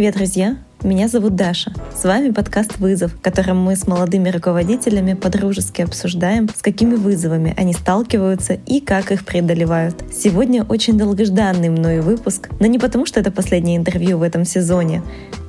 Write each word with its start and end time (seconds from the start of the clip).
Привет, 0.00 0.14
друзья! 0.14 0.56
Меня 0.82 1.08
зовут 1.08 1.36
Даша. 1.36 1.74
С 1.94 2.04
вами 2.04 2.30
подкаст 2.30 2.78
«Вызов», 2.78 3.12
в 3.12 3.20
котором 3.20 3.58
мы 3.58 3.76
с 3.76 3.86
молодыми 3.86 4.30
руководителями 4.30 5.12
подружески 5.12 5.82
обсуждаем, 5.82 6.48
с 6.48 6.62
какими 6.62 6.94
вызовами 6.94 7.52
они 7.58 7.74
сталкиваются 7.74 8.54
и 8.54 8.80
как 8.80 9.12
их 9.12 9.26
преодолевают. 9.26 10.02
Сегодня 10.10 10.64
очень 10.64 10.96
долгожданный 10.96 11.68
мною 11.68 12.02
выпуск, 12.02 12.48
но 12.60 12.66
не 12.66 12.78
потому, 12.78 13.04
что 13.04 13.20
это 13.20 13.30
последнее 13.30 13.76
интервью 13.76 14.16
в 14.16 14.22
этом 14.22 14.46
сезоне. 14.46 15.02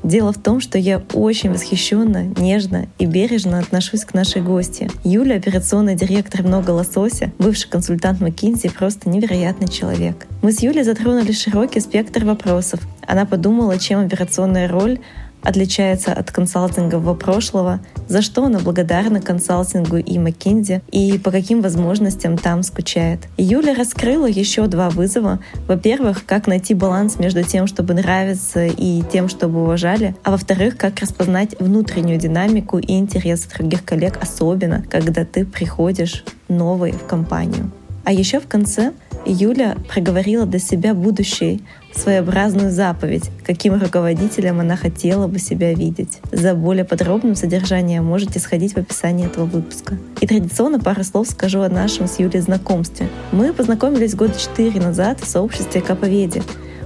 Дело 0.03 0.33
в 0.33 0.41
том, 0.41 0.59
что 0.59 0.77
я 0.79 1.01
очень 1.13 1.51
восхищенно, 1.51 2.23
нежно 2.37 2.87
и 2.97 3.05
бережно 3.05 3.59
отношусь 3.59 4.03
к 4.03 4.13
нашей 4.15 4.41
гости. 4.41 4.89
Юля, 5.03 5.35
операционный 5.35 5.95
директор 5.95 6.41
«Много 6.41 6.71
лосося», 6.71 7.31
бывший 7.37 7.69
консультант 7.69 8.19
McKinsey, 8.19 8.71
просто 8.75 9.09
невероятный 9.09 9.67
человек. 9.67 10.25
Мы 10.41 10.51
с 10.51 10.61
Юлей 10.61 10.83
затронули 10.83 11.31
широкий 11.31 11.79
спектр 11.79 12.25
вопросов. 12.25 12.79
Она 13.05 13.25
подумала, 13.25 13.77
чем 13.77 13.99
операционная 13.99 14.67
роль 14.67 14.99
отличается 15.43 16.13
от 16.13 16.31
консалтингового 16.31 17.13
прошлого, 17.15 17.79
за 18.11 18.21
что 18.21 18.43
она 18.43 18.59
благодарна 18.59 19.21
консалтингу 19.21 19.95
и 19.95 20.17
McKinsey 20.17 20.81
и 20.91 21.17
по 21.17 21.31
каким 21.31 21.61
возможностям 21.61 22.37
там 22.37 22.61
скучает. 22.61 23.21
Юля 23.37 23.73
раскрыла 23.73 24.25
еще 24.25 24.67
два 24.67 24.89
вызова. 24.89 25.39
Во-первых, 25.65 26.25
как 26.25 26.45
найти 26.45 26.73
баланс 26.73 27.19
между 27.19 27.43
тем, 27.43 27.67
чтобы 27.67 27.93
нравиться 27.93 28.65
и 28.65 29.01
тем, 29.13 29.29
чтобы 29.29 29.63
уважали, 29.63 30.13
а 30.23 30.31
во-вторых, 30.31 30.75
как 30.75 30.99
распознать 30.99 31.57
внутреннюю 31.57 32.19
динамику 32.19 32.79
и 32.79 32.97
интересы 32.97 33.47
других 33.57 33.85
коллег, 33.85 34.19
особенно 34.21 34.83
когда 34.89 35.23
ты 35.23 35.45
приходишь 35.45 36.25
новый 36.49 36.91
в 36.91 37.05
компанию. 37.05 37.71
А 38.03 38.11
еще 38.11 38.39
в 38.39 38.47
конце 38.47 38.93
Юля 39.25 39.77
проговорила 39.87 40.45
для 40.45 40.59
себя 40.59 40.93
будущий 40.93 41.63
своеобразную 41.93 42.71
заповедь, 42.71 43.29
каким 43.45 43.79
руководителем 43.79 44.59
она 44.59 44.75
хотела 44.75 45.27
бы 45.27 45.39
себя 45.39 45.73
видеть. 45.73 46.19
За 46.31 46.55
более 46.55 46.85
подробным 46.85 47.35
содержанием 47.35 48.03
можете 48.05 48.39
сходить 48.39 48.73
в 48.73 48.77
описании 48.77 49.27
этого 49.27 49.45
выпуска. 49.45 49.97
И 50.19 50.27
традиционно 50.27 50.79
пару 50.79 51.03
слов 51.03 51.27
скажу 51.27 51.61
о 51.61 51.69
нашем 51.69 52.07
с 52.07 52.19
Юлей 52.19 52.41
знакомстве. 52.41 53.07
Мы 53.31 53.53
познакомились 53.53 54.15
года 54.15 54.33
четыре 54.39 54.79
назад 54.79 55.19
в 55.19 55.27
сообществе 55.27 55.81
Каповеди. 55.81 56.41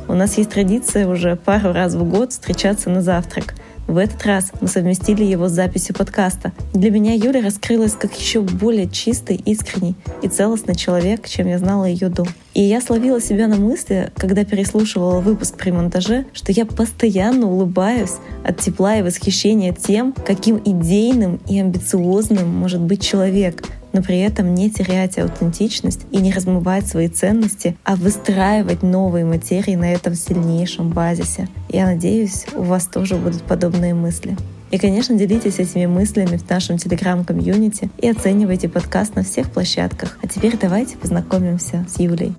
У 0.07 0.13
нас 0.13 0.37
есть 0.37 0.49
традиция 0.49 1.07
уже 1.07 1.35
пару 1.35 1.71
раз 1.71 1.95
в 1.95 2.03
год 2.03 2.31
встречаться 2.31 2.89
на 2.89 3.01
завтрак— 3.01 3.55
в 3.87 3.97
этот 3.97 4.25
раз 4.25 4.51
мы 4.61 4.67
совместили 4.67 5.23
его 5.23 5.47
с 5.47 5.51
записью 5.51 5.95
подкаста. 5.95 6.53
Для 6.73 6.89
меня 6.89 7.13
Юля 7.13 7.41
раскрылась 7.41 7.93
как 7.93 8.13
еще 8.19 8.41
более 8.41 8.89
чистый, 8.89 9.35
искренний 9.35 9.95
и 10.21 10.27
целостный 10.27 10.75
человек, 10.75 11.27
чем 11.27 11.47
я 11.47 11.59
знала 11.59 11.85
ее 11.85 12.09
до. 12.09 12.25
И 12.53 12.61
я 12.61 12.81
словила 12.81 13.21
себя 13.21 13.47
на 13.47 13.57
мысли, 13.57 14.11
когда 14.15 14.43
переслушивала 14.43 15.19
выпуск 15.19 15.57
при 15.57 15.71
монтаже, 15.71 16.25
что 16.33 16.51
я 16.51 16.65
постоянно 16.65 17.47
улыбаюсь 17.47 18.13
от 18.43 18.59
тепла 18.59 18.97
и 18.97 19.01
восхищения 19.03 19.73
тем, 19.73 20.13
каким 20.13 20.57
идейным 20.63 21.39
и 21.47 21.59
амбициозным 21.59 22.47
может 22.47 22.81
быть 22.81 23.05
человек, 23.05 23.63
но 23.95 24.03
при 24.03 24.19
этом 24.19 24.53
не 24.53 24.69
терять 24.69 25.17
аутентичность 25.17 26.01
и 26.11 26.17
не 26.17 26.33
размывать 26.33 26.85
свои 26.85 27.07
ценности, 27.07 27.77
а 27.85 27.95
выстраивать 27.95 28.83
новые 28.83 29.23
материи 29.23 29.75
на 29.75 29.93
этом 29.93 30.15
сильнейшем 30.15 30.89
базисе. 30.89 31.47
Я 31.69 31.85
надеюсь, 31.85 32.45
у 32.53 32.63
вас 32.63 32.87
тоже 32.87 33.15
будут 33.15 33.43
подобные 33.43 33.93
мысли. 33.93 34.35
И, 34.69 34.77
конечно, 34.77 35.15
делитесь 35.15 35.59
этими 35.59 35.85
мыслями 35.85 36.35
в 36.35 36.49
нашем 36.49 36.77
телеграм-комьюнити 36.77 37.89
и 37.97 38.09
оценивайте 38.09 38.67
подкаст 38.67 39.15
на 39.15 39.23
всех 39.23 39.49
площадках. 39.49 40.19
А 40.21 40.27
теперь 40.27 40.57
давайте 40.57 40.97
познакомимся 40.97 41.85
с 41.87 41.97
Юлей. 41.97 42.33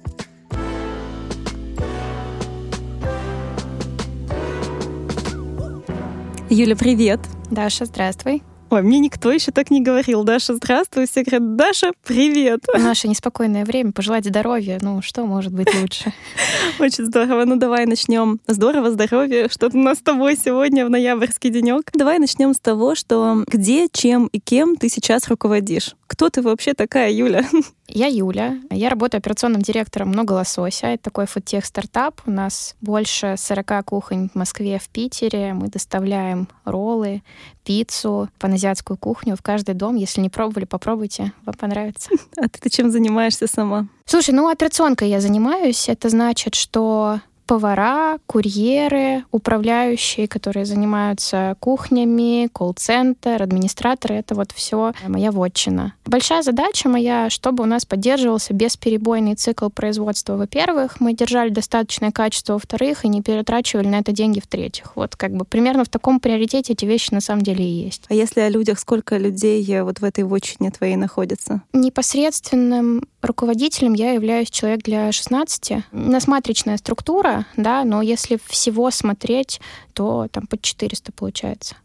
Юля, 6.50 6.76
привет! 6.76 7.20
Даша, 7.50 7.86
здравствуй. 7.86 8.42
Ой, 8.68 8.82
мне 8.82 8.98
никто 8.98 9.30
еще 9.30 9.52
так 9.52 9.70
не 9.70 9.80
говорил. 9.80 10.24
Даша, 10.24 10.56
здравствуй. 10.56 11.06
Все 11.06 11.22
говорят, 11.22 11.54
Даша, 11.54 11.92
привет. 12.04 12.66
Наше 12.76 13.06
неспокойное 13.06 13.64
время 13.64 13.92
пожелать 13.92 14.24
здоровья. 14.24 14.78
Ну, 14.82 15.02
что 15.02 15.24
может 15.24 15.52
быть 15.52 15.72
лучше? 15.72 16.12
Очень 16.80 17.06
здорово. 17.06 17.44
Ну, 17.44 17.56
давай 17.56 17.86
начнем. 17.86 18.40
Здорово, 18.48 18.90
здоровье. 18.90 19.48
Что 19.48 19.68
у 19.72 19.78
нас 19.78 19.98
с 19.98 20.02
тобой 20.02 20.36
сегодня 20.36 20.84
в 20.84 20.90
ноябрьский 20.90 21.50
денек. 21.50 21.92
Давай 21.94 22.18
начнем 22.18 22.54
с 22.54 22.58
того, 22.58 22.96
что 22.96 23.44
где, 23.46 23.88
чем 23.88 24.26
и 24.26 24.40
кем 24.40 24.74
ты 24.74 24.88
сейчас 24.88 25.28
руководишь. 25.28 25.94
Кто 26.08 26.28
ты 26.28 26.42
вообще 26.42 26.74
такая, 26.74 27.12
Юля? 27.12 27.44
Я 27.88 28.08
Юля. 28.08 28.58
Я 28.70 28.90
работаю 28.90 29.20
операционным 29.20 29.62
директором 29.62 30.08
«Много 30.08 30.32
лосося». 30.32 30.88
Это 30.88 31.04
такой 31.04 31.26
фудтех-стартап. 31.26 32.20
У 32.26 32.30
нас 32.32 32.74
больше 32.80 33.36
40 33.38 33.84
кухонь 33.84 34.28
в 34.28 34.34
Москве, 34.34 34.80
в 34.82 34.88
Питере. 34.88 35.54
Мы 35.54 35.68
доставляем 35.68 36.48
роллы, 36.64 37.22
пиццу, 37.66 38.30
паназиатскую 38.38 38.96
кухню 38.96 39.36
в 39.36 39.42
каждый 39.42 39.74
дом. 39.74 39.96
Если 39.96 40.20
не 40.20 40.30
пробовали, 40.30 40.64
попробуйте. 40.64 41.32
Вам 41.44 41.54
понравится. 41.54 42.10
А 42.36 42.48
ты 42.48 42.70
чем 42.70 42.90
занимаешься 42.90 43.46
сама? 43.46 43.88
Слушай, 44.04 44.34
ну 44.34 44.48
операционкой 44.48 45.10
я 45.10 45.20
занимаюсь. 45.20 45.88
Это 45.88 46.08
значит, 46.08 46.54
что 46.54 47.20
повара, 47.46 48.18
курьеры, 48.26 49.24
управляющие, 49.30 50.28
которые 50.28 50.66
занимаются 50.66 51.56
кухнями, 51.60 52.48
колл-центр, 52.52 53.42
администраторы. 53.42 54.16
Это 54.16 54.34
вот 54.34 54.52
все 54.52 54.92
моя 55.06 55.30
вотчина. 55.30 55.94
Большая 56.04 56.42
задача 56.42 56.88
моя, 56.88 57.30
чтобы 57.30 57.62
у 57.62 57.66
нас 57.66 57.84
поддерживался 57.84 58.52
бесперебойный 58.52 59.34
цикл 59.34 59.68
производства. 59.68 60.36
Во-первых, 60.36 61.00
мы 61.00 61.12
держали 61.12 61.50
достаточное 61.50 62.10
качество, 62.10 62.54
во-вторых, 62.54 63.04
и 63.04 63.08
не 63.08 63.22
перетрачивали 63.22 63.86
на 63.86 64.00
это 64.00 64.12
деньги, 64.12 64.40
в-третьих. 64.40 64.96
Вот 64.96 65.16
как 65.16 65.32
бы 65.32 65.44
примерно 65.44 65.84
в 65.84 65.88
таком 65.88 66.20
приоритете 66.20 66.72
эти 66.72 66.84
вещи 66.84 67.12
на 67.12 67.20
самом 67.20 67.42
деле 67.42 67.64
и 67.64 67.84
есть. 67.84 68.04
А 68.08 68.14
если 68.14 68.40
о 68.40 68.48
людях, 68.48 68.78
сколько 68.78 69.16
людей 69.16 69.80
вот 69.80 70.00
в 70.00 70.04
этой 70.04 70.24
вотчине 70.24 70.70
твоей 70.70 70.96
находится? 70.96 71.62
Непосредственным 71.72 73.02
руководителем 73.22 73.94
я 73.94 74.12
являюсь 74.12 74.50
человек 74.50 74.82
для 74.82 75.12
16. 75.12 75.72
У 75.92 75.96
нас 75.96 76.26
матричная 76.26 76.76
структура, 76.76 77.35
да, 77.56 77.84
но 77.84 78.02
если 78.02 78.38
всего 78.46 78.90
смотреть, 78.90 79.60
то 79.92 80.28
там 80.30 80.46
под 80.46 80.62
400 80.62 81.12
получается. 81.12 81.76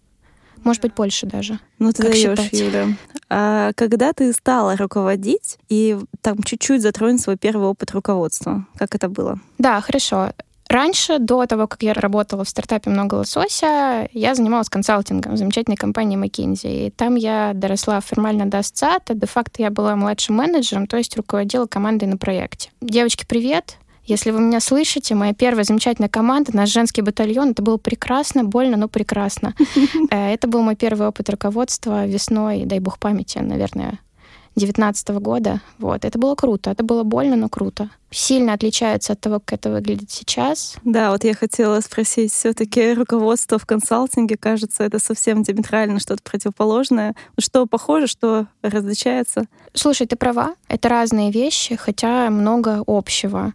Может 0.63 0.83
быть, 0.83 0.93
больше 0.93 1.25
даже. 1.25 1.59
Ну, 1.79 1.91
ты 1.91 2.03
как 2.03 2.11
даешь, 2.11 2.39
считать? 2.39 2.53
Юля. 2.53 2.87
А 3.29 3.71
когда 3.73 4.13
ты 4.13 4.31
стала 4.33 4.75
руководить 4.75 5.57
и 5.69 5.97
там 6.21 6.43
чуть-чуть 6.43 6.81
затронуть 6.81 7.21
свой 7.21 7.37
первый 7.37 7.67
опыт 7.67 7.91
руководства, 7.91 8.65
как 8.77 8.93
это 8.93 9.09
было? 9.09 9.39
Да, 9.57 9.81
хорошо. 9.81 10.33
Раньше, 10.71 11.19
до 11.19 11.45
того, 11.47 11.67
как 11.67 11.83
я 11.83 11.93
работала 11.93 12.45
в 12.45 12.49
стартапе 12.49 12.89
«Много 12.89 13.15
лосося», 13.15 14.07
я 14.13 14.35
занималась 14.35 14.69
консалтингом 14.69 15.33
в 15.33 15.37
замечательной 15.37 15.75
компании 15.75 16.17
McKinsey. 16.17 16.87
И 16.87 16.91
там 16.91 17.15
я 17.15 17.51
доросла 17.53 17.99
формально 17.99 18.45
до 18.45 18.59
ассоциата. 18.59 19.13
Де-факто 19.13 19.61
я 19.61 19.69
была 19.69 19.97
младшим 19.97 20.35
менеджером, 20.35 20.87
то 20.87 20.95
есть 20.95 21.17
руководила 21.17 21.65
командой 21.65 22.05
на 22.05 22.15
проекте. 22.15 22.69
Девочки, 22.79 23.25
привет! 23.27 23.75
Если 24.11 24.31
вы 24.31 24.41
меня 24.41 24.59
слышите, 24.59 25.15
моя 25.15 25.33
первая 25.33 25.63
замечательная 25.63 26.09
команда, 26.09 26.53
наш 26.53 26.67
женский 26.69 27.01
батальон, 27.01 27.51
это 27.51 27.61
было 27.61 27.77
прекрасно, 27.77 28.43
больно, 28.43 28.75
но 28.75 28.89
прекрасно. 28.89 29.55
Э, 30.11 30.33
это 30.33 30.47
был 30.49 30.61
мой 30.61 30.75
первый 30.75 31.07
опыт 31.07 31.29
руководства 31.29 32.05
весной, 32.05 32.65
дай 32.65 32.79
бог 32.79 32.99
памяти, 32.99 33.37
наверное, 33.37 33.99
2019 34.55 35.09
года. 35.21 35.61
Вот. 35.77 36.03
Это 36.03 36.19
было 36.19 36.35
круто. 36.35 36.71
Это 36.71 36.83
было 36.83 37.03
больно, 37.03 37.37
но 37.37 37.47
круто. 37.47 37.89
Сильно 38.09 38.51
отличается 38.51 39.13
от 39.13 39.21
того, 39.21 39.39
как 39.39 39.53
это 39.53 39.71
выглядит 39.71 40.11
сейчас. 40.11 40.75
Да, 40.83 41.11
вот 41.11 41.23
я 41.23 41.33
хотела 41.33 41.79
спросить, 41.79 42.33
все-таки 42.33 42.93
руководство 42.93 43.57
в 43.57 43.65
консалтинге, 43.65 44.35
кажется, 44.35 44.83
это 44.83 44.99
совсем 44.99 45.43
диаметрально 45.43 45.99
что-то 45.99 46.21
противоположное. 46.23 47.15
Что 47.39 47.65
похоже, 47.65 48.07
что 48.07 48.47
различается? 48.61 49.45
Слушай, 49.73 50.07
ты 50.07 50.17
права. 50.17 50.55
Это 50.67 50.89
разные 50.89 51.31
вещи, 51.31 51.77
хотя 51.77 52.29
много 52.29 52.83
общего. 52.85 53.53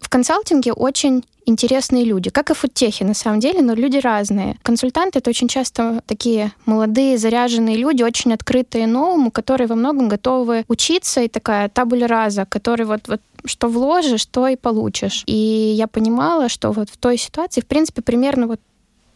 В 0.00 0.08
консалтинге 0.08 0.72
очень 0.72 1.24
интересные 1.46 2.04
люди, 2.04 2.30
как 2.30 2.50
и 2.50 2.54
в 2.54 2.58
фудтехе 2.58 3.04
на 3.04 3.14
самом 3.14 3.40
деле, 3.40 3.62
но 3.62 3.74
люди 3.74 3.98
разные. 3.98 4.58
Консультанты— 4.62 5.18
это 5.20 5.30
очень 5.30 5.48
часто 5.48 6.02
такие 6.06 6.52
молодые, 6.66 7.18
заряженные 7.18 7.76
люди, 7.76 8.02
очень 8.02 8.32
открытые 8.32 8.86
новому, 8.86 9.30
которые 9.30 9.68
во 9.68 9.76
многом 9.76 10.08
готовы 10.08 10.64
учиться, 10.68 11.22
и 11.22 11.28
такая 11.28 11.68
табуля 11.68 12.08
раза, 12.08 12.44
который 12.44 12.84
вот, 12.84 13.08
вот 13.08 13.20
что 13.44 13.68
вложишь, 13.68 14.26
то 14.26 14.48
и 14.48 14.56
получишь. 14.56 15.22
И 15.26 15.34
я 15.34 15.86
понимала, 15.86 16.48
что 16.48 16.72
вот 16.72 16.90
в 16.90 16.96
той 16.96 17.16
ситуации, 17.16 17.60
в 17.60 17.66
принципе, 17.66 18.02
примерно 18.02 18.48
вот 18.48 18.60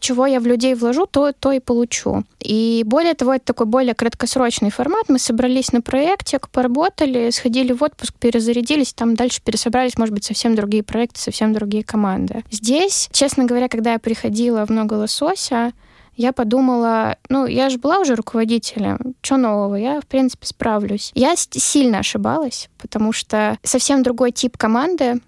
чего 0.01 0.25
я 0.25 0.39
в 0.39 0.45
людей 0.45 0.75
вложу, 0.75 1.05
то, 1.05 1.31
то 1.31 1.51
и 1.51 1.59
получу. 1.59 2.23
И 2.39 2.83
более 2.85 3.13
того, 3.13 3.33
это 3.33 3.45
такой 3.45 3.67
более 3.67 3.93
краткосрочный 3.93 4.71
формат. 4.71 5.07
Мы 5.07 5.19
собрались 5.19 5.71
на 5.71 5.81
проекте, 5.81 6.39
поработали, 6.51 7.29
сходили 7.29 7.71
в 7.71 7.81
отпуск, 7.83 8.13
перезарядились, 8.19 8.93
там 8.93 9.15
дальше 9.15 9.41
пересобрались, 9.43 9.97
может 9.97 10.13
быть, 10.13 10.25
совсем 10.25 10.55
другие 10.55 10.83
проекты, 10.83 11.21
совсем 11.21 11.53
другие 11.53 11.83
команды. 11.83 12.43
Здесь, 12.51 13.09
честно 13.13 13.45
говоря, 13.45 13.69
когда 13.69 13.93
я 13.93 13.99
приходила 13.99 14.65
в 14.65 14.69
«Много 14.69 14.95
лосося», 14.95 15.71
я 16.17 16.33
подумала, 16.33 17.17
ну, 17.29 17.45
я 17.45 17.69
же 17.69 17.77
была 17.77 17.99
уже 17.99 18.15
руководителем, 18.15 19.15
что 19.21 19.37
нового, 19.37 19.75
я, 19.75 20.01
в 20.01 20.05
принципе, 20.05 20.45
справлюсь. 20.45 21.11
Я 21.15 21.35
сильно 21.35 21.99
ошибалась, 21.99 22.69
потому 22.77 23.13
что 23.13 23.57
совсем 23.63 24.03
другой 24.03 24.31
тип 24.31 24.57
команды. 24.57 25.21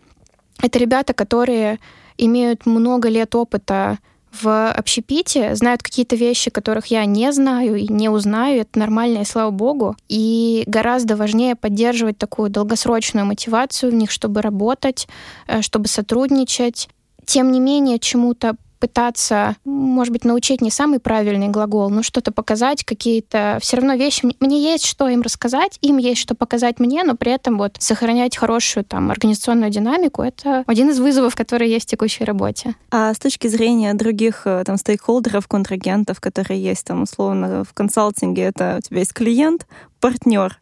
Это 0.62 0.80
ребята, 0.80 1.14
которые 1.14 1.80
имеют 2.18 2.66
много 2.66 3.10
лет 3.10 3.34
опыта 3.34 3.98
в 4.34 4.72
общепите, 4.72 5.56
знают 5.56 5.84
какие-то 5.84 6.16
вещи, 6.16 6.50
которых 6.50 6.88
я 6.88 7.06
не 7.06 7.32
знаю 7.32 7.76
и 7.76 7.88
не 7.88 8.10
узнаю. 8.10 8.62
Это 8.62 8.80
нормально, 8.80 9.20
и 9.20 9.26
слава 9.26 9.52
богу. 9.52 9.96
И 10.10 10.64
гораздо 10.66 11.16
важнее 11.16 11.56
поддерживать 11.56 12.18
такую 12.18 12.50
долгосрочную 12.50 13.26
мотивацию 13.26 13.92
в 13.92 13.96
них, 13.96 14.10
чтобы 14.10 14.42
работать, 14.42 15.08
э, 15.48 15.62
чтобы 15.62 15.88
сотрудничать. 15.88 16.90
Тем 17.26 17.52
не 17.52 17.60
менее, 17.60 18.00
чему-то 18.00 18.56
пытаться, 18.84 19.56
может 19.64 20.12
быть, 20.12 20.26
научить 20.26 20.60
не 20.60 20.70
самый 20.70 21.00
правильный 21.00 21.48
глагол, 21.48 21.90
но 21.90 22.04
что-то 22.04 22.34
показать, 22.34 22.84
какие-то 22.84 23.58
все 23.62 23.78
равно 23.78 23.94
вещи. 23.94 24.28
Мне 24.42 24.62
есть 24.62 24.86
что 24.86 25.08
им 25.08 25.22
рассказать, 25.22 25.78
им 25.80 25.96
есть 25.96 26.20
что 26.20 26.36
показать 26.36 26.82
мне, 26.82 27.06
но 27.06 27.16
при 27.16 27.32
этом 27.32 27.58
вот 27.58 27.78
сохранять 27.80 28.36
хорошую 28.36 28.84
там 28.84 29.10
организационную 29.10 29.72
динамику— 29.72 30.22
это 30.24 30.66
один 30.68 30.90
из 30.90 31.00
вызовов, 31.00 31.34
которые 31.34 31.72
есть 31.72 31.88
в 31.88 31.92
текущей 31.92 32.26
работе. 32.26 32.76
А 32.92 33.14
с 33.14 33.20
точки 33.20 33.48
зрения 33.48 33.94
других 33.94 34.42
э, 34.44 34.64
там 34.66 34.76
стейкхолдеров, 34.76 35.48
контрагентов, 35.48 36.20
которые 36.20 36.62
есть 36.62 36.86
там 36.86 37.04
условно 37.04 37.64
в 37.64 37.74
консалтинге, 37.74 38.42
это 38.42 38.76
у 38.80 38.82
тебя 38.82 39.00
есть 39.00 39.14
клиент, 39.14 39.66
партнер, 40.02 40.60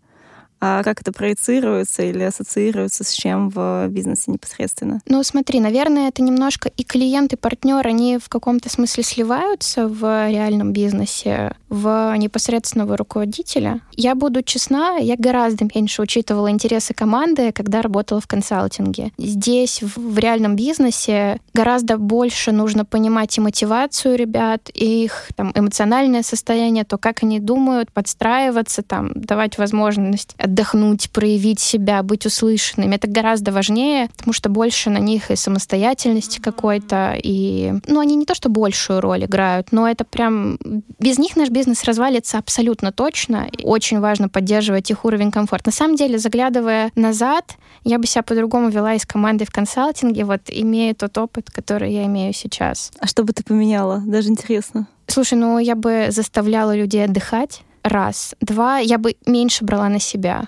а 0.62 0.84
как 0.84 1.02
это 1.02 1.12
проецируется 1.12 2.04
или 2.04 2.22
ассоциируется 2.22 3.04
с 3.04 3.12
чем 3.12 3.50
в 3.50 3.88
бизнесе 3.90 4.31
непосредственно? 4.31 5.02
Ну, 5.08 5.24
смотри, 5.24 5.60
наверное, 5.60 6.08
это 6.08 6.22
немножко 6.22 6.69
и 6.69 6.84
клиент, 6.84 7.34
и 7.34 7.36
партнер, 7.36 7.86
они 7.86 8.19
в 8.19 8.30
каком-то 8.30 8.69
смысле 8.69 9.04
сливаются 9.04 9.88
в 9.88 10.30
реальном 10.30 10.72
бизнесе, 10.72 11.56
в 11.69 12.16
непосредственного 12.18 12.96
руководителя. 12.96 13.81
Я 13.94 14.13
буду 14.13 14.44
честна, 14.44 14.98
я 14.98 15.16
гораздо 15.18 15.68
меньше 15.74 16.04
учитывала 16.04 16.52
интересы 16.52 16.94
команды, 16.94 17.52
когда 17.52 17.81
работала 17.81 18.22
в 18.22 18.28
консалтинге. 18.28 19.12
Здесь, 19.18 19.81
в 19.81 20.18
реальном 20.19 20.56
бизнесе, 20.56 21.40
гораздо 21.56 21.98
больше 21.98 22.52
нужно 22.52 22.86
понимать 22.86 23.36
и 23.38 23.42
мотивацию 23.42 24.16
ребят, 24.16 24.69
и 24.74 25.06
их 25.06 25.30
там, 25.36 25.52
эмоциональное 25.56 26.22
состояние, 26.22 26.84
то, 26.84 27.00
как 27.00 27.24
они 27.24 27.40
думают, 27.40 27.92
подстраиваться, 27.92 28.84
там, 28.84 29.12
давать 29.16 29.58
возможность 29.58 30.36
отдохнуть, 30.51 31.09
проявить 31.12 31.59
себя, 31.59 32.03
быть 32.03 32.25
услышанными. 32.25 32.95
Это 32.95 33.07
гораздо 33.07 33.51
важнее, 33.51 34.09
потому 34.15 34.33
что 34.33 34.50
больше 34.50 34.89
на 34.89 34.98
них 34.98 35.31
и 35.31 35.36
самостоятельности 35.36 36.39
какой-то, 36.39 37.18
и... 37.21 37.74
Ну, 37.88 38.00
они 38.00 38.15
не 38.15 38.25
то, 38.25 38.36
что 38.36 38.50
большую 38.50 39.01
роль 39.01 39.25
играют, 39.25 39.71
но 39.71 39.88
это 39.88 40.03
прям... 40.03 40.57
Без 41.00 41.18
них 41.18 41.36
наш 41.36 41.50
бизнес 41.50 41.83
развалится 41.86 42.38
абсолютно 42.38 42.92
точно. 42.92 43.48
И 43.57 43.65
очень 43.65 44.00
важно 44.00 44.30
поддерживать 44.30 44.92
их 44.92 45.06
уровень 45.06 45.31
комфорта. 45.31 45.69
На 45.69 45.74
самом 45.74 45.95
деле, 45.95 46.19
заглядывая 46.19 46.92
назад, 46.95 47.56
я 47.83 47.98
бы 47.98 48.06
себя 48.06 48.24
по-другому 48.24 48.69
вела 48.69 48.94
из 48.94 49.06
команды 49.06 49.45
в 49.45 49.51
консалтинге, 49.51 50.25
вот 50.25 50.42
имея 50.48 50.94
тот 50.94 51.18
опыт, 51.18 51.50
который 51.50 51.94
я 51.94 52.06
имею 52.06 52.33
сейчас. 52.33 52.92
А 53.00 53.07
что 53.07 53.24
бы 53.24 53.33
ты 53.33 53.44
поменяла? 53.44 54.01
Даже 54.06 54.30
интересно. 54.30 54.88
Слушай, 55.07 55.38
ну 55.38 55.57
я 55.59 55.75
бы 55.75 56.07
заставляла 56.09 56.75
людей 56.75 57.03
отдыхать, 57.03 57.63
раз. 57.83 58.36
Два, 58.42 58.80
я 58.80 58.98
бы 58.98 59.16
меньше 59.25 59.63
брала 59.63 59.89
на 59.89 60.00
себя. 60.00 60.48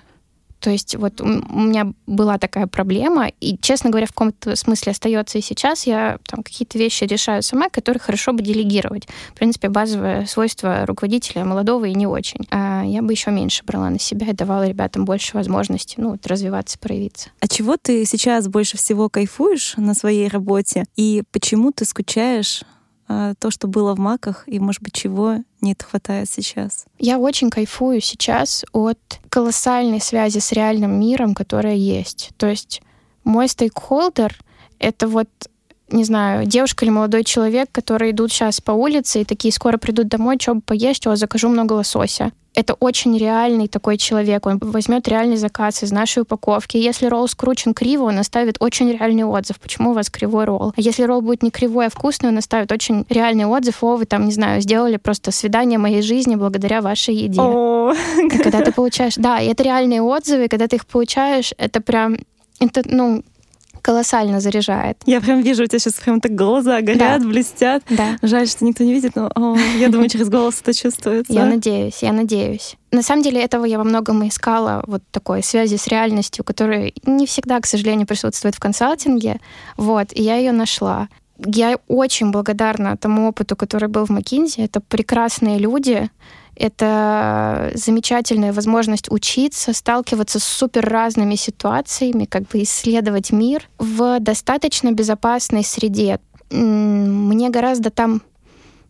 То 0.63 0.69
есть 0.69 0.95
вот 0.95 1.19
у 1.19 1.25
меня 1.25 1.91
была 2.07 2.37
такая 2.37 2.67
проблема, 2.67 3.27
и, 3.41 3.57
честно 3.57 3.89
говоря, 3.89 4.05
в 4.05 4.11
каком-то 4.11 4.55
смысле 4.55 4.93
остается 4.93 5.37
и 5.37 5.41
сейчас. 5.41 5.85
Я 5.85 6.19
там 6.25 6.41
какие-то 6.41 6.77
вещи 6.77 7.03
решаю 7.03 7.43
сама, 7.43 7.67
которые 7.67 7.99
хорошо 7.99 8.31
бы 8.31 8.41
делегировать. 8.41 9.09
В 9.31 9.33
принципе, 9.33 9.67
базовое 9.67 10.25
свойство 10.25 10.85
руководителя 10.85 11.43
молодого 11.43 11.83
и 11.83 11.93
не 11.93 12.07
очень. 12.07 12.47
А 12.49 12.83
я 12.85 13.01
бы 13.01 13.11
еще 13.11 13.31
меньше 13.31 13.65
брала 13.65 13.89
на 13.89 13.99
себя 13.99 14.29
и 14.29 14.33
давала 14.33 14.65
ребятам 14.65 15.03
больше 15.03 15.35
возможностей 15.35 15.95
ну, 15.97 16.11
вот, 16.11 16.25
развиваться, 16.27 16.79
проявиться. 16.79 17.31
А 17.41 17.49
чего 17.49 17.75
ты 17.75 18.05
сейчас 18.05 18.47
больше 18.47 18.77
всего 18.77 19.09
кайфуешь 19.09 19.73
на 19.75 19.93
своей 19.93 20.29
работе? 20.29 20.85
И 20.95 21.23
почему 21.33 21.73
ты 21.73 21.83
скучаешь 21.83 22.63
то, 23.07 23.51
что 23.51 23.67
было 23.67 23.95
в 23.95 23.99
маках, 23.99 24.43
и, 24.47 24.59
может 24.59 24.81
быть, 24.81 24.93
чего 24.93 25.37
не 25.61 25.75
хватает 25.75 26.29
сейчас? 26.29 26.85
Я 26.99 27.19
очень 27.19 27.49
кайфую 27.49 28.01
сейчас 28.01 28.65
от 28.71 28.99
колоссальной 29.29 30.01
связи 30.01 30.39
с 30.39 30.51
реальным 30.51 30.99
миром, 30.99 31.35
которая 31.35 31.75
есть. 31.75 32.31
То 32.37 32.47
есть 32.47 32.81
мой 33.23 33.47
стейкхолдер— 33.47 34.37
это 34.79 35.07
вот 35.07 35.29
не 35.89 36.05
знаю, 36.05 36.47
девушка 36.47 36.85
или 36.85 36.91
молодой 36.91 37.23
человек, 37.23 37.69
которые 37.71 38.11
идут 38.11 38.31
сейчас 38.31 38.59
по 38.61 38.71
улице 38.71 39.21
и 39.21 39.25
такие 39.25 39.51
скоро 39.51 39.77
придут 39.77 40.07
домой, 40.07 40.37
что 40.41 40.55
бы 40.55 40.61
поесть, 40.61 41.05
о, 41.05 41.15
закажу 41.15 41.49
много 41.49 41.73
лосося 41.73 42.31
это 42.53 42.75
очень 42.75 43.17
реальный 43.17 43.67
такой 43.67 43.97
человек. 43.97 44.45
Он 44.45 44.57
возьмет 44.59 45.07
реальный 45.07 45.37
заказ 45.37 45.83
из 45.83 45.91
нашей 45.91 46.23
упаковки. 46.23 46.77
Если 46.77 47.07
ролл 47.07 47.27
скручен 47.27 47.73
криво, 47.73 48.03
он 48.03 48.19
оставит 48.19 48.57
очень 48.59 48.91
реальный 48.91 49.23
отзыв, 49.23 49.59
почему 49.59 49.91
у 49.91 49.93
вас 49.93 50.09
кривой 50.09 50.45
ролл. 50.45 50.73
А 50.75 50.81
если 50.81 51.03
ролл 51.03 51.21
будет 51.21 51.43
не 51.43 51.51
кривой, 51.51 51.87
а 51.87 51.89
вкусный, 51.89 52.29
он 52.29 52.37
оставит 52.37 52.71
очень 52.71 53.05
реальный 53.09 53.45
отзыв, 53.45 53.83
о, 53.83 53.95
вы 53.95 54.05
там, 54.05 54.25
не 54.25 54.31
знаю, 54.31 54.61
сделали 54.61 54.97
просто 54.97 55.31
свидание 55.31 55.79
моей 55.79 56.01
жизни 56.01 56.35
благодаря 56.35 56.81
вашей 56.81 57.15
еде. 57.15 57.41
когда 58.29 58.61
ты 58.61 58.71
получаешь... 58.71 59.15
Да, 59.15 59.39
и 59.39 59.47
это 59.47 59.63
реальные 59.63 60.01
отзывы, 60.01 60.47
когда 60.47 60.67
ты 60.67 60.75
их 60.75 60.85
получаешь, 60.85 61.53
это 61.57 61.81
прям 61.81 62.17
это, 62.59 62.81
ну, 62.85 63.23
колоссально 63.83 64.39
заряжает. 64.39 64.97
Я 65.05 65.21
прям 65.21 65.41
вижу, 65.41 65.63
у 65.63 65.67
тебя 65.67 65.77
сейчас 65.77 65.93
прям 65.95 66.21
так 66.21 66.33
глаза 66.33 66.81
горят, 66.81 67.21
да. 67.21 67.27
блестят. 67.27 67.83
Да. 67.89 68.17
Жаль, 68.23 68.47
что 68.47 68.65
никто 68.65 68.83
не 68.83 68.93
видит, 68.93 69.15
но 69.15 69.29
о, 69.35 69.55
я 69.77 69.89
думаю, 69.89 70.09
через 70.13 70.29
голос 70.29 70.61
это 70.61 70.73
чувствуется. 70.73 71.31
Я 71.31 71.45
надеюсь, 71.45 72.01
я 72.01 72.13
надеюсь. 72.13 72.77
На 72.91 73.03
самом 73.03 73.23
деле 73.23 73.41
этого 73.41 73.65
я 73.65 73.77
во 73.77 73.83
многом 73.83 74.27
искала, 74.27 74.83
вот 74.87 75.03
такой 75.11 75.43
связи 75.43 75.75
с 75.75 75.87
реальностью, 75.87 76.45
которая 76.45 76.93
не 77.05 77.27
всегда, 77.27 77.59
к 77.59 77.65
сожалению, 77.65 78.07
присутствует 78.07 78.55
в 78.55 78.59
консалтинге. 78.59 79.39
Вот, 79.77 80.07
и 80.13 80.23
я 80.23 80.37
ее 80.37 80.53
нашла. 80.53 81.09
Я 81.45 81.77
очень 81.87 82.31
благодарна 82.31 82.95
тому 82.95 83.27
опыту, 83.27 83.55
который 83.55 83.89
был 83.89 84.05
в 84.05 84.09
Макинзи. 84.09 84.61
Это 84.61 84.79
прекрасные 84.79 85.57
люди, 85.59 86.09
это 86.55 87.71
замечательная 87.73 88.53
возможность 88.53 89.11
учиться, 89.11 89.73
сталкиваться 89.73 90.39
с 90.39 90.43
супер 90.43 90.85
разными 90.85 91.35
ситуациями, 91.35 92.25
как 92.25 92.43
бы 92.43 92.63
исследовать 92.63 93.31
мир 93.31 93.69
в 93.77 94.19
достаточно 94.19 94.91
безопасной 94.91 95.63
среде. 95.63 96.19
Мне 96.51 97.49
гораздо 97.49 97.89
там 97.89 98.21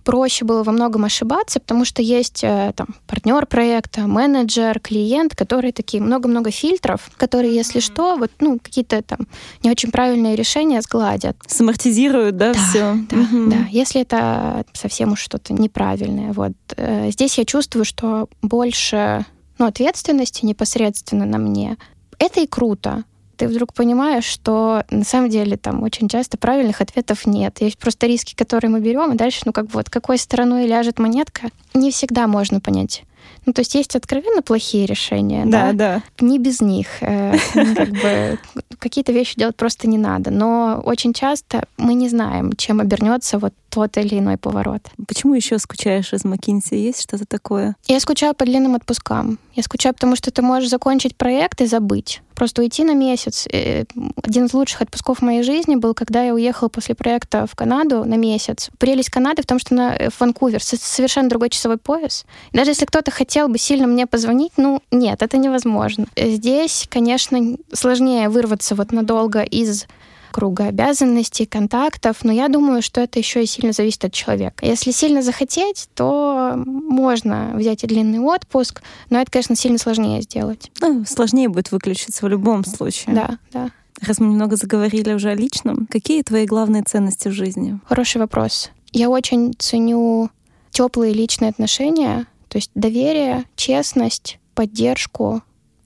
проще 0.04 0.46
было 0.46 0.64
во 0.64 0.72
многом 0.72 1.06
ошибаться, 1.06 1.60
потому 1.60 1.86
что 1.86 2.02
есть 2.02 2.44
э, 2.44 2.74
там 2.76 2.88
партнер 3.08 3.46
проекта, 3.46 4.02
менеджер, 4.02 4.80
клиент, 4.80 5.36
которые 5.36 5.72
такие 5.72 6.02
много-много 6.02 6.52
фильтров, 6.52 7.10
которые, 7.18 7.56
если 7.56 7.80
что, 7.80 8.16
вот 8.16 8.32
ну 8.40 8.60
какие-то 8.60 9.02
там 9.02 9.28
не 9.64 9.72
очень 9.72 9.92
правильные 9.92 10.36
решения 10.36 10.82
сгладят. 10.82 11.38
Самортизируют, 11.48 12.38
да, 12.38 12.54
да 12.54 12.60
все. 12.60 12.96
Да, 13.10 13.18
угу. 13.18 13.50
да. 13.50 13.68
Если 13.72 14.02
это 14.02 14.66
совсем 14.74 15.14
уж 15.14 15.20
что-то 15.20 15.54
неправильное, 15.54 16.34
вот 16.34 16.54
э, 16.76 17.12
здесь 17.12 17.38
я 17.38 17.46
чувствую, 17.46 17.86
что 17.86 18.28
больше 18.42 19.26
ну, 19.58 19.66
ответственности 19.66 20.46
непосредственно 20.46 21.26
на 21.26 21.38
мне. 21.38 21.78
Это 22.20 22.42
и 22.42 22.48
круто 22.48 23.04
ты 23.36 23.48
вдруг 23.48 23.74
понимаешь, 23.74 24.26
что 24.26 24.84
на 24.90 25.04
самом 25.04 25.30
деле 25.30 25.58
там 25.58 25.84
очень 25.84 26.08
часто 26.08 26.38
правильных 26.38 26.82
ответов 26.82 27.26
нет. 27.26 27.62
Есть 27.62 27.78
просто 27.78 28.08
риски, 28.08 28.36
которые 28.36 28.72
мы 28.72 28.80
берем, 28.80 29.12
и 29.14 29.18
дальше, 29.18 29.42
ну 29.46 29.54
как 29.54 29.66
бы 29.66 29.72
вот 29.74 29.90
какой 29.90 30.18
стороной 30.18 30.68
ляжет 30.68 31.00
монетка, 31.00 31.50
не 31.74 31.92
всегда 31.92 32.28
можно 32.28 32.60
понять. 32.60 33.04
Ну, 33.46 33.52
то 33.52 33.60
есть 33.60 33.76
есть 33.76 33.96
откровенно 33.96 34.42
плохие 34.42 34.86
решения, 34.86 35.46
да, 35.46 35.74
да, 35.74 35.74
да. 35.74 36.26
не 36.26 36.40
без 36.40 36.62
них. 36.62 36.88
Э, 37.02 37.36
как 37.54 37.90
бы 37.90 38.40
какие-то 38.80 39.12
вещи 39.12 39.38
делать 39.38 39.58
просто 39.58 39.90
не 39.90 39.98
надо. 39.98 40.32
Но 40.32 40.82
очень 40.84 41.14
часто 41.14 41.66
мы 41.78 41.94
не 41.94 42.08
знаем, 42.08 42.54
чем 42.54 42.80
обернется 42.80 43.40
вот 43.40 43.54
тот 43.74 43.98
или 43.98 44.20
иной 44.20 44.38
поворот. 44.38 44.82
Почему 45.08 45.34
еще 45.34 45.58
скучаешь 45.58 46.14
из 46.14 46.24
Макинси? 46.24 46.76
Есть 46.76 47.02
что-то 47.02 47.26
такое? 47.26 47.76
Я 47.88 48.00
скучаю 48.00 48.36
по 48.36 48.46
длинным 48.46 48.76
отпускам. 48.76 49.40
Я 49.56 49.64
скучаю, 49.64 49.96
потому 49.96 50.16
что 50.16 50.30
ты 50.30 50.44
можешь 50.44 50.70
закончить 50.70 51.16
проект 51.16 51.60
и 51.60 51.66
забыть. 51.66 52.22
Просто 52.36 52.62
уйти 52.62 52.84
на 52.84 52.94
месяц. 52.94 53.48
Э, 53.52 53.86
один 54.22 54.46
из 54.46 54.54
лучших 54.54 54.84
отпусков 54.84 55.20
в 55.20 55.22
моей 55.24 55.42
жизни 55.42 55.76
был, 55.76 55.96
когда 55.96 56.24
я 56.24 56.36
уехала 56.36 56.70
после 56.70 56.94
проекта 56.94 57.48
в 57.48 57.56
Канаду 57.56 58.06
на 58.06 58.16
месяц. 58.16 58.70
Прелесть 58.78 59.10
Канады 59.10 59.42
в 59.42 59.48
том, 59.48 59.58
что 59.58 59.74
на 59.74 59.96
э, 59.96 60.10
Ванкувер 60.20 60.62
совершенно 60.62 61.30
другой 61.30 61.50
часовой 61.50 61.78
пояс. 61.78 62.26
Даже 62.52 62.72
если 62.72 62.86
кто-то 62.86 63.10
хотел 63.10 63.48
бы 63.48 63.58
сильно 63.58 63.88
мне 63.88 64.06
позвонить, 64.06 64.54
ну, 64.58 64.82
нет, 64.92 65.24
это 65.24 65.38
невозможно. 65.38 66.06
Здесь, 66.16 66.86
конечно, 66.90 67.58
сложнее 67.74 68.30
вырваться 68.30 68.76
вот 68.76 68.92
надолго 68.92 69.42
из 69.42 69.88
круга 70.34 70.66
обязанностей, 70.66 71.46
контактов, 71.46 72.18
но 72.24 72.34
я 72.34 72.50
думаю, 72.50 72.82
что 72.82 73.00
это 73.00 73.20
еще 73.20 73.44
и 73.44 73.46
сильно 73.46 73.72
зависит 73.72 74.04
от 74.04 74.12
человека. 74.12 74.66
Если 74.66 74.92
сильно 74.92 75.22
захотеть, 75.22 75.88
то 75.94 76.56
можно 76.66 77.52
взять 77.56 77.86
и 77.86 77.88
длинный 77.88 78.20
отпуск, 78.20 78.82
но 79.10 79.22
это, 79.22 79.32
конечно, 79.32 79.56
сильно 79.56 79.78
сложнее 79.78 80.22
сделать. 80.22 80.72
Ну, 80.82 81.06
сложнее 81.06 81.48
будет 81.48 81.72
выключиться 81.72 82.26
в 82.26 82.30
любом 82.30 82.66
случае. 82.66 83.16
Да, 83.16 83.38
да. 83.54 83.70
Раз 84.02 84.20
мы 84.20 84.28
немного 84.28 84.58
заговорили 84.58 85.14
уже 85.14 85.30
о 85.30 85.36
личном, 85.36 85.88
какие 85.90 86.24
твои 86.24 86.46
главные 86.46 86.84
ценности 86.84 87.30
в 87.30 87.32
жизни? 87.32 87.80
Хороший 87.86 88.18
вопрос. 88.18 88.72
Я 88.92 89.10
очень 89.10 89.54
ценю 89.58 90.30
теплые 90.72 91.14
личные 91.14 91.50
отношения, 91.50 92.26
то 92.50 92.58
есть 92.58 92.72
доверие, 92.76 93.46
честность, 93.56 94.40
поддержку. 94.56 95.42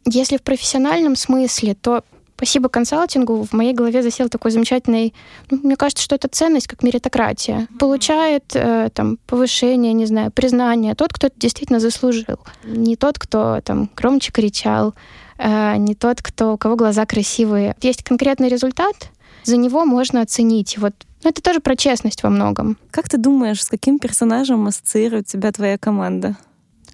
Если 0.06 0.38
в 0.38 0.42
профессиональном 0.42 1.16
смысле, 1.16 1.76
то 1.76 2.04
спасибо 2.38 2.70
консалтингу 2.70 3.44
в 3.44 3.54
моей 3.54 3.74
голове 3.74 4.04
засел 4.04 4.30
такой 4.30 4.52
замечательный, 4.52 5.14
ну, 5.50 5.60
мне 5.64 5.76
кажется, 5.76 6.04
что 6.04 6.16
это 6.16 6.28
ценность 6.28 6.68
как 6.68 6.84
меритократия. 6.84 7.68
Получает 7.80 8.56
э, 8.56 8.90
там 8.94 9.18
повышение, 9.26 9.94
не 9.94 10.06
знаю, 10.06 10.32
признание 10.32 10.94
тот, 10.94 11.12
кто 11.14 11.28
это 11.28 11.40
действительно 11.40 11.80
заслужил. 11.80 12.40
Не 12.64 12.96
тот, 12.96 13.18
кто 13.18 13.60
там 13.62 13.90
громче 13.96 14.32
кричал, 14.32 14.94
э, 15.40 15.78
не 15.78 15.96
тот, 15.96 16.22
кто, 16.22 16.54
у 16.54 16.58
кого 16.58 16.76
глаза 16.76 17.08
красивые. 17.08 17.76
Есть 17.82 18.04
конкретный 18.04 18.50
результат, 18.50 18.96
за 19.44 19.58
него 19.58 19.86
можно 19.86 20.22
оценить. 20.22 20.78
Вот 20.78 20.94
ну, 21.24 21.32
это 21.32 21.42
тоже 21.42 21.60
про 21.60 21.76
честность 21.76 22.22
во 22.22 22.30
многом. 22.30 22.78
Как 22.92 23.10
ты 23.10 23.18
думаешь, 23.18 23.64
с 23.64 23.70
каким 23.70 23.98
персонажем 23.98 24.68
ассоциирует 24.68 25.26
тебя 25.26 25.52
твоя 25.52 25.80
команда? 25.80 26.38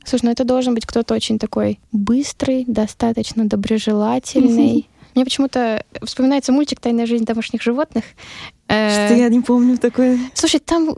Слушай, 0.06 0.26
ну 0.26 0.32
это 0.32 0.44
должен 0.46 0.74
быть 0.74 0.86
кто-то 0.86 1.14
очень 1.14 1.40
такой 1.40 1.80
быстрый, 1.92 2.64
достаточно 2.66 3.46
доброжелательный. 3.46 4.88
Мне 5.16 5.26
почему-то 5.26 5.84
вспоминается 6.04 6.52
мультик 6.52 6.80
«Тайная 6.80 7.06
жизнь 7.06 7.26
домашних 7.26 7.62
животных». 7.62 8.04
Э, 8.68 9.08
Что 9.08 9.16
я 9.16 9.30
не 9.30 9.42
помню 9.42 9.78
такое. 9.78 10.20
Слушай, 10.34 10.60
там 10.60 10.96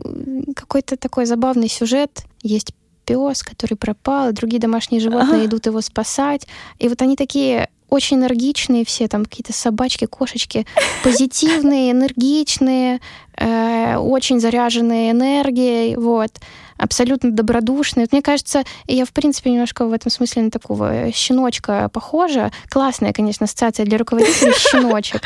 какой-то 0.54 0.96
такой 0.96 1.26
забавный 1.26 1.68
сюжет. 1.68 2.22
Есть 2.42 2.72
пес, 3.04 3.42
который 3.42 3.76
пропал, 3.76 4.32
другие 4.32 4.60
домашние 4.60 5.00
животные 5.00 5.40
ага. 5.40 5.46
идут 5.46 5.66
его 5.66 5.80
спасать. 5.80 6.46
И 6.78 6.88
вот 6.88 7.00
они 7.02 7.16
такие 7.16 7.68
очень 7.88 8.16
энергичные 8.16 8.84
все, 8.84 9.08
там 9.08 9.24
какие-то 9.24 9.52
собачки, 9.52 10.06
кошечки, 10.06 10.66
позитивные, 11.04 11.92
энергичные, 11.92 13.00
э, 13.36 13.96
очень 13.96 14.40
заряженные 14.40 15.12
энергией, 15.12 15.96
вот, 15.96 16.32
абсолютно 16.76 17.30
добродушные. 17.30 18.06
Мне 18.10 18.22
кажется, 18.22 18.64
я, 18.86 19.04
в 19.04 19.12
принципе, 19.12 19.50
немножко 19.50 19.86
в 19.86 19.92
этом 19.92 20.10
смысле 20.10 20.42
на 20.42 20.50
такого 20.50 21.12
щеночка 21.12 21.88
похожа. 21.88 22.50
Классная, 22.68 23.12
конечно, 23.12 23.44
ассоциация 23.44 23.86
для 23.86 23.98
руководителей 23.98 24.52
щеночек, 24.56 25.22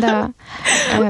да. 0.00 0.30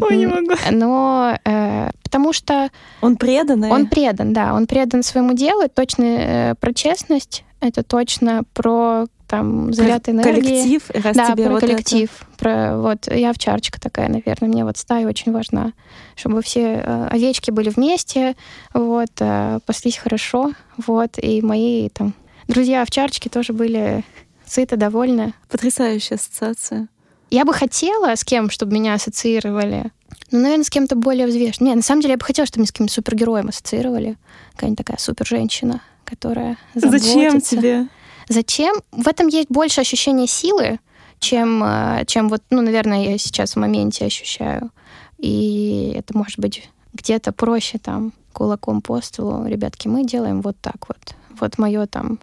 Ой, 0.00 0.16
не 0.16 0.26
могу. 0.26 0.54
Но 0.70 1.36
э, 1.44 1.90
потому 2.02 2.32
что... 2.32 2.70
Он 3.00 3.16
предан? 3.16 3.64
Он 3.64 3.86
предан, 3.86 4.32
да. 4.32 4.54
Он 4.54 4.66
предан 4.66 5.02
своему 5.02 5.34
делу. 5.34 5.68
Точно 5.68 6.04
э, 6.04 6.54
про 6.60 6.72
честность, 6.72 7.44
это 7.60 7.82
точно 7.82 8.42
про 8.54 9.06
там 9.32 9.72
заряд 9.72 10.10
энергии. 10.10 10.30
Коллектив, 10.30 10.90
раз 10.92 11.16
да, 11.16 11.32
тебе 11.32 11.44
про 11.44 11.52
вот 11.52 11.60
коллектив. 11.60 12.10
Это... 12.10 12.38
Про 12.38 12.76
вот 12.76 13.10
я 13.10 13.30
овчарочка 13.30 13.80
такая, 13.80 14.10
наверное, 14.10 14.46
мне 14.50 14.62
вот 14.62 14.76
стая 14.76 15.06
очень 15.08 15.32
важна, 15.32 15.72
чтобы 16.16 16.42
все 16.42 16.82
э, 16.84 17.06
овечки 17.10 17.50
были 17.50 17.70
вместе, 17.70 18.36
вот 18.74 19.10
э, 19.20 19.60
паслись 19.64 19.96
хорошо, 19.96 20.52
вот 20.76 21.12
и 21.16 21.40
мои 21.40 21.88
там 21.88 22.12
друзья 22.46 22.82
овчарочки 22.82 23.30
тоже 23.30 23.54
были 23.54 24.04
сыты, 24.44 24.76
довольны. 24.76 25.32
Потрясающая 25.48 26.18
ассоциация. 26.18 26.88
Я 27.30 27.46
бы 27.46 27.54
хотела 27.54 28.14
с 28.14 28.24
кем, 28.24 28.50
чтобы 28.50 28.74
меня 28.74 28.92
ассоциировали. 28.92 29.92
Ну, 30.30 30.40
наверное, 30.40 30.64
с 30.64 30.68
кем-то 30.68 30.94
более 30.94 31.26
взвешенным. 31.26 31.70
Не, 31.70 31.76
на 31.76 31.82
самом 31.82 32.02
деле 32.02 32.12
я 32.12 32.18
бы 32.18 32.24
хотела, 32.26 32.44
чтобы 32.44 32.60
меня 32.60 32.66
с 32.66 32.72
каким-то 32.72 32.92
супергероем 32.92 33.48
ассоциировали. 33.48 34.18
Какая-нибудь 34.56 34.84
такая 34.84 34.98
супер-женщина, 34.98 35.80
которая 36.04 36.58
заботится. 36.74 37.08
Зачем 37.08 37.40
тебе? 37.40 37.86
Зачем? 38.32 38.76
В 38.92 39.08
этом 39.08 39.26
есть 39.26 39.48
больше 39.50 39.82
ощущения 39.82 40.26
силы, 40.26 40.80
чем, 41.18 41.62
э, 41.62 42.04
чем 42.06 42.30
вот, 42.30 42.42
ну, 42.48 42.62
наверное, 42.62 43.10
я 43.10 43.18
сейчас 43.18 43.52
в 43.52 43.56
моменте 43.56 44.06
ощущаю. 44.06 44.70
И 45.18 45.94
это 45.94 46.16
может 46.16 46.38
быть 46.38 46.70
где-то 46.94 47.32
проще 47.32 47.78
там 47.78 48.12
кулаком 48.32 48.80
по 48.80 49.02
столу. 49.02 49.46
Ребятки, 49.46 49.86
мы 49.86 50.04
делаем 50.04 50.40
вот 50.40 50.56
так 50.62 50.88
вот. 50.88 51.14
Вот 51.38 51.58
мое 51.58 51.86
там 51.86 52.20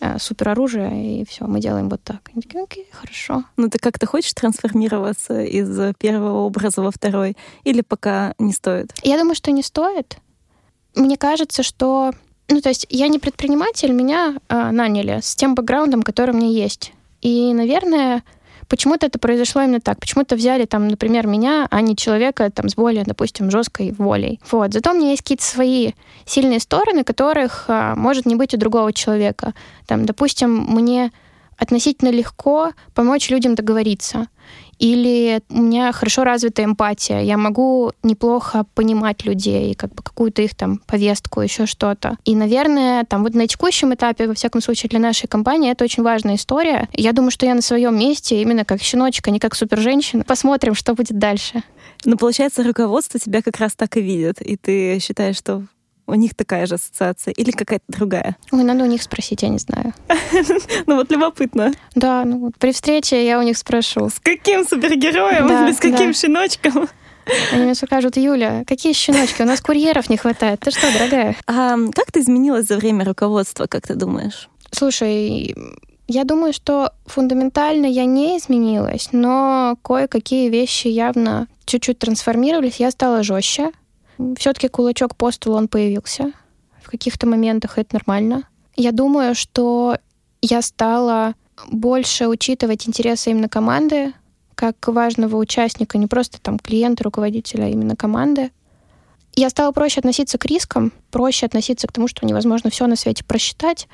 э, 0.00 0.18
супероружие, 0.18 1.20
и 1.20 1.24
все, 1.24 1.46
мы 1.46 1.60
делаем 1.60 1.88
вот 1.88 2.02
так. 2.02 2.30
Они 2.32 2.42
такие, 2.42 2.64
окей, 2.64 2.88
хорошо. 2.90 3.44
Ну 3.56 3.70
ты 3.70 3.78
как-то 3.78 4.06
хочешь 4.06 4.34
трансформироваться 4.34 5.40
из 5.40 5.94
первого 5.98 6.40
образа 6.40 6.82
во 6.82 6.90
второй? 6.90 7.36
Или 7.62 7.82
пока 7.82 8.34
не 8.40 8.52
стоит? 8.52 8.92
Я 9.04 9.18
думаю, 9.18 9.36
что 9.36 9.52
не 9.52 9.62
стоит. 9.62 10.18
Мне 10.96 11.16
кажется, 11.16 11.62
что 11.62 12.12
ну, 12.48 12.60
то 12.60 12.68
есть 12.68 12.86
я 12.90 13.08
не 13.08 13.18
предприниматель, 13.18 13.92
меня 13.92 14.36
э, 14.48 14.70
наняли 14.70 15.20
с 15.22 15.34
тем 15.34 15.54
бэкграундом, 15.54 16.02
который 16.02 16.32
у 16.32 16.36
меня 16.36 16.48
есть. 16.48 16.92
И, 17.22 17.54
наверное, 17.54 18.22
почему-то 18.68 19.06
это 19.06 19.18
произошло 19.18 19.62
именно 19.62 19.80
так. 19.80 19.98
Почему-то 19.98 20.36
взяли 20.36 20.66
там, 20.66 20.88
например, 20.88 21.26
меня, 21.26 21.66
а 21.70 21.80
не 21.80 21.96
человека 21.96 22.50
там 22.50 22.68
с 22.68 22.74
более, 22.74 23.04
допустим, 23.04 23.50
жесткой 23.50 23.92
волей. 23.92 24.40
Вот. 24.50 24.72
Зато 24.72 24.90
у 24.90 24.94
меня 24.94 25.10
есть 25.10 25.22
какие-то 25.22 25.44
свои 25.44 25.92
сильные 26.26 26.60
стороны, 26.60 27.02
которых 27.02 27.64
а, 27.68 27.94
может 27.94 28.26
не 28.26 28.34
быть 28.34 28.52
у 28.54 28.58
другого 28.58 28.92
человека. 28.92 29.54
Там, 29.86 30.04
допустим, 30.04 30.54
мне 30.54 31.12
относительно 31.56 32.10
легко 32.10 32.72
помочь 32.94 33.30
людям 33.30 33.54
договориться 33.54 34.28
или 34.78 35.40
у 35.50 35.62
меня 35.62 35.92
хорошо 35.92 36.24
развита 36.24 36.64
эмпатия, 36.64 37.20
я 37.20 37.36
могу 37.36 37.92
неплохо 38.02 38.64
понимать 38.74 39.24
людей, 39.24 39.74
как 39.74 39.94
бы 39.94 40.02
какую-то 40.02 40.42
их 40.42 40.54
там 40.54 40.78
повестку, 40.78 41.40
еще 41.40 41.66
что-то. 41.66 42.16
И, 42.24 42.34
наверное, 42.34 43.04
там 43.04 43.22
вот 43.22 43.34
на 43.34 43.46
текущем 43.46 43.94
этапе, 43.94 44.26
во 44.26 44.34
всяком 44.34 44.60
случае, 44.60 44.90
для 44.90 44.98
нашей 44.98 45.26
компании 45.26 45.70
это 45.70 45.84
очень 45.84 46.02
важная 46.02 46.36
история. 46.36 46.88
Я 46.92 47.12
думаю, 47.12 47.30
что 47.30 47.46
я 47.46 47.54
на 47.54 47.62
своем 47.62 47.98
месте 47.98 48.40
именно 48.42 48.64
как 48.64 48.82
щеночек, 48.82 49.28
а 49.28 49.30
не 49.30 49.38
как 49.38 49.54
суперженщина. 49.54 50.24
Посмотрим, 50.24 50.74
что 50.74 50.94
будет 50.94 51.18
дальше. 51.18 51.62
Ну, 52.04 52.16
получается, 52.16 52.62
руководство 52.62 53.18
тебя 53.18 53.42
как 53.42 53.58
раз 53.58 53.74
так 53.74 53.96
и 53.96 54.00
видит, 54.00 54.42
и 54.42 54.56
ты 54.56 54.98
считаешь, 54.98 55.36
что 55.36 55.64
у 56.06 56.14
них 56.14 56.34
такая 56.34 56.66
же 56.66 56.74
ассоциация 56.74 57.32
или 57.32 57.50
какая-то 57.50 57.84
другая? 57.88 58.36
Ой, 58.50 58.62
надо 58.62 58.84
у 58.84 58.86
них 58.86 59.02
спросить, 59.02 59.42
я 59.42 59.48
не 59.48 59.58
знаю. 59.58 59.92
Ну 60.86 60.96
вот 60.96 61.10
любопытно. 61.10 61.72
Да, 61.94 62.24
ну 62.24 62.38
вот 62.38 62.56
при 62.58 62.72
встрече 62.72 63.24
я 63.24 63.38
у 63.38 63.42
них 63.42 63.56
спрошу. 63.56 64.08
С 64.08 64.20
каким 64.20 64.66
супергероем 64.66 65.46
или 65.46 65.72
с 65.72 65.78
каким 65.78 66.12
щеночком? 66.12 66.88
Они 67.52 67.64
мне 67.64 67.74
скажут, 67.74 68.16
Юля, 68.16 68.64
какие 68.66 68.92
щеночки? 68.92 69.42
У 69.42 69.46
нас 69.46 69.60
курьеров 69.60 70.10
не 70.10 70.16
хватает. 70.16 70.60
Ты 70.60 70.70
что, 70.70 70.92
дорогая? 70.92 71.36
А 71.46 71.76
как 71.94 72.12
ты 72.12 72.20
изменилась 72.20 72.66
за 72.66 72.76
время 72.76 73.04
руководства, 73.04 73.66
как 73.66 73.86
ты 73.86 73.94
думаешь? 73.94 74.48
Слушай, 74.70 75.54
я 76.06 76.24
думаю, 76.24 76.52
что 76.52 76.92
фундаментально 77.06 77.86
я 77.86 78.04
не 78.04 78.36
изменилась, 78.36 79.08
но 79.12 79.76
кое-какие 79.82 80.50
вещи 80.50 80.88
явно 80.88 81.46
чуть-чуть 81.64 81.98
трансформировались. 81.98 82.76
Я 82.76 82.90
стала 82.90 83.22
жестче, 83.22 83.70
все-таки 84.36 84.68
кулачок 84.68 85.16
по 85.16 85.30
столу 85.30 85.56
он 85.56 85.68
появился. 85.68 86.32
В 86.82 86.90
каких-то 86.90 87.26
моментах 87.26 87.78
это 87.78 87.94
нормально. 87.96 88.44
Я 88.76 88.92
думаю, 88.92 89.34
что 89.34 89.98
я 90.42 90.62
стала 90.62 91.34
больше 91.68 92.26
учитывать 92.26 92.88
интересы 92.88 93.30
именно 93.30 93.48
команды, 93.48 94.12
как 94.54 94.76
важного 94.86 95.36
участника, 95.36 95.98
не 95.98 96.06
просто 96.06 96.40
там 96.40 96.58
клиента, 96.58 97.04
руководителя, 97.04 97.64
а 97.64 97.68
именно 97.68 97.96
команды. 97.96 98.50
Я 99.36 99.50
стала 99.50 99.72
проще 99.72 100.00
относиться 100.00 100.38
к 100.38 100.44
рискам, 100.44 100.92
проще 101.10 101.46
относиться 101.46 101.88
к 101.88 101.92
тому, 101.92 102.06
что 102.06 102.24
невозможно 102.24 102.70
все 102.70 102.86
на 102.86 102.96
свете 102.96 103.24
просчитать. 103.24 103.88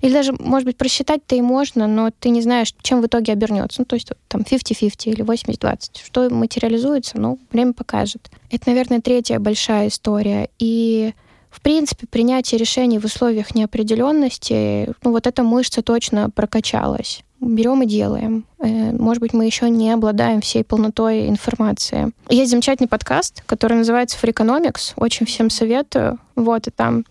Или 0.00 0.12
даже, 0.12 0.32
может 0.38 0.66
быть, 0.66 0.76
просчитать-то 0.76 1.36
и 1.36 1.40
можно, 1.40 1.86
но 1.86 2.10
ты 2.10 2.30
не 2.30 2.42
знаешь, 2.42 2.74
чем 2.82 3.00
в 3.00 3.06
итоге 3.06 3.32
обернется. 3.32 3.80
Ну, 3.80 3.84
то 3.84 3.94
есть 3.94 4.10
там 4.28 4.42
50-50 4.42 4.92
или 5.04 5.24
80-20. 5.24 5.78
Что 6.04 6.30
материализуется, 6.30 7.18
ну, 7.18 7.38
время 7.50 7.72
покажет. 7.72 8.30
Это, 8.50 8.68
наверное, 8.68 9.00
третья 9.00 9.38
большая 9.38 9.88
история. 9.88 10.48
И 10.58 11.12
в 11.56 11.62
принципе, 11.62 12.06
принятие 12.06 12.58
решений 12.58 12.98
в 12.98 13.04
условиях 13.06 13.54
неопределенности, 13.54 14.92
ну 15.02 15.12
вот 15.12 15.26
эта 15.26 15.42
мышца 15.42 15.80
точно 15.80 16.28
прокачалась. 16.28 17.22
Берем 17.40 17.82
и 17.82 17.86
делаем. 17.86 18.44
Э, 18.58 18.92
может 18.92 19.20
быть, 19.20 19.32
мы 19.32 19.46
еще 19.46 19.70
не 19.70 19.90
обладаем 19.90 20.42
всей 20.42 20.64
полнотой 20.64 21.28
информации. 21.28 22.12
Есть 22.28 22.50
замечательный 22.50 22.88
подкаст, 22.88 23.42
который 23.46 23.78
называется 23.78 24.18
Freakonomics. 24.20 24.92
Очень 24.96 25.24
всем 25.24 25.48
советую. 25.48 26.18
Вот, 26.34 26.66
и 26.66 26.70
там 26.70 27.06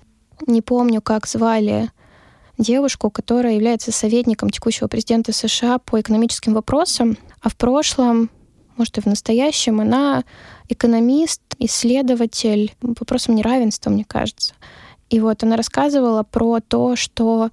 не 0.45 0.61
помню, 0.61 1.01
как 1.01 1.27
звали 1.27 1.89
девушку, 2.57 3.09
которая 3.09 3.53
является 3.53 3.91
советником 3.91 4.49
текущего 4.49 4.87
президента 4.87 5.33
США 5.33 5.77
по 5.79 5.99
экономическим 5.99 6.53
вопросам, 6.53 7.17
а 7.41 7.49
в 7.49 7.55
прошлом, 7.55 8.29
может 8.77 8.97
и 8.97 9.01
в 9.01 9.05
настоящем, 9.05 9.81
она 9.81 10.23
экономист, 10.69 11.41
исследователь 11.59 12.73
по 12.79 12.87
вопросам 12.87 13.35
неравенства, 13.35 13.89
мне 13.89 14.05
кажется. 14.05 14.53
И 15.09 15.19
вот 15.19 15.43
она 15.43 15.55
рассказывала 15.55 16.23
про 16.23 16.59
то, 16.59 16.95
что 16.95 17.51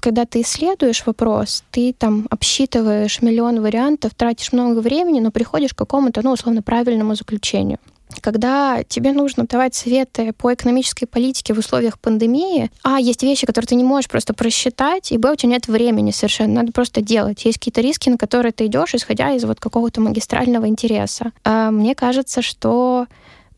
когда 0.00 0.24
ты 0.24 0.40
исследуешь 0.40 1.04
вопрос, 1.04 1.64
ты 1.70 1.92
там 1.92 2.26
обсчитываешь 2.30 3.20
миллион 3.20 3.60
вариантов, 3.60 4.14
тратишь 4.14 4.52
много 4.52 4.78
времени, 4.80 5.20
но 5.20 5.30
приходишь 5.30 5.74
к 5.74 5.78
какому-то, 5.78 6.22
ну, 6.22 6.32
условно, 6.32 6.62
правильному 6.62 7.14
заключению 7.14 7.78
когда 8.20 8.82
тебе 8.84 9.12
нужно 9.12 9.46
давать 9.46 9.74
советы 9.74 10.32
по 10.32 10.52
экономической 10.52 11.06
политике 11.06 11.54
в 11.54 11.58
условиях 11.58 11.98
пандемии, 11.98 12.70
а, 12.82 12.98
есть 13.00 13.22
вещи, 13.22 13.46
которые 13.46 13.68
ты 13.68 13.74
не 13.74 13.84
можешь 13.84 14.08
просто 14.08 14.34
просчитать, 14.34 15.12
и, 15.12 15.18
б, 15.18 15.32
у 15.32 15.36
тебя 15.36 15.52
нет 15.52 15.68
времени 15.68 16.10
совершенно, 16.10 16.54
надо 16.54 16.72
просто 16.72 17.00
делать. 17.00 17.44
Есть 17.44 17.58
какие-то 17.58 17.80
риски, 17.80 18.08
на 18.08 18.18
которые 18.18 18.52
ты 18.52 18.66
идешь, 18.66 18.94
исходя 18.94 19.32
из 19.32 19.44
вот 19.44 19.60
какого-то 19.60 20.00
магистрального 20.00 20.66
интереса. 20.66 21.32
А 21.44 21.70
мне 21.70 21.94
кажется, 21.94 22.42
что 22.42 23.06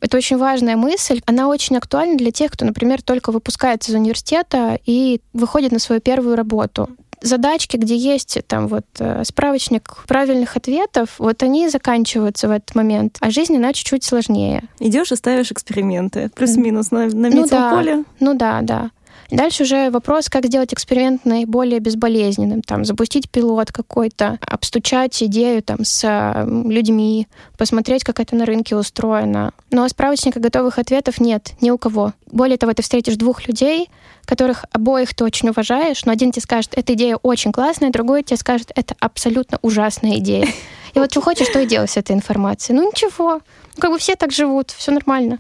это 0.05 0.19
очень 0.19 0.37
важная 0.37 0.77
мысль. 0.77 1.23
Она 1.25 1.49
очень 1.49 1.79
актуальна 1.79 2.19
для 2.19 2.31
тех, 2.31 2.53
кто, 2.53 2.67
например, 2.67 3.01
только 3.01 3.33
выпускается 3.33 3.91
из 3.91 3.95
университета 3.95 4.79
и 4.85 5.23
выходит 5.33 5.73
на 5.73 5.79
свою 5.79 6.03
первую 6.03 6.37
работу 6.37 6.91
задачки, 7.25 7.77
где 7.77 7.97
есть 7.97 8.39
там 8.47 8.69
вот 8.69 8.87
э, 8.99 9.25
справочник 9.25 10.05
правильных 10.07 10.57
ответов, 10.57 11.15
вот 11.19 11.43
они 11.43 11.69
заканчиваются 11.69 12.49
в 12.49 12.51
этот 12.51 12.75
момент, 12.75 13.17
а 13.21 13.31
жизнь 13.31 13.57
она 13.57 13.73
чуть-чуть 13.73 14.05
сложнее. 14.05 14.65
Идешь 14.79 15.13
и 15.13 15.17
ставишь 15.17 15.51
эксперименты, 15.51 16.31
плюс-минус 16.35 16.91
на, 16.91 17.07
на 17.07 17.31
ну, 17.31 17.47
да. 17.47 18.05
Ну 18.21 18.35
да, 18.35 18.61
да. 18.63 18.91
Дальше 19.37 19.65
уже 19.65 19.91
вопрос, 19.91 20.29
как 20.29 20.47
сделать 20.47 20.73
эксперимент 20.73 21.25
наиболее 21.25 21.81
безболезненным. 21.81 22.63
Там, 22.63 22.85
запустить 22.85 23.29
пилот 23.29 23.73
какой-то, 23.73 24.39
обстучать 24.41 25.23
идею 25.23 25.63
там, 25.63 25.85
с 25.85 26.47
людьми, 26.47 27.27
посмотреть, 27.59 28.05
как 28.05 28.21
это 28.21 28.37
на 28.37 28.47
рынке 28.47 28.77
устроено. 28.77 29.53
Но 29.71 29.89
справочника 29.89 30.41
готовых 30.41 30.79
ответов 30.79 31.21
нет 31.21 31.53
ни 31.61 31.71
у 31.71 31.79
кого. 31.79 32.13
Более 32.31 32.59
того, 32.59 32.73
ты 32.73 32.83
встретишь 32.83 33.17
двух 33.17 33.47
людей, 33.49 33.91
которых 34.25 34.65
обоих 34.73 35.15
ты 35.15 35.25
очень 35.25 35.51
уважаешь, 35.51 36.05
но 36.05 36.13
один 36.13 36.33
тебе 36.33 36.43
скажет, 36.43 36.73
эта 36.75 36.95
идея 36.95 37.17
очень 37.17 37.53
классная, 37.53 37.91
другой 37.91 38.23
тебе 38.23 38.37
скажет, 38.37 38.71
это 38.75 38.95
абсолютно 39.01 39.59
ужасная 39.63 40.17
идея. 40.19 40.49
И 40.95 40.99
вот 40.99 41.11
что 41.11 41.21
хочешь, 41.21 41.49
что 41.49 41.61
и 41.61 41.67
делать 41.67 41.91
с 41.91 41.97
этой 41.97 42.13
информацией. 42.13 42.79
Ну 42.79 42.89
ничего, 42.89 43.41
как 43.79 43.91
бы 43.91 43.99
все 43.99 44.17
так 44.17 44.33
живут, 44.33 44.71
все 44.71 44.93
нормально. 44.93 45.39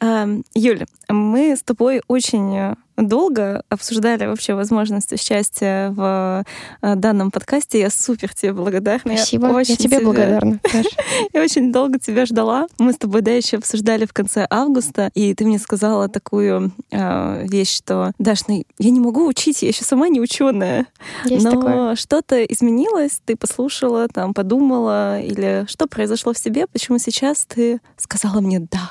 Юля, 0.54 0.86
мы 1.08 1.56
с 1.56 1.62
тобой 1.62 2.02
очень 2.08 2.76
долго 2.96 3.62
обсуждали 3.68 4.26
вообще 4.26 4.54
возможность 4.54 5.12
участия 5.12 5.90
в 5.90 6.44
э, 6.82 6.94
данном 6.96 7.30
подкасте. 7.30 7.80
Я 7.80 7.90
супер 7.90 8.34
тебе 8.34 8.52
благодарна. 8.52 9.16
Спасибо. 9.16 9.48
Я, 9.48 9.54
очень 9.54 9.70
я 9.72 9.76
тебе 9.76 10.00
благодарна. 10.00 10.60
Я 11.32 11.42
очень 11.42 11.72
долго 11.72 11.98
тебя 11.98 12.26
ждала. 12.26 12.66
Мы 12.78 12.92
с 12.92 12.96
тобой, 12.96 13.20
да, 13.22 13.32
еще 13.32 13.58
обсуждали 13.58 14.06
в 14.06 14.12
конце 14.12 14.46
августа, 14.48 15.10
и 15.14 15.34
ты 15.34 15.44
мне 15.44 15.58
сказала 15.58 16.08
такую 16.08 16.72
э, 16.90 17.46
вещь, 17.46 17.76
что, 17.76 18.12
Даш, 18.18 18.46
ну, 18.48 18.64
я 18.78 18.90
не 18.90 19.00
могу 19.00 19.26
учить, 19.26 19.62
я 19.62 19.68
еще 19.68 19.84
сама 19.84 20.08
не 20.08 20.20
ученая. 20.20 20.86
Есть 21.24 21.44
Но 21.44 21.94
что-то 21.96 22.42
изменилось, 22.44 23.20
ты 23.24 23.36
послушала, 23.36 24.08
там, 24.08 24.34
подумала, 24.34 25.20
или 25.20 25.66
что 25.68 25.86
произошло 25.86 26.32
в 26.32 26.38
себе, 26.38 26.66
почему 26.66 26.98
сейчас 27.06 27.46
ты 27.46 27.80
сказала 27.96 28.40
мне 28.40 28.58
«да». 28.58 28.90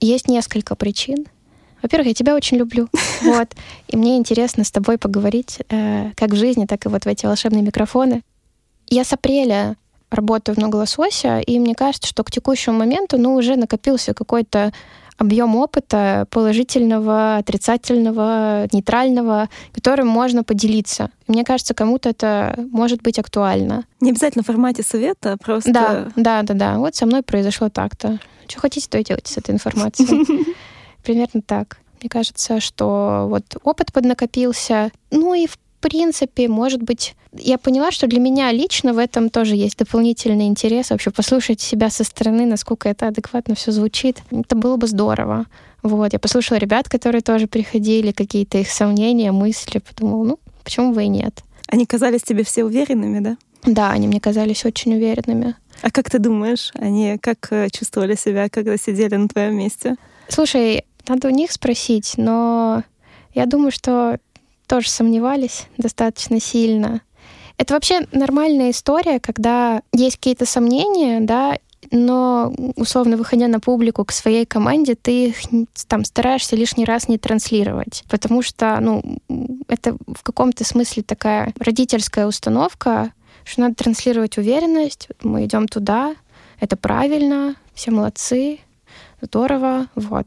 Есть 0.00 0.28
несколько 0.28 0.76
причин. 0.76 1.26
Во-первых, 1.82 2.08
я 2.08 2.14
тебя 2.14 2.34
очень 2.34 2.58
люблю. 2.58 2.88
Вот. 3.22 3.48
И 3.88 3.96
мне 3.96 4.16
интересно 4.16 4.62
с 4.62 4.70
тобой 4.70 4.98
поговорить, 4.98 5.58
э, 5.68 6.12
как 6.14 6.30
в 6.30 6.36
жизни, 6.36 6.66
так 6.66 6.86
и 6.86 6.88
вот 6.88 7.04
в 7.04 7.08
эти 7.08 7.26
волшебные 7.26 7.62
микрофоны. 7.62 8.22
Я 8.88 9.04
с 9.04 9.12
апреля 9.12 9.76
работаю 10.10 10.54
в 10.54 10.58
«Много 10.58 10.76
лосося», 10.76 11.40
и 11.40 11.58
мне 11.58 11.74
кажется, 11.74 12.08
что 12.08 12.22
к 12.22 12.30
текущему 12.30 12.78
моменту, 12.78 13.18
ну, 13.18 13.34
уже 13.34 13.56
накопился 13.56 14.14
какой-то 14.14 14.72
объем 15.18 15.56
опыта 15.56 16.26
положительного, 16.30 17.36
отрицательного, 17.36 18.68
нейтрального, 18.72 19.48
которым 19.72 20.08
можно 20.08 20.44
поделиться. 20.44 21.10
Мне 21.26 21.44
кажется, 21.44 21.74
кому-то 21.74 22.08
это 22.08 22.54
может 22.70 23.02
быть 23.02 23.18
актуально. 23.18 23.84
Не 24.00 24.10
обязательно 24.10 24.42
в 24.42 24.46
формате 24.46 24.82
совета, 24.82 25.32
а 25.32 25.36
просто... 25.36 25.72
Да, 25.72 26.08
да, 26.16 26.42
да, 26.42 26.54
да. 26.54 26.78
Вот 26.78 26.94
со 26.94 27.06
мной 27.06 27.22
произошло 27.22 27.68
так-то. 27.68 28.18
Что 28.48 28.60
хотите, 28.60 28.88
то 28.88 28.98
и 28.98 29.04
делайте 29.04 29.32
с 29.32 29.38
этой 29.38 29.54
информацией. 29.54 30.54
Примерно 31.02 31.42
так. 31.42 31.78
Мне 32.00 32.10
кажется, 32.10 32.60
что 32.60 33.26
вот 33.28 33.44
опыт 33.62 33.92
поднакопился. 33.92 34.90
Ну 35.10 35.34
и 35.34 35.46
в 35.46 35.58
принципе, 35.76 36.48
может 36.48 36.82
быть, 36.82 37.14
я 37.32 37.58
поняла, 37.58 37.90
что 37.90 38.06
для 38.06 38.20
меня 38.20 38.50
лично 38.52 38.92
в 38.92 38.98
этом 38.98 39.30
тоже 39.30 39.56
есть 39.56 39.78
дополнительный 39.78 40.46
интерес, 40.46 40.90
вообще 40.90 41.10
послушать 41.10 41.60
себя 41.60 41.90
со 41.90 42.04
стороны, 42.04 42.46
насколько 42.46 42.88
это 42.88 43.08
адекватно 43.08 43.54
все 43.54 43.72
звучит. 43.72 44.22
Это 44.30 44.56
было 44.56 44.76
бы 44.76 44.86
здорово. 44.86 45.46
Вот, 45.82 46.12
я 46.12 46.18
послушала 46.18 46.58
ребят, 46.58 46.88
которые 46.88 47.20
тоже 47.20 47.46
приходили, 47.46 48.10
какие-то 48.10 48.58
их 48.58 48.70
сомнения, 48.70 49.32
мысли, 49.32 49.78
подумала, 49.78 50.24
ну, 50.24 50.38
почему 50.64 50.92
бы 50.92 51.04
и 51.04 51.08
нет. 51.08 51.42
Они 51.68 51.86
казались 51.86 52.22
тебе 52.22 52.44
все 52.44 52.64
уверенными, 52.64 53.20
да? 53.20 53.36
Да, 53.64 53.90
они 53.90 54.06
мне 54.08 54.20
казались 54.20 54.64
очень 54.64 54.94
уверенными. 54.94 55.54
А 55.82 55.90
как 55.90 56.08
ты 56.10 56.18
думаешь, 56.18 56.70
они 56.74 57.18
как 57.20 57.48
э, 57.50 57.68
чувствовали 57.70 58.14
себя, 58.16 58.48
когда 58.48 58.76
сидели 58.76 59.16
на 59.16 59.28
твоем 59.28 59.56
месте? 59.56 59.96
Слушай, 60.28 60.84
надо 61.08 61.28
у 61.28 61.30
них 61.30 61.52
спросить, 61.52 62.14
но 62.16 62.82
я 63.34 63.46
думаю, 63.46 63.70
что 63.70 64.18
тоже 64.66 64.90
сомневались 64.90 65.66
достаточно 65.76 66.40
сильно. 66.40 67.00
Это 67.58 67.74
вообще 67.74 68.06
нормальная 68.12 68.70
история, 68.70 69.18
когда 69.18 69.82
есть 69.92 70.16
какие-то 70.16 70.44
сомнения, 70.44 71.20
да, 71.20 71.56
но, 71.90 72.52
условно, 72.76 73.16
выходя 73.16 73.48
на 73.48 73.60
публику 73.60 74.04
к 74.04 74.12
своей 74.12 74.44
команде, 74.44 74.94
ты 74.94 75.28
их 75.28 75.36
там 75.86 76.04
стараешься 76.04 76.56
лишний 76.56 76.84
раз 76.84 77.08
не 77.08 77.18
транслировать, 77.18 78.04
потому 78.08 78.42
что, 78.42 78.78
ну, 78.80 79.18
это 79.68 79.96
в 80.06 80.22
каком-то 80.22 80.64
смысле 80.64 81.02
такая 81.02 81.54
родительская 81.58 82.26
установка, 82.26 83.12
что 83.44 83.60
надо 83.60 83.76
транслировать 83.76 84.36
уверенность, 84.38 85.08
мы 85.22 85.44
идем 85.44 85.68
туда, 85.68 86.16
это 86.60 86.76
правильно, 86.76 87.54
все 87.74 87.90
молодцы, 87.90 88.60
здорово, 89.20 89.88
вот. 89.94 90.26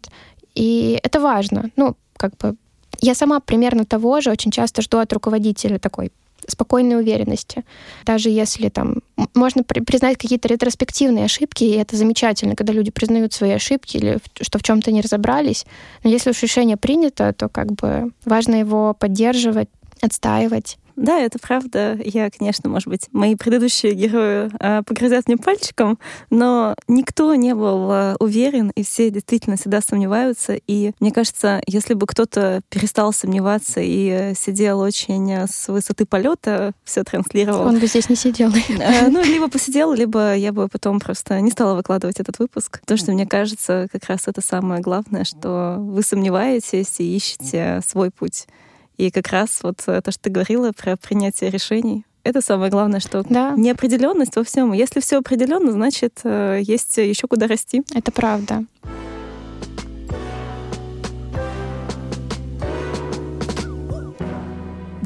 И 0.55 0.99
это 1.03 1.19
важно. 1.19 1.69
Ну, 1.75 1.95
как 2.17 2.37
бы 2.37 2.55
я 3.01 3.15
сама 3.15 3.39
примерно 3.39 3.85
того 3.85 4.21
же 4.21 4.31
очень 4.31 4.51
часто 4.51 4.81
жду 4.81 4.97
от 4.97 5.11
руководителя 5.13 5.79
такой 5.79 6.11
спокойной 6.47 6.97
уверенности. 6.97 7.63
Даже 8.05 8.29
если 8.29 8.69
там 8.69 8.97
можно 9.35 9.63
при 9.63 9.81
признать 9.81 10.17
какие-то 10.17 10.47
ретроспективные 10.47 11.25
ошибки, 11.25 11.63
и 11.63 11.75
это 11.75 11.95
замечательно, 11.95 12.55
когда 12.55 12.73
люди 12.73 12.91
признают 12.91 13.33
свои 13.33 13.51
ошибки 13.51 13.97
или 13.97 14.19
что 14.41 14.59
в 14.59 14.63
чем-то 14.63 14.91
не 14.91 15.01
разобрались. 15.01 15.65
Но 16.03 16.09
если 16.09 16.31
уж 16.31 16.41
решение 16.41 16.77
принято, 16.77 17.33
то 17.33 17.49
как 17.49 17.71
бы 17.73 18.11
важно 18.25 18.55
его 18.55 18.95
поддерживать, 18.97 19.69
отстаивать. 20.01 20.77
Да, 20.99 21.17
это 21.19 21.39
правда. 21.39 21.97
Я, 22.03 22.29
конечно, 22.29 22.69
может 22.69 22.89
быть, 22.89 23.07
мои 23.13 23.35
предыдущие 23.35 23.93
герои 23.93 24.51
э, 24.59 24.83
погрозят 24.83 25.27
мне 25.27 25.37
пальчиком, 25.37 25.97
но 26.29 26.75
никто 26.89 27.33
не 27.35 27.55
был 27.55 27.89
э, 27.89 28.15
уверен, 28.19 28.71
и 28.75 28.83
все 28.83 29.09
действительно 29.09 29.55
всегда 29.55 29.79
сомневаются. 29.79 30.59
И 30.67 30.91
мне 30.99 31.11
кажется, 31.11 31.61
если 31.67 31.93
бы 31.93 32.05
кто-то 32.05 32.61
перестал 32.69 33.13
сомневаться 33.13 33.79
и 33.79 34.09
э, 34.09 34.33
сидел 34.35 34.81
очень 34.81 35.31
э, 35.31 35.47
с 35.47 35.69
высоты 35.69 36.05
полета, 36.05 36.73
все 36.83 37.05
транслировал. 37.05 37.65
Он 37.65 37.79
бы 37.79 37.87
здесь 37.87 38.09
не 38.09 38.15
сидел. 38.15 38.51
Э, 38.79 39.09
ну, 39.09 39.23
либо 39.23 39.49
посидел, 39.49 39.93
либо 39.93 40.35
я 40.35 40.51
бы 40.51 40.67
потом 40.67 40.99
просто 40.99 41.39
не 41.41 41.51
стала 41.51 41.75
выкладывать 41.75 42.19
этот 42.19 42.39
выпуск. 42.39 42.81
Потому 42.81 42.97
что 42.97 43.11
мне 43.11 43.25
кажется, 43.25 43.87
как 43.91 44.05
раз 44.05 44.27
это 44.27 44.41
самое 44.41 44.81
главное, 44.81 45.23
что 45.23 45.77
вы 45.79 46.01
сомневаетесь 46.01 46.99
и 46.99 47.15
ищете 47.15 47.81
свой 47.85 48.11
путь. 48.11 48.47
И 48.99 49.11
как 49.11 49.29
раз 49.29 49.59
вот 49.63 49.81
э, 49.87 50.01
то, 50.01 50.11
что 50.11 50.23
ты 50.23 50.29
говорила 50.29 50.73
про 50.73 50.97
принятие 50.97 51.49
решений, 51.49 52.03
это 52.25 52.41
самое 52.41 52.69
главное, 52.69 52.99
что 52.99 53.23
да. 53.23 53.53
неопределенность 53.55 54.35
во 54.35 54.43
всем. 54.43 54.73
Если 54.73 54.99
все 54.99 55.19
определенно, 55.19 55.71
значит, 55.71 56.19
э, 56.25 56.59
есть 56.61 56.97
еще 56.97 57.25
куда 57.27 57.47
расти. 57.47 57.81
Это 57.95 58.11
правда. 58.11 58.65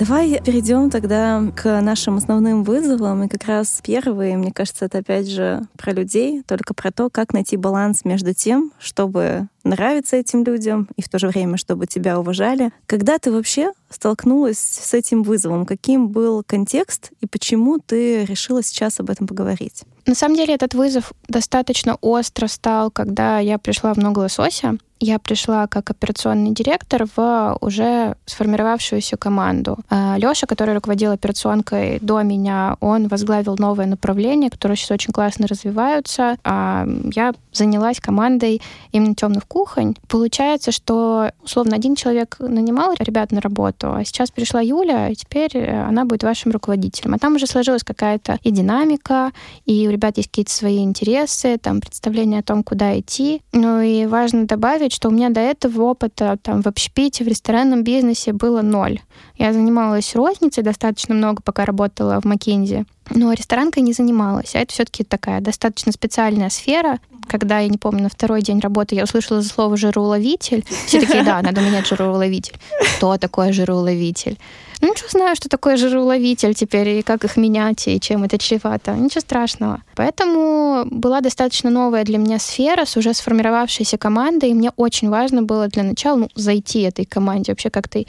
Давай 0.05 0.41
перейдем 0.43 0.89
тогда 0.89 1.41
к 1.55 1.79
нашим 1.79 2.17
основным 2.17 2.65
вызовам. 2.65 3.23
И 3.23 3.29
как 3.29 3.45
раз 3.45 3.79
первый, 3.81 4.35
мне 4.35 4.51
кажется, 4.51 4.83
это 4.83 4.97
опять 4.97 5.29
же 5.29 5.61
про 5.77 5.93
людей, 5.93 6.43
только 6.45 6.73
про 6.73 6.91
то, 6.91 7.09
как 7.09 7.31
найти 7.31 7.55
баланс 7.55 8.03
между 8.03 8.33
тем, 8.33 8.73
чтобы 8.79 9.47
нравиться 9.63 10.17
этим 10.17 10.43
людям 10.43 10.89
и 10.97 11.01
в 11.01 11.07
то 11.07 11.19
же 11.19 11.29
время, 11.29 11.55
чтобы 11.55 11.87
тебя 11.87 12.19
уважали. 12.19 12.71
Когда 12.85 13.17
ты 13.17 13.31
вообще 13.31 13.71
столкнулась 13.89 14.57
с 14.57 14.93
этим 14.93 15.23
вызовом? 15.23 15.65
Каким 15.65 16.09
был 16.09 16.43
контекст 16.45 17.11
и 17.21 17.25
почему 17.25 17.79
ты 17.79 18.25
решила 18.25 18.61
сейчас 18.61 18.99
об 18.99 19.09
этом 19.09 19.25
поговорить? 19.25 19.83
На 20.05 20.15
самом 20.15 20.35
деле 20.35 20.53
этот 20.53 20.73
вызов 20.73 21.13
достаточно 21.29 21.95
остро 22.01 22.47
стал, 22.47 22.91
когда 22.91 23.39
я 23.39 23.57
пришла 23.57 23.93
в 23.93 23.97
«Много 23.97 24.19
лосося» 24.19 24.77
я 25.03 25.19
пришла 25.19 25.67
как 25.67 25.89
операционный 25.89 26.51
директор 26.51 27.05
в 27.15 27.57
уже 27.59 28.15
сформировавшуюся 28.25 29.17
команду. 29.17 29.77
А, 29.89 30.15
Лёша, 30.17 30.47
который 30.47 30.73
руководил 30.73 31.11
операционкой 31.11 31.99
до 31.99 32.21
меня, 32.21 32.77
он 32.79 33.07
возглавил 33.07 33.55
новое 33.57 33.85
направление, 33.85 34.49
которое 34.49 34.75
сейчас 34.75 34.91
очень 34.91 35.13
классно 35.13 35.47
развиваются. 35.47 36.37
А 36.43 36.87
я 37.13 37.33
занялась 37.51 37.99
командой 37.99 38.61
именно 38.91 39.13
темных 39.13 39.45
кухонь. 39.45 39.95
Получается, 40.07 40.71
что 40.71 41.31
условно 41.43 41.75
один 41.75 41.95
человек 41.95 42.37
нанимал 42.39 42.93
ребят 42.97 43.31
на 43.31 43.41
работу, 43.41 43.93
а 43.93 44.05
сейчас 44.05 44.31
пришла 44.31 44.61
Юля, 44.61 45.09
и 45.09 45.15
теперь 45.15 45.51
э, 45.55 45.83
она 45.83 46.05
будет 46.05 46.23
вашим 46.23 46.51
руководителем. 46.51 47.13
А 47.13 47.19
там 47.19 47.35
уже 47.35 47.45
сложилась 47.45 47.83
какая-то 47.83 48.39
и 48.43 48.51
динамика, 48.51 49.31
и 49.65 49.87
у 49.87 49.91
ребят 49.91 50.17
есть 50.17 50.29
какие-то 50.29 50.51
свои 50.51 50.83
интересы, 50.83 51.57
там 51.57 51.81
представление 51.81 52.39
о 52.39 52.43
том, 52.43 52.63
куда 52.63 52.97
идти. 52.97 53.41
Ну 53.51 53.81
и 53.81 54.05
важно 54.05 54.45
добавить, 54.45 54.92
что 54.93 55.09
у 55.09 55.11
меня 55.11 55.29
до 55.29 55.39
этого 55.39 55.83
опыта 55.83 56.37
там 56.41 56.61
в 56.61 56.67
общепите, 56.67 57.23
в 57.23 57.27
ресторанном 57.27 57.83
бизнесе 57.83 58.33
было 58.33 58.61
ноль. 58.61 58.99
Я 59.37 59.51
занималась 59.53 60.15
розницей 60.15 60.63
достаточно 60.63 61.15
много, 61.15 61.41
пока 61.41 61.65
работала 61.65 62.21
в 62.21 62.25
Маккензи, 62.25 62.85
но 63.09 63.33
ресторанкой 63.33 63.83
не 63.83 63.93
занималась. 63.93 64.55
А 64.55 64.59
это 64.59 64.73
все-таки 64.73 65.03
такая 65.03 65.41
достаточно 65.41 65.91
специальная 65.91 66.49
сфера. 66.49 66.99
Когда, 67.27 67.59
я 67.59 67.67
не 67.67 67.77
помню, 67.77 68.03
на 68.03 68.09
второй 68.09 68.41
день 68.41 68.59
работы 68.59 68.95
я 68.95 69.03
услышала 69.05 69.41
за 69.41 69.49
слово 69.49 69.77
«жироуловитель», 69.77 70.65
все 70.85 70.99
такие, 70.99 71.23
да, 71.23 71.41
надо 71.41 71.61
менять 71.61 71.87
жироуловитель. 71.87 72.55
Что 72.97 73.17
такое 73.17 73.53
жироуловитель? 73.53 74.37
Ну, 74.85 74.93
что 74.97 75.09
знаю, 75.09 75.33
что 75.37 75.47
такое 75.47 75.77
жироуловитель 75.77 76.53
теперь, 76.53 76.89
и 76.89 77.01
как 77.03 77.23
их 77.23 77.37
менять, 77.37 77.87
и 77.87 78.01
чем 78.01 78.25
это 78.25 78.37
чревато. 78.37 78.91
Ничего 78.91 79.21
страшного. 79.21 79.81
Поэтому 79.95 80.85
была 80.91 81.21
достаточно 81.21 81.69
новая 81.69 82.03
для 82.03 82.17
меня 82.17 82.37
сфера 82.37 82.83
с 82.83 82.97
уже 82.97 83.13
сформировавшейся 83.13 83.97
командой, 83.97 84.49
и 84.49 84.53
мне 84.53 84.71
очень 84.75 85.09
важно 85.09 85.41
было 85.41 85.69
для 85.69 85.83
начала 85.83 86.17
ну, 86.17 86.29
зайти 86.35 86.81
этой 86.81 87.05
команде, 87.05 87.53
вообще 87.53 87.69
как-то 87.69 88.03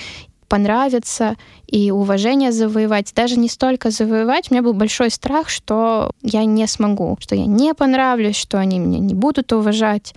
понравиться 0.48 1.36
и 1.68 1.92
уважение 1.92 2.50
завоевать. 2.50 3.12
Даже 3.14 3.38
не 3.38 3.48
столько 3.48 3.92
завоевать, 3.92 4.50
у 4.50 4.54
меня 4.54 4.62
был 4.62 4.72
большой 4.72 5.10
страх, 5.10 5.50
что 5.50 6.10
я 6.22 6.44
не 6.44 6.66
смогу, 6.66 7.16
что 7.20 7.36
я 7.36 7.46
не 7.46 7.72
понравлюсь, 7.74 8.36
что 8.36 8.58
они 8.58 8.80
меня 8.80 8.98
не 8.98 9.14
будут 9.14 9.52
уважать 9.52 10.12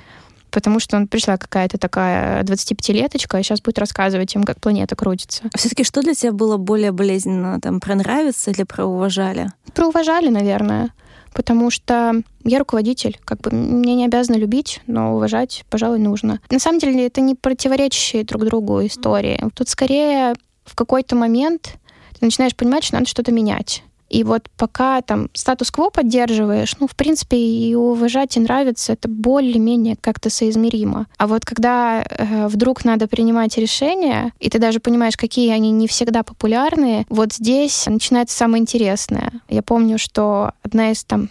потому 0.51 0.79
что 0.79 0.97
он 0.97 1.07
пришла 1.07 1.37
какая-то 1.37 1.77
такая 1.77 2.43
25-леточка, 2.43 3.39
и 3.39 3.43
сейчас 3.43 3.61
будет 3.61 3.79
рассказывать 3.79 4.33
им, 4.35 4.43
как 4.43 4.59
планета 4.59 4.95
крутится. 4.95 5.43
А 5.53 5.57
все-таки 5.57 5.83
что 5.83 6.01
для 6.01 6.13
тебя 6.13 6.31
было 6.31 6.57
более 6.57 6.91
болезненно? 6.91 7.59
Там, 7.61 7.79
про 7.79 7.95
нравится 7.95 8.51
или 8.51 8.63
про 8.63 8.85
уважали? 8.85 9.51
Про 9.73 9.87
уважали, 9.87 10.29
наверное. 10.29 10.93
Потому 11.33 11.69
что 11.69 12.23
я 12.45 12.59
руководитель, 12.59 13.19
как 13.23 13.41
бы 13.41 13.51
мне 13.51 13.95
не 13.95 14.05
обязаны 14.05 14.37
любить, 14.37 14.81
но 14.87 15.15
уважать, 15.15 15.65
пожалуй, 15.69 15.99
нужно. 15.99 16.39
На 16.49 16.59
самом 16.59 16.79
деле 16.79 17.05
это 17.05 17.21
не 17.21 17.35
противоречащие 17.35 18.23
друг 18.23 18.45
другу 18.45 18.83
истории. 18.85 19.39
Тут 19.53 19.69
скорее 19.69 20.33
в 20.65 20.75
какой-то 20.75 21.15
момент 21.15 21.77
ты 22.19 22.25
начинаешь 22.25 22.55
понимать, 22.55 22.83
что 22.83 22.95
надо 22.95 23.07
что-то 23.07 23.31
менять. 23.31 23.83
И 24.09 24.23
вот 24.23 24.49
пока 24.57 25.01
там 25.01 25.29
статус-кво 25.33 25.89
поддерживаешь, 25.89 26.75
ну, 26.79 26.87
в 26.87 26.95
принципе, 26.95 27.37
и 27.37 27.75
уважать, 27.75 28.37
и 28.37 28.39
нравится, 28.39 28.93
это 28.93 29.07
более-менее 29.07 29.95
как-то 29.99 30.29
соизмеримо. 30.29 31.07
А 31.17 31.27
вот 31.27 31.45
когда 31.45 32.03
э, 32.03 32.47
вдруг 32.47 32.85
надо 32.85 33.07
принимать 33.07 33.57
решения, 33.57 34.33
и 34.39 34.49
ты 34.49 34.59
даже 34.59 34.79
понимаешь, 34.79 35.17
какие 35.17 35.51
они 35.51 35.71
не 35.71 35.87
всегда 35.87 36.23
популярные, 36.23 37.05
вот 37.09 37.33
здесь 37.33 37.85
начинается 37.87 38.37
самое 38.37 38.61
интересное. 38.61 39.31
Я 39.49 39.61
помню, 39.61 39.97
что 39.97 40.51
одна 40.63 40.91
из 40.91 41.03
там 41.03 41.29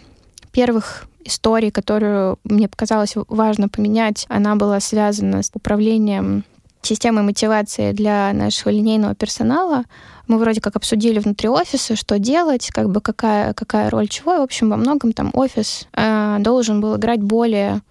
первых 0.51 1.07
историй, 1.27 1.71
которую 1.71 2.39
мне 2.43 2.67
показалось 2.67 3.13
важно 3.27 3.69
поменять, 3.69 4.25
она 4.29 4.55
была 4.55 4.79
связана 4.79 5.43
с 5.43 5.51
управлением 5.53 6.43
системой 6.87 7.23
мотивации 7.23 7.91
для 7.91 8.31
нашего 8.33 8.71
линейного 8.71 9.15
персонала. 9.15 9.83
Мы 10.27 10.37
вроде 10.37 10.61
как 10.61 10.75
обсудили 10.75 11.19
внутри 11.19 11.49
офиса, 11.49 11.95
что 11.95 12.19
делать, 12.19 12.69
как 12.73 12.89
бы 12.89 13.01
какая, 13.01 13.53
какая 13.53 13.89
роль 13.89 14.07
чего. 14.07 14.35
И, 14.35 14.39
в 14.39 14.41
общем, 14.41 14.69
во 14.69 14.77
многом 14.77 15.13
там 15.13 15.31
офис 15.33 15.87
э, 15.93 16.37
должен 16.39 16.81
был 16.81 16.97
играть 16.97 17.21
более 17.21 17.81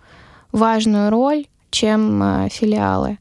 важную 0.52 1.10
роль, 1.10 1.46
чем 1.70 2.22
э, 2.22 2.48
филиалы. 2.50 3.18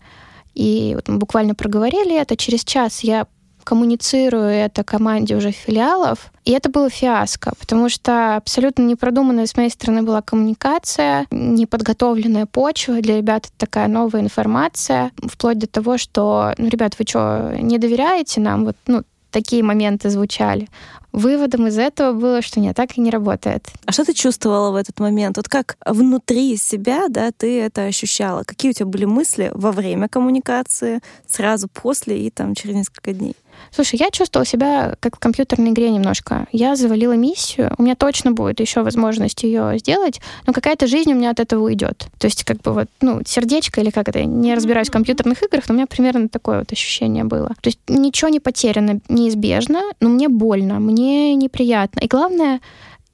И 0.54 0.94
вот 0.96 1.08
мы 1.08 1.18
буквально 1.18 1.56
проговорили 1.56 2.20
это. 2.20 2.38
Через 2.38 2.64
час 2.64 3.02
я 3.02 3.28
коммуницирую 3.65 4.45
это 4.45 4.86
команде 4.86 5.36
уже 5.36 5.51
филиалов. 5.51 6.32
И 6.45 6.51
это 6.51 6.69
было 6.69 6.89
фиаско, 6.89 7.54
потому 7.60 7.89
что 7.89 8.38
абсолютно 8.38 8.84
непродуманная 8.84 9.47
с 9.47 9.58
моей 9.58 9.69
стороны 9.69 10.04
была 10.04 10.21
коммуникация, 10.21 11.25
неподготовленная 11.32 12.45
почва. 12.45 13.01
Для 13.01 13.17
ребят 13.17 13.47
это 13.47 13.54
такая 13.58 13.88
новая 13.88 14.21
информация, 14.21 15.12
вплоть 15.23 15.58
до 15.58 15.67
того, 15.67 15.97
что, 15.97 16.54
ну, 16.58 16.69
ребят, 16.69 16.95
вы 16.97 17.06
что, 17.06 17.56
не 17.60 17.80
доверяете 17.80 18.39
нам? 18.39 18.65
Вот, 18.65 18.78
ну, 18.88 19.04
такие 19.32 19.63
моменты 19.63 20.10
звучали. 20.10 20.69
Выводом 21.12 21.67
из 21.67 21.78
этого 21.78 22.13
было, 22.13 22.41
что 22.41 22.60
нет, 22.60 22.75
так 22.75 22.97
и 22.97 23.01
не 23.01 23.10
работает. 23.10 23.67
А 23.86 23.91
что 23.91 24.04
ты 24.04 24.13
чувствовала 24.13 24.71
в 24.71 24.75
этот 24.75 24.99
момент? 24.99 25.38
Вот 25.38 25.47
как 25.49 25.78
внутри 25.86 26.58
себя, 26.58 27.08
да, 27.10 27.32
ты 27.32 27.62
это 27.62 27.86
ощущала? 27.86 28.43
Какие 28.43 28.71
у 28.71 28.73
тебя 28.73 28.86
были 28.86 29.06
мысли 29.06 29.49
во 29.54 29.71
время 29.71 30.08
коммуникации, 30.10 30.99
сразу 31.28 31.67
после 31.67 32.19
и 32.19 32.30
там 32.30 32.54
через 32.54 32.75
несколько 32.75 33.13
дней? 33.13 33.36
Слушай, 33.72 34.00
я 34.00 34.10
чувствовала 34.12 34.46
себя 34.46 34.96
как 35.00 35.18
в 35.18 35.20
компьютерной 35.20 35.72
игре 35.72 35.89
немножко. 35.89 36.48
Я 36.52 36.76
завалила 36.76 37.13
миссию, 37.13 37.74
у 37.78 37.84
меня 37.84 37.96
точно 37.96 38.32
будет 38.32 38.60
еще 38.60 38.82
возможность 38.84 39.44
ее 39.44 39.78
сделать, 39.78 40.22
но 40.48 40.54
какая-то 40.54 40.88
жизнь 40.88 41.12
у 41.12 41.15
меня 41.15 41.32
от 41.32 41.39
этого 41.39 41.63
уйдет. 41.63 42.08
То 42.18 42.26
есть 42.26 42.44
как 42.44 42.62
бы 42.62 42.74
вот, 42.74 42.88
ну, 43.02 43.22
сердечко 43.26 43.82
или 43.82 43.89
как 43.89 44.10
это, 44.10 44.24
не 44.24 44.56
разбираюсь 44.56 44.89
в 44.89 44.91
компьютерных 44.91 45.44
играх, 45.44 45.63
но 45.68 45.74
у 45.74 45.78
меня 45.78 45.88
примерно 45.88 46.30
такое 46.30 46.60
вот 46.60 46.72
ощущение 46.72 47.24
было. 47.24 47.50
То 47.62 47.68
есть 47.68 47.80
ничего 47.88 48.30
не 48.30 48.39
потеряно 48.39 49.00
неизбежно, 49.10 49.82
но 50.00 50.10
мне 50.10 50.30
больно, 50.30 50.80
мне 50.80 51.36
неприятно. 51.36 52.00
И 52.00 52.08
главное, 52.08 52.62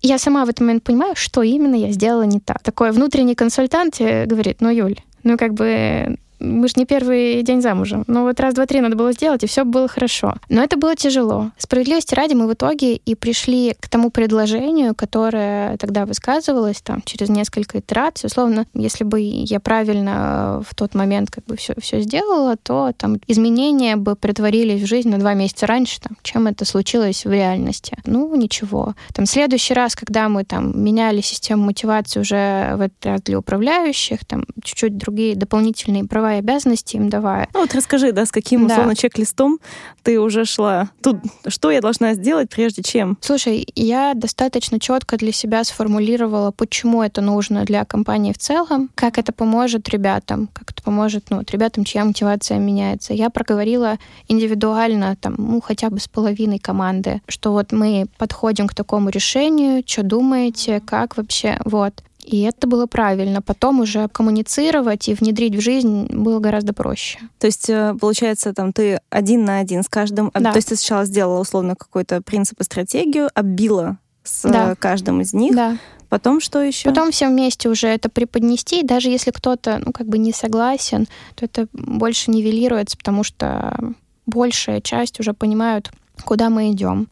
я 0.01 0.17
сама 0.17 0.45
в 0.45 0.49
этот 0.49 0.61
момент 0.61 0.83
понимаю, 0.83 1.15
что 1.15 1.43
именно 1.43 1.75
я 1.75 1.91
сделала 1.91 2.23
не 2.23 2.39
так. 2.39 2.63
Такой 2.63 2.91
внутренний 2.91 3.35
консультант 3.35 3.99
говорит, 3.99 4.57
ну, 4.59 4.69
Юль, 4.69 4.97
ну, 5.23 5.37
как 5.37 5.53
бы 5.53 6.17
мы 6.41 6.67
же 6.67 6.73
не 6.77 6.85
первый 6.85 7.43
день 7.43 7.61
замужем. 7.61 8.03
Ну 8.07 8.23
вот 8.23 8.39
раз, 8.39 8.53
два, 8.53 8.65
три 8.65 8.81
надо 8.81 8.95
было 8.95 9.13
сделать, 9.13 9.43
и 9.43 9.47
все 9.47 9.63
было 9.63 9.87
хорошо. 9.87 10.35
Но 10.49 10.63
это 10.63 10.77
было 10.77 10.95
тяжело. 10.95 11.51
Справедливости 11.57 12.15
ради 12.15 12.33
мы 12.33 12.47
в 12.47 12.53
итоге 12.53 12.95
и 12.95 13.15
пришли 13.15 13.75
к 13.79 13.89
тому 13.89 14.09
предложению, 14.09 14.95
которое 14.95 15.77
тогда 15.77 16.05
высказывалось 16.05 16.81
там 16.81 17.01
через 17.03 17.29
несколько 17.29 17.79
итераций. 17.79 18.27
Условно, 18.27 18.65
если 18.73 19.03
бы 19.03 19.19
я 19.21 19.59
правильно 19.59 20.63
в 20.67 20.75
тот 20.75 20.95
момент 20.95 21.29
как 21.29 21.45
бы 21.45 21.55
все, 21.55 21.73
все 21.79 22.01
сделала, 22.01 22.57
то 22.57 22.91
там 22.97 23.17
изменения 23.27 23.95
бы 23.95 24.15
притворились 24.15 24.81
в 24.81 24.87
жизнь 24.87 25.09
на 25.09 25.19
два 25.19 25.33
месяца 25.33 25.67
раньше, 25.67 26.01
там, 26.01 26.17
чем 26.23 26.47
это 26.47 26.65
случилось 26.65 27.25
в 27.25 27.31
реальности. 27.31 27.97
Ну, 28.05 28.33
ничего. 28.35 28.95
Там 29.13 29.25
следующий 29.25 29.73
раз, 29.73 29.95
когда 29.95 30.29
мы 30.29 30.43
там 30.43 30.83
меняли 30.83 31.21
систему 31.21 31.65
мотивации 31.65 32.19
уже 32.19 32.75
в 32.75 32.81
этот 32.81 33.05
раз 33.05 33.21
для 33.21 33.39
управляющих, 33.39 34.25
там 34.25 34.45
чуть-чуть 34.63 34.97
другие 34.97 35.35
дополнительные 35.35 36.05
права 36.05 36.30
и 36.35 36.39
обязанности 36.39 36.95
им 36.95 37.09
давая. 37.09 37.47
Ну 37.53 37.61
вот 37.61 37.73
расскажи, 37.73 38.11
да, 38.11 38.25
с 38.25 38.31
каким, 38.31 38.67
да. 38.67 38.73
условно, 38.73 38.95
чек-листом 38.95 39.59
ты 40.03 40.19
уже 40.19 40.45
шла? 40.45 40.89
Тут 41.01 41.17
что 41.47 41.71
я 41.71 41.81
должна 41.81 42.13
сделать, 42.13 42.49
прежде 42.49 42.83
чем? 42.83 43.17
Слушай, 43.21 43.67
я 43.75 44.13
достаточно 44.15 44.79
четко 44.79 45.17
для 45.17 45.31
себя 45.31 45.63
сформулировала, 45.63 46.51
почему 46.51 47.03
это 47.03 47.21
нужно 47.21 47.65
для 47.65 47.85
компании 47.85 48.33
в 48.33 48.37
целом, 48.37 48.89
как 48.95 49.17
это 49.17 49.31
поможет 49.31 49.89
ребятам, 49.89 50.49
как 50.53 50.71
это 50.71 50.81
поможет, 50.83 51.25
ну, 51.29 51.37
вот 51.37 51.51
ребятам, 51.51 51.83
чья 51.83 52.05
мотивация 52.05 52.57
меняется. 52.57 53.13
Я 53.13 53.29
проговорила 53.29 53.97
индивидуально, 54.27 55.15
там, 55.15 55.35
ну, 55.37 55.61
хотя 55.61 55.89
бы 55.89 55.99
с 55.99 56.07
половиной 56.07 56.59
команды, 56.59 57.21
что 57.27 57.51
вот 57.51 57.71
мы 57.71 58.07
подходим 58.17 58.67
к 58.67 58.75
такому 58.75 59.09
решению, 59.09 59.83
что 59.85 60.03
думаете, 60.03 60.81
как 60.81 61.17
вообще, 61.17 61.59
вот. 61.65 62.03
И 62.23 62.41
это 62.41 62.67
было 62.67 62.85
правильно. 62.85 63.41
Потом 63.41 63.79
уже 63.79 64.07
коммуницировать 64.07 65.09
и 65.09 65.13
внедрить 65.13 65.55
в 65.55 65.61
жизнь 65.61 66.07
было 66.07 66.39
гораздо 66.39 66.73
проще. 66.73 67.19
То 67.39 67.47
есть, 67.47 67.69
э, 67.69 67.95
получается, 67.99 68.53
там 68.53 68.73
ты 68.73 69.01
один 69.09 69.45
на 69.45 69.59
один 69.59 69.83
с 69.83 69.89
каждым. 69.89 70.31
Да. 70.33 70.51
То 70.51 70.57
есть 70.57 70.69
ты 70.69 70.75
сначала 70.75 71.05
сделала 71.05 71.41
условно 71.41 71.75
какой-то 71.75 72.21
принцип 72.21 72.59
и 72.61 72.63
стратегию, 72.63 73.29
оббила 73.33 73.97
с 74.23 74.43
да. 74.43 74.75
каждым 74.75 75.21
из 75.21 75.33
них. 75.33 75.55
Да. 75.55 75.77
Потом 76.09 76.41
что 76.41 76.61
еще? 76.61 76.89
Потом 76.89 77.11
все 77.11 77.29
вместе 77.29 77.69
уже 77.69 77.87
это 77.87 78.09
преподнести. 78.09 78.83
Даже 78.83 79.09
если 79.09 79.31
кто-то, 79.31 79.81
ну, 79.83 79.93
как 79.93 80.07
бы 80.07 80.17
не 80.17 80.33
согласен, 80.33 81.07
то 81.35 81.45
это 81.45 81.67
больше 81.71 82.31
нивелируется, 82.31 82.97
потому 82.97 83.23
что 83.23 83.77
большая 84.25 84.81
часть 84.81 85.19
уже 85.21 85.33
понимают, 85.33 85.89
куда 86.25 86.49
мы 86.49 86.71
идем. 86.71 87.07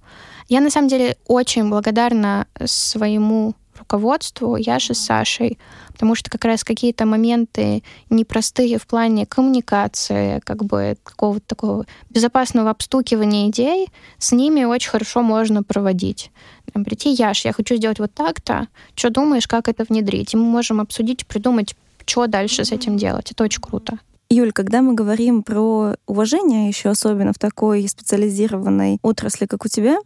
Я 0.50 0.62
на 0.62 0.70
самом 0.70 0.90
деле 0.90 1.16
очень 1.28 1.70
благодарна 1.70 2.48
своему 2.66 3.56
руководству 3.90 4.56
Яши 4.56 4.94
с 4.94 5.00
Сашей, 5.00 5.58
потому 5.94 6.16
что 6.16 6.30
как 6.30 6.46
раз 6.46 6.64
какие-то 6.64 7.06
моменты 7.06 7.84
непростые 8.10 8.78
в 8.78 8.86
плане 8.86 9.26
коммуникации, 9.26 10.40
как 10.46 10.64
бы 10.64 10.96
какого-то 11.04 11.46
такого 11.48 11.86
безопасного 12.10 12.70
обстукивания 12.70 13.50
идей, 13.50 13.88
с 14.20 14.32
ними 14.32 14.64
очень 14.64 14.92
хорошо 14.92 15.24
можно 15.24 15.64
проводить. 15.64 16.32
Там, 16.72 16.86
прийти, 16.86 17.12
Яш, 17.12 17.46
я 17.46 17.52
хочу 17.54 17.76
сделать 17.76 18.00
вот 18.00 18.14
так-то, 18.14 18.68
что 18.94 19.10
думаешь, 19.10 19.48
как 19.48 19.68
это 19.68 19.86
внедрить? 19.90 20.34
И 20.34 20.38
мы 20.38 20.44
можем 20.44 20.80
обсудить, 20.80 21.26
придумать, 21.26 21.76
что 22.06 22.28
дальше 22.28 22.66
с 22.66 22.72
этим 22.72 22.98
делать. 22.98 23.32
Это 23.32 23.44
очень 23.44 23.62
круто. 23.62 23.98
Юль, 24.30 24.52
когда 24.52 24.84
мы 24.84 24.94
говорим 24.94 25.42
про 25.42 25.96
уважение, 26.06 26.68
еще 26.68 26.90
особенно 26.90 27.34
в 27.34 27.40
такой 27.40 27.88
специализированной 27.88 29.00
отрасли, 29.02 29.48
как 29.48 29.66
у 29.66 29.68
тебя, 29.68 29.98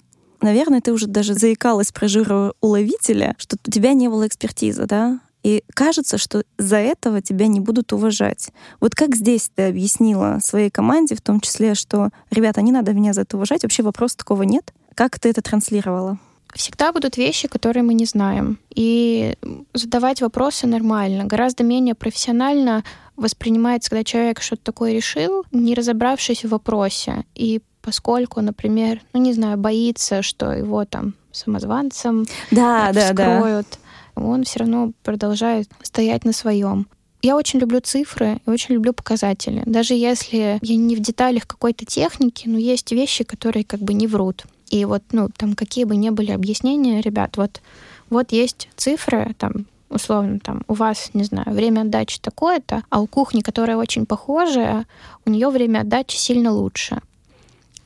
наверное, 0.42 0.82
ты 0.82 0.92
уже 0.92 1.08
даже 1.08 1.34
заикалась 1.34 1.92
про 1.92 2.08
жироуловителя, 2.08 3.36
что 3.38 3.58
у 3.66 3.72
тебя 3.72 3.94
не 3.94 4.08
было 4.08 4.28
экспертизы, 4.28 4.86
да? 4.86 5.20
И 5.44 5.64
кажется, 5.74 6.18
что 6.18 6.44
за 6.58 6.78
этого 6.78 7.22
тебя 7.22 7.48
не 7.48 7.60
будут 7.60 7.92
уважать. 7.92 8.50
Вот 8.80 8.96
как 8.96 9.16
здесь 9.16 9.52
ты 9.54 9.64
объяснила 9.64 10.40
своей 10.42 10.70
команде, 10.70 11.16
в 11.16 11.22
том 11.22 11.42
числе, 11.42 11.76
что, 11.76 12.10
ребята, 12.32 12.62
не 12.62 12.72
надо 12.72 12.94
меня 12.94 13.14
за 13.14 13.22
это 13.22 13.36
уважать, 13.36 13.64
вообще 13.64 13.84
вопроса 13.84 14.18
такого 14.18 14.44
нет? 14.44 14.74
Как 14.96 15.20
ты 15.20 15.30
это 15.30 15.42
транслировала? 15.42 16.18
Всегда 16.54 16.94
будут 16.94 17.18
вещи, 17.18 17.48
которые 17.48 17.84
мы 17.84 17.94
не 17.94 18.06
знаем. 18.06 18.60
И 18.74 19.36
задавать 19.74 20.22
вопросы 20.22 20.68
нормально. 20.68 21.26
Гораздо 21.26 21.64
менее 21.64 21.96
профессионально 21.96 22.84
воспринимается, 23.16 23.90
когда 23.90 24.04
человек 24.04 24.42
что-то 24.42 24.64
такое 24.64 24.94
решил, 24.94 25.46
не 25.52 25.74
разобравшись 25.74 26.46
в 26.46 26.50
вопросе. 26.50 27.26
И 27.36 27.62
поскольку, 27.84 28.42
например, 28.42 29.02
ну 29.14 29.22
не 29.22 29.34
знаю, 29.34 29.58
боится, 29.58 30.24
что 30.24 30.52
его 30.52 30.86
там 30.86 31.14
самозванцем 31.32 32.26
да, 32.50 32.92
вскроют, 32.92 33.68
да, 34.16 34.22
да. 34.22 34.28
он 34.28 34.44
все 34.44 34.60
равно 34.60 34.94
продолжает 35.04 35.70
стоять 35.84 36.26
на 36.26 36.34
своем. 36.34 36.88
Я 37.22 37.38
очень 37.38 37.60
люблю 37.60 37.80
цифры 37.80 38.42
и 38.46 38.50
очень 38.50 38.76
люблю 38.76 38.94
показатели. 38.94 39.64
Даже 39.66 39.94
если 39.94 40.60
я 40.62 40.76
не 40.76 40.96
в 40.96 41.00
деталях 41.00 41.48
какой-то 41.48 41.86
техники, 41.86 42.48
но 42.48 42.58
есть 42.58 42.92
вещи, 42.92 43.24
которые 43.24 43.64
как 43.64 43.80
бы 43.80 43.94
не 43.94 44.08
врут. 44.08 44.44
И 44.70 44.84
вот, 44.86 45.04
ну, 45.12 45.30
там 45.36 45.56
какие 45.56 45.86
бы 45.86 45.96
ни 45.96 46.10
были 46.10 46.32
объяснения, 46.32 47.00
ребят, 47.00 47.38
вот, 47.38 47.62
вот 48.10 48.32
есть 48.32 48.70
цифры, 48.76 49.36
там, 49.38 49.68
условно, 49.90 50.40
там, 50.40 50.64
у 50.68 50.74
вас, 50.74 51.12
не 51.14 51.24
знаю, 51.24 51.52
время 51.52 51.82
отдачи 51.82 52.20
такое-то, 52.20 52.84
а 52.90 53.00
у 53.00 53.08
кухни, 53.08 53.42
которая 53.42 53.78
очень 53.78 54.06
похожая, 54.06 54.86
у 55.26 55.30
нее 55.30 55.50
время 55.50 55.82
отдачи 55.82 56.18
сильно 56.18 56.52
лучше. 56.52 57.02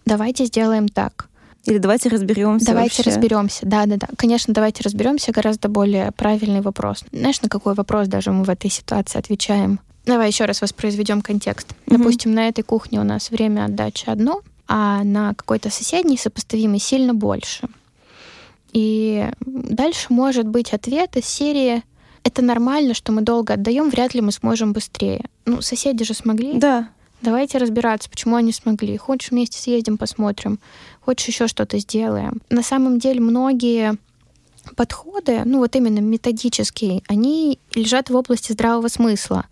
Давайте 0.08 0.46
сделаем 0.46 0.88
так. 0.88 1.28
Или 1.66 1.80
давайте 1.80 2.08
разберемся. 2.10 2.68
Давайте 2.68 2.98
вообще. 2.98 3.12
разберемся. 3.12 3.66
Да, 3.66 3.86
да, 3.86 3.98
да. 3.98 4.08
Конечно, 4.16 4.54
давайте 4.54 4.84
разберемся. 4.84 5.34
Гораздо 5.34 5.68
более 5.68 6.12
правильный 6.14 6.62
вопрос. 6.62 7.04
Знаешь, 7.12 7.42
на 7.42 7.50
какой 7.50 7.74
вопрос 7.74 8.08
даже 8.08 8.32
мы 8.32 8.46
в 8.46 8.50
этой 8.50 8.72
ситуации 8.72 9.20
отвечаем? 9.20 9.80
Давай 10.06 10.30
еще 10.30 10.46
раз 10.46 10.62
воспроизведем 10.62 11.22
контекст. 11.22 11.68
Mm-hmm. 11.72 11.98
Допустим, 11.98 12.34
на 12.34 12.48
этой 12.48 12.64
кухне 12.64 13.02
у 13.02 13.04
нас 13.04 13.30
время 13.30 13.66
отдачи 13.66 14.10
одно, 14.10 14.42
а 14.68 15.04
на 15.04 15.34
какой-то 15.34 15.70
соседней 15.70 16.18
сопоставимой 16.18 16.80
сильно 16.80 17.14
больше. 17.14 17.68
И 18.72 19.30
дальше 19.42 20.08
может 20.10 20.48
быть 20.48 20.74
ответ 20.74 21.18
из 21.18 21.26
серии 21.26 21.84
это 22.24 22.42
нормально, 22.42 22.94
что 22.94 23.14
мы 23.14 23.22
долго 23.22 23.54
отдаем, 23.54 23.90
вряд 23.90 24.14
ли 24.14 24.20
мы 24.20 24.34
сможем 24.34 24.74
быстрее. 24.74 25.24
Ну, 25.46 25.62
соседи 25.62 26.04
же 26.04 26.14
смогли. 26.14 26.60
Да. 26.60 26.90
Давайте 27.22 27.58
разбираться, 27.58 28.10
почему 28.10 28.36
они 28.36 28.52
смогли. 28.52 28.96
Хочешь, 28.98 29.32
вместе 29.32 29.60
съездим, 29.60 29.98
посмотрим. 29.98 30.60
Хочешь, 31.02 31.28
еще 31.28 31.48
что-то 31.48 31.80
сделаем. 31.80 32.42
На 32.50 32.62
самом 32.62 33.00
деле, 33.00 33.20
многие 33.20 33.98
подходы, 34.76 35.42
ну 35.46 35.60
вот 35.60 35.76
именно 35.76 36.00
методические, 36.00 37.02
они 37.08 37.60
лежат 37.74 38.10
в 38.10 38.16
области 38.16 38.52
здравого 38.52 38.88
смысла. 38.88 39.46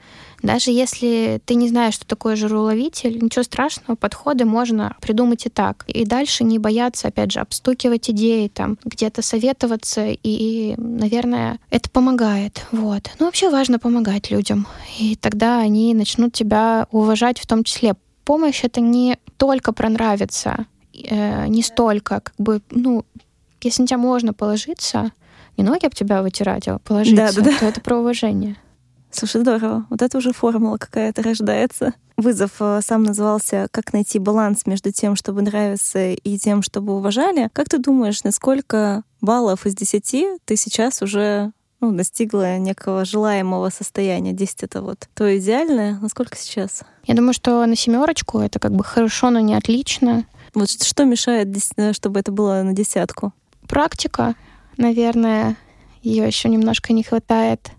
Даже 0.45 0.69
если 0.69 1.41
ты 1.45 1.55
не 1.55 1.67
знаешь, 1.67 1.95
что 1.95 2.05
такое 2.05 2.36
жироуловитель, 2.36 3.17
ничего 3.21 3.41
страшного, 3.41 3.95
подходы 3.95 4.45
можно 4.45 4.95
придумать 5.01 5.45
и 5.47 5.49
так. 5.49 5.84
И 5.88 6.05
дальше 6.05 6.43
не 6.43 6.60
бояться, 6.60 7.08
опять 7.08 7.31
же, 7.31 7.39
обстукивать 7.39 8.12
идеи, 8.12 8.47
там, 8.47 8.77
где-то 8.86 9.23
советоваться, 9.23 10.05
и, 10.08 10.75
наверное, 10.77 11.60
это 11.71 11.89
помогает. 11.89 12.65
Вот. 12.71 13.10
Ну, 13.19 13.25
вообще 13.25 13.49
важно 13.49 13.79
помогать 13.79 14.29
людям. 14.29 14.67
И 14.99 15.15
тогда 15.15 15.60
они 15.60 15.95
начнут 15.95 16.34
тебя 16.34 16.88
уважать 16.91 17.39
в 17.39 17.47
том 17.47 17.63
числе. 17.63 17.95
Помощь— 18.23 18.62
это 18.63 18.81
не 18.81 19.17
только 19.38 19.73
про 19.73 19.89
нравится, 19.89 20.67
э, 20.93 21.47
не 21.47 21.63
столько, 21.63 22.19
как 22.21 22.34
бы, 22.38 22.62
ну, 22.69 23.03
если 23.62 23.81
на 23.81 23.88
тебя 23.88 23.97
можно 23.97 24.31
положиться, 24.34 25.12
не 25.58 25.63
ноги 25.63 25.86
об 25.86 25.95
тебя 25.95 26.21
вытирать, 26.21 26.67
а 26.67 26.77
положиться, 26.79 27.34
да, 27.36 27.41
да, 27.41 27.51
да. 27.51 27.58
то 27.58 27.65
это 27.65 27.81
про 27.81 27.97
уважение. 27.97 28.58
Слушай, 29.15 29.41
здорово. 29.41 29.86
Вот 29.89 30.01
это 30.01 30.17
уже 30.17 30.34
формула 30.34 30.78
какая-то 30.78 31.23
рождается. 31.23 31.93
Вызов 32.17 32.51
э, 32.60 32.82
сам 32.84 33.04
назывался 33.04 33.69
«Как 33.71 33.93
найти 33.93 34.19
баланс 34.19 34.65
между 34.65 34.91
тем, 34.91 35.15
чтобы 35.15 35.41
нравиться, 35.41 36.12
и 36.12 36.38
тем, 36.38 36.62
чтобы 36.62 36.97
уважали». 36.97 37.49
Как 37.54 37.69
ты 37.69 37.78
думаешь, 37.78 38.25
насколько 38.25 39.04
баллов 39.21 39.65
из 39.65 39.73
десяти 39.73 40.28
ты 40.43 40.58
сейчас 40.58 41.01
уже 41.01 41.54
ну, 41.80 41.93
достигла 41.93 42.58
некого 42.58 43.06
желаемого 43.06 43.69
состояния. 43.69 44.34
10 44.34 44.63
это 44.63 44.82
вот 44.82 45.08
то 45.13 45.38
идеальное. 45.38 45.97
Насколько 46.01 46.36
сейчас? 46.36 46.82
Я 47.06 47.15
думаю, 47.15 47.34
что 47.34 47.65
на 47.65 47.78
семерочку 47.78 48.39
это 48.39 48.60
как 48.60 48.73
бы 48.73 48.84
хорошо, 48.84 49.30
но 49.30 49.39
не 49.39 49.56
отлично. 49.56 50.25
Вот 50.54 50.69
что 50.69 51.06
мешает, 51.06 51.47
э, 51.78 51.93
чтобы 51.93 52.19
это 52.19 52.34
было 52.34 52.63
на 52.63 52.73
десятку? 52.73 53.32
Практика, 53.65 54.36
наверное, 54.75 55.56
ее 56.01 56.28
еще 56.28 56.49
немножко 56.49 56.91
не 56.91 57.04
хватает. 57.04 57.71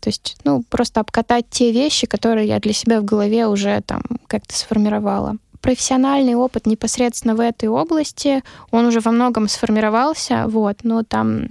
То 0.00 0.08
есть, 0.08 0.36
ну, 0.44 0.62
просто 0.68 1.00
обкатать 1.00 1.46
те 1.50 1.72
вещи, 1.72 2.06
которые 2.06 2.48
я 2.48 2.58
для 2.58 2.72
себя 2.72 3.00
в 3.00 3.04
голове 3.04 3.46
уже 3.46 3.80
там 3.86 4.02
как-то 4.26 4.56
сформировала. 4.56 5.36
Профессиональный 5.60 6.34
опыт 6.34 6.66
непосредственно 6.66 7.34
в 7.34 7.40
этой 7.40 7.68
области, 7.68 8.42
он 8.70 8.86
уже 8.86 9.00
во 9.00 9.10
многом 9.10 9.46
сформировался, 9.46 10.46
вот, 10.48 10.78
но 10.84 11.02
там 11.02 11.48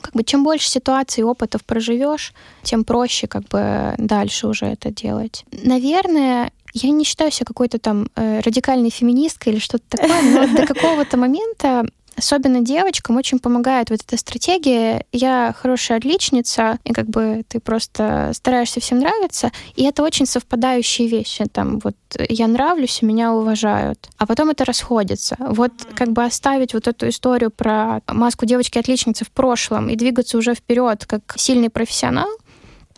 как 0.00 0.14
бы 0.14 0.22
чем 0.22 0.44
больше 0.44 0.68
ситуаций, 0.68 1.24
опытов 1.24 1.64
проживешь, 1.64 2.32
тем 2.62 2.84
проще 2.84 3.26
как 3.26 3.42
бы 3.48 3.94
дальше 3.98 4.46
уже 4.46 4.66
это 4.66 4.90
делать. 4.90 5.44
Наверное, 5.50 6.52
я 6.72 6.90
не 6.90 7.04
считаю 7.04 7.30
себя 7.30 7.46
какой-то 7.46 7.78
там 7.78 8.08
э, 8.14 8.40
радикальной 8.40 8.90
феминисткой 8.90 9.54
или 9.54 9.60
что-то 9.60 9.84
такое, 9.88 10.22
но 10.22 10.46
до 10.56 10.66
какого-то 10.66 11.16
момента 11.16 11.84
Особенно 12.16 12.60
девочкам 12.60 13.16
очень 13.16 13.38
помогает 13.38 13.90
вот 13.90 14.00
эта 14.06 14.16
стратегия. 14.16 15.04
Я 15.12 15.54
хорошая 15.56 15.98
отличница, 15.98 16.78
и 16.84 16.92
как 16.92 17.06
бы 17.06 17.42
ты 17.48 17.60
просто 17.60 18.32
стараешься 18.34 18.80
всем 18.80 18.98
нравиться. 18.98 19.50
И 19.74 19.84
это 19.84 20.02
очень 20.02 20.26
совпадающие 20.26 21.08
вещи. 21.08 21.46
Там 21.50 21.78
вот 21.78 21.96
я 22.28 22.46
нравлюсь, 22.46 23.02
и 23.02 23.06
меня 23.06 23.32
уважают. 23.32 24.08
А 24.18 24.26
потом 24.26 24.50
это 24.50 24.64
расходится. 24.64 25.36
Вот 25.38 25.72
как 25.94 26.12
бы 26.12 26.24
оставить 26.24 26.74
вот 26.74 26.86
эту 26.86 27.08
историю 27.08 27.50
про 27.50 28.02
маску 28.06 28.46
девочки-отличницы 28.46 29.24
в 29.24 29.30
прошлом 29.30 29.88
и 29.88 29.96
двигаться 29.96 30.38
уже 30.38 30.54
вперед 30.54 31.06
как 31.06 31.34
сильный 31.36 31.70
профессионал, 31.70 32.28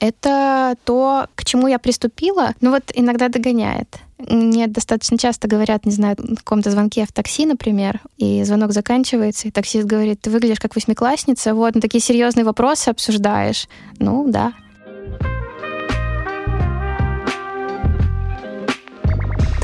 это 0.01 0.77
то, 0.85 1.29
к 1.35 1.45
чему 1.45 1.69
я 1.69 1.79
приступила, 1.79 2.55
но 2.61 2.71
вот 2.71 2.91
иногда 2.95 3.29
догоняет. 3.29 3.99
Мне 4.19 4.67
достаточно 4.69 5.19
часто 5.19 5.49
говорят, 5.49 5.85
не 5.85 5.93
знаю, 5.93 6.17
в 6.19 6.37
каком-то 6.37 6.71
звонке 6.71 7.05
в 7.05 7.13
такси, 7.13 7.47
например, 7.47 8.01
и 8.17 8.43
звонок 8.45 8.73
заканчивается, 8.73 9.49
и 9.49 9.51
таксист 9.51 9.87
говорит, 9.87 10.21
ты 10.21 10.31
выглядишь 10.31 10.61
как 10.61 10.75
восьмиклассница, 10.75 11.55
вот, 11.55 11.75
ну, 11.75 11.81
такие 11.81 12.01
серьезные 12.01 12.45
вопросы 12.45 12.89
обсуждаешь. 12.89 13.69
Ну, 13.99 14.31
да, 14.31 14.53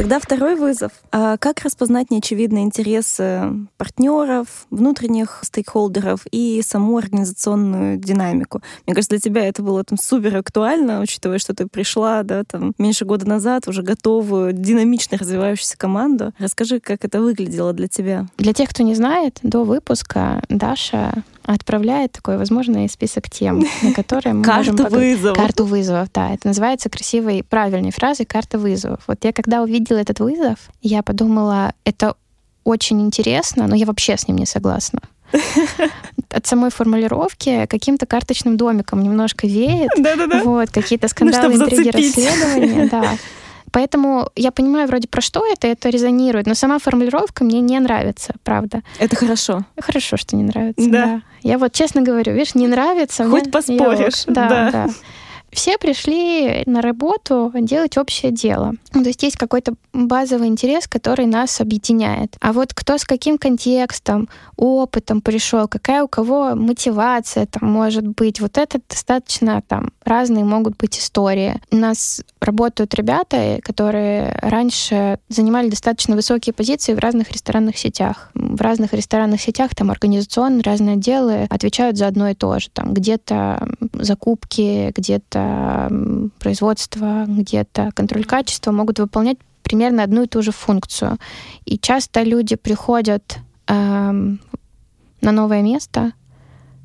Тогда 0.00 0.18
второй 0.18 0.54
вызов. 0.54 0.92
А 1.12 1.36
как 1.36 1.60
распознать 1.60 2.10
неочевидные 2.10 2.64
интересы 2.64 3.42
партнеров, 3.76 4.66
внутренних 4.70 5.40
стейкхолдеров 5.42 6.20
и 6.32 6.62
саму 6.66 6.96
организационную 6.96 7.98
динамику? 7.98 8.62
Мне 8.86 8.94
кажется, 8.94 9.10
для 9.10 9.20
тебя 9.20 9.46
это 9.46 9.62
было 9.62 9.84
там 9.84 9.98
супер 9.98 10.38
актуально, 10.38 11.02
учитывая, 11.02 11.38
что 11.38 11.54
ты 11.54 11.66
пришла, 11.66 12.22
да, 12.22 12.44
там 12.44 12.72
меньше 12.78 13.04
года 13.04 13.28
назад, 13.28 13.68
уже 13.68 13.82
готовую, 13.82 14.54
динамично 14.54 15.18
развивающуюся 15.18 15.76
команду. 15.76 16.32
Расскажи, 16.38 16.80
как 16.80 17.04
это 17.04 17.20
выглядело 17.20 17.74
для 17.74 17.86
тебя. 17.86 18.26
Для 18.38 18.54
тех, 18.54 18.70
кто 18.70 18.82
не 18.82 18.94
знает, 18.94 19.38
до 19.42 19.64
выпуска 19.64 20.42
Даша 20.48 21.24
отправляет 21.54 22.12
такой 22.12 22.38
возможный 22.38 22.88
список 22.88 23.28
тем, 23.28 23.64
на 23.82 23.92
которые 23.92 24.34
мы 24.34 24.44
Карту 24.44 24.72
можем... 24.72 24.88
вызовов. 24.88 25.36
Карту 25.36 25.64
вызовов, 25.64 26.08
да. 26.12 26.32
Это 26.32 26.48
называется 26.48 26.88
красивой, 26.88 27.42
правильной 27.42 27.90
фразой 27.90 28.26
«карта 28.26 28.58
вызовов». 28.58 29.00
Вот 29.06 29.24
я 29.24 29.32
когда 29.32 29.62
увидела 29.62 29.98
этот 29.98 30.20
вызов, 30.20 30.58
я 30.82 31.02
подумала, 31.02 31.74
это 31.84 32.14
очень 32.64 33.00
интересно, 33.00 33.66
но 33.66 33.74
я 33.74 33.86
вообще 33.86 34.16
с 34.16 34.28
ним 34.28 34.38
не 34.38 34.46
согласна. 34.46 35.00
От 36.30 36.46
самой 36.46 36.70
формулировки 36.70 37.66
каким-то 37.66 38.06
карточным 38.06 38.56
домиком 38.56 39.02
немножко 39.02 39.46
веет. 39.46 39.90
Да-да-да. 39.96 40.42
Вот, 40.44 40.70
какие-то 40.70 41.06
ну, 41.06 41.08
скандалы, 41.08 41.56
ну, 41.56 41.64
интриги, 41.64 41.88
расследования, 41.88 42.88
да. 42.90 43.16
Поэтому 43.72 44.28
я 44.36 44.50
понимаю 44.50 44.88
вроде 44.88 45.08
про 45.08 45.20
что 45.20 45.44
это, 45.46 45.66
это 45.66 45.88
резонирует, 45.88 46.46
но 46.46 46.54
сама 46.54 46.78
формулировка 46.78 47.44
мне 47.44 47.60
не 47.60 47.78
нравится, 47.78 48.34
правда. 48.42 48.82
Это 48.98 49.16
хорошо. 49.16 49.64
Хорошо, 49.78 50.16
что 50.16 50.36
не 50.36 50.42
нравится. 50.42 50.88
Да. 50.90 51.06
да. 51.06 51.22
Я 51.42 51.58
вот 51.58 51.72
честно 51.72 52.02
говорю, 52.02 52.32
видишь, 52.32 52.54
не 52.54 52.66
нравится. 52.66 53.28
Хоть 53.28 53.44
мне, 53.44 53.52
поспоришь. 53.52 54.24
Я, 54.26 54.34
да, 54.34 54.48
да. 54.48 54.70
да 54.70 54.88
все 55.52 55.78
пришли 55.78 56.62
на 56.66 56.82
работу 56.82 57.52
делать 57.54 57.96
общее 57.96 58.32
дело. 58.32 58.74
Ну, 58.92 59.02
то 59.02 59.08
есть 59.08 59.22
есть 59.22 59.36
какой-то 59.36 59.74
базовый 59.92 60.48
интерес, 60.48 60.86
который 60.86 61.26
нас 61.26 61.60
объединяет. 61.60 62.36
А 62.40 62.52
вот 62.52 62.74
кто 62.74 62.98
с 62.98 63.04
каким 63.04 63.38
контекстом, 63.38 64.28
опытом 64.56 65.20
пришел, 65.20 65.68
какая 65.68 66.04
у 66.04 66.08
кого 66.08 66.54
мотивация 66.54 67.46
там 67.46 67.70
может 67.70 68.06
быть, 68.06 68.40
вот 68.40 68.58
это 68.58 68.80
достаточно 68.88 69.62
там 69.66 69.90
разные 70.04 70.44
могут 70.44 70.76
быть 70.76 70.98
истории. 70.98 71.60
У 71.70 71.76
нас 71.76 72.22
работают 72.40 72.94
ребята, 72.94 73.58
которые 73.62 74.38
раньше 74.42 75.18
занимали 75.28 75.70
достаточно 75.70 76.14
высокие 76.16 76.52
позиции 76.52 76.94
в 76.94 76.98
разных 76.98 77.30
ресторанных 77.30 77.78
сетях. 77.78 78.30
В 78.34 78.60
разных 78.60 78.92
ресторанных 78.92 79.40
сетях 79.40 79.74
там 79.74 79.90
организационные 79.90 80.62
разные 80.62 80.94
отделы 80.94 81.46
отвечают 81.48 81.96
за 81.96 82.06
одно 82.06 82.28
и 82.28 82.34
то 82.34 82.58
же. 82.58 82.68
Там 82.70 82.92
где-то 82.94 83.68
закупки, 83.92 84.92
где-то 84.94 85.39
где-то 85.40 86.30
производство, 86.38 87.24
где-то 87.26 87.90
контроль 87.94 88.24
качества 88.24 88.72
могут 88.72 88.98
выполнять 88.98 89.38
примерно 89.62 90.02
одну 90.02 90.22
и 90.22 90.26
ту 90.26 90.42
же 90.42 90.52
функцию. 90.52 91.18
И 91.64 91.78
часто 91.78 92.22
люди 92.22 92.56
приходят 92.56 93.38
э, 93.68 93.74
на 95.20 95.32
новое 95.32 95.62
место 95.62 96.12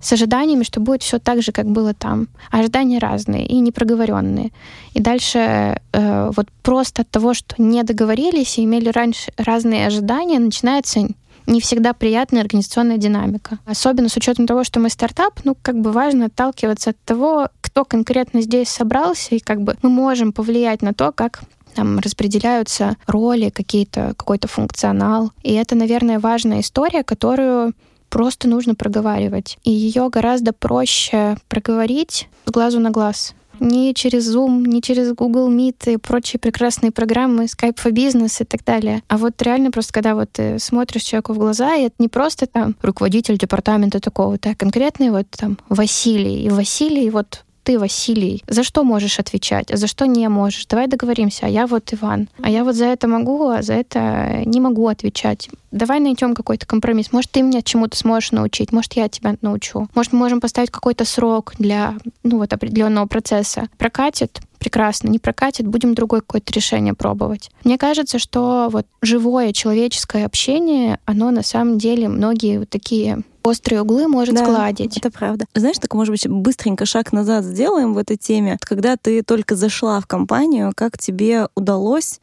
с 0.01 0.13
ожиданиями, 0.13 0.63
что 0.63 0.81
будет 0.81 1.01
все 1.01 1.17
так 1.17 1.41
же, 1.41 1.51
как 1.51 1.65
было 1.65 1.93
там. 1.93 2.27
А 2.51 2.59
ожидания 2.59 2.99
разные 2.99 3.47
и 3.47 3.59
непроговоренные. 3.59 4.51
И 4.93 5.01
дальше 5.01 5.79
э, 5.93 6.31
вот 6.35 6.47
просто 6.61 7.01
от 7.01 7.09
того, 7.09 7.33
что 7.33 7.55
не 7.57 7.83
договорились 7.83 8.59
и 8.59 8.63
имели 8.63 8.89
раньше 8.89 9.31
разные 9.37 9.87
ожидания, 9.87 10.39
начинается 10.39 11.07
не 11.47 11.61
всегда 11.61 11.93
приятная 11.93 12.41
организационная 12.41 12.97
динамика. 12.97 13.59
Особенно 13.65 14.09
с 14.09 14.17
учетом 14.17 14.47
того, 14.47 14.63
что 14.63 14.79
мы 14.79 14.89
стартап, 14.89 15.39
ну, 15.43 15.55
как 15.61 15.79
бы 15.79 15.91
важно 15.91 16.25
отталкиваться 16.25 16.91
от 16.91 16.97
того, 17.05 17.49
кто 17.75 17.83
конкретно 17.83 18.39
здесь 18.39 18.69
собрался, 18.69 19.35
и 19.35 19.39
как 19.39 19.61
бы 19.61 19.75
мы 19.81 19.89
можем 19.89 20.31
повлиять 20.31 20.81
на 20.81 20.93
то, 20.93 21.11
как 21.11 21.41
там 21.73 21.99
распределяются 21.99 22.95
роли, 23.05 23.49
какие-то, 23.49 24.13
какой-то 24.15 24.47
функционал. 24.47 25.33
И 25.43 25.51
это, 25.55 25.75
наверное, 25.75 26.19
важная 26.19 26.61
история, 26.61 27.03
которую 27.03 27.73
просто 28.09 28.47
нужно 28.47 28.75
проговаривать. 28.75 29.57
И 29.65 29.71
ее 29.71 30.07
гораздо 30.09 30.53
проще 30.53 31.35
проговорить 31.49 32.29
с 32.45 32.51
глазу 32.51 32.79
на 32.79 32.91
глаз. 32.91 33.35
Не 33.59 33.93
через 33.93 34.33
Zoom, 34.33 34.65
не 34.65 34.81
через 34.81 35.11
Google 35.13 35.51
Meet 35.51 35.95
и 35.95 35.97
прочие 35.97 36.39
прекрасные 36.39 36.91
программы, 36.91 37.43
Skype 37.43 37.75
for 37.75 37.91
Business 37.91 38.41
и 38.41 38.45
так 38.45 38.63
далее. 38.63 39.01
А 39.09 39.17
вот 39.17 39.41
реально 39.41 39.71
просто, 39.71 39.91
когда 39.91 40.15
вот 40.15 40.29
ты 40.31 40.59
смотришь 40.59 41.03
человеку 41.03 41.33
в 41.33 41.39
глаза, 41.39 41.75
и 41.75 41.83
это 41.83 41.95
не 41.99 42.07
просто 42.07 42.47
там 42.47 42.75
руководитель 42.81 43.37
департамента 43.37 43.99
такого-то, 43.99 44.51
а 44.51 44.55
конкретный 44.55 45.09
вот 45.09 45.27
там 45.31 45.57
Василий. 45.67 46.45
И 46.45 46.49
Василий 46.49 47.09
вот 47.09 47.44
ты, 47.65 47.79
Василий, 47.79 48.43
за 48.47 48.63
что 48.63 48.83
можешь 48.83 49.19
отвечать, 49.19 49.71
а 49.71 49.77
за 49.77 49.87
что 49.87 50.05
не 50.05 50.29
можешь? 50.29 50.67
Давай 50.67 50.87
договоримся, 50.87 51.47
а 51.47 51.49
я 51.49 51.65
вот 51.65 51.93
Иван, 51.93 52.29
а 52.41 52.49
я 52.49 52.63
вот 52.63 52.75
за 52.75 52.85
это 52.85 53.07
могу, 53.07 53.49
а 53.49 53.63
за 53.63 53.73
это 53.73 54.43
не 54.45 54.61
могу 54.61 54.87
отвечать. 54.87 55.49
Давай 55.71 55.99
найдем 55.99 56.35
какой-то 56.35 56.65
компромисс. 56.65 57.11
Может, 57.11 57.31
ты 57.31 57.41
меня 57.41 57.61
чему-то 57.61 57.97
сможешь 57.97 58.31
научить, 58.31 58.71
может, 58.71 58.93
я 58.93 59.09
тебя 59.09 59.35
научу. 59.41 59.89
Может, 59.95 60.13
мы 60.13 60.19
можем 60.19 60.39
поставить 60.39 60.69
какой-то 60.69 61.05
срок 61.05 61.53
для 61.57 61.95
ну, 62.23 62.37
вот, 62.37 62.53
определенного 62.53 63.07
процесса. 63.07 63.67
Прокатит, 63.77 64.39
прекрасно, 64.65 65.09
не 65.09 65.19
прокатит, 65.19 65.67
будем 65.67 65.93
другое 65.93 66.21
какое-то 66.21 66.51
решение 66.51 66.95
пробовать. 66.95 67.51
Мне 67.63 67.77
кажется, 67.77 68.17
что 68.17 68.67
вот 68.71 68.87
живое 69.03 69.53
человеческое 69.53 70.25
общение, 70.25 70.97
оно 71.05 71.29
на 71.29 71.43
самом 71.43 71.77
деле 71.77 72.09
многие 72.09 72.57
вот 72.57 72.69
такие 72.71 73.19
острые 73.43 73.83
углы 73.83 74.07
может 74.07 74.33
да, 74.33 74.43
сгладить. 74.43 74.97
Это 74.97 75.11
правда. 75.11 75.45
Знаешь, 75.53 75.77
так, 75.77 75.93
может 75.93 76.11
быть, 76.11 76.27
быстренько 76.27 76.87
шаг 76.87 77.13
назад 77.13 77.45
сделаем 77.45 77.93
в 77.93 77.99
этой 77.99 78.17
теме. 78.17 78.57
Когда 78.59 78.97
ты 78.97 79.21
только 79.21 79.55
зашла 79.55 79.99
в 79.99 80.07
компанию, 80.07 80.73
как 80.75 80.97
тебе 80.97 81.47
удалось, 81.53 82.19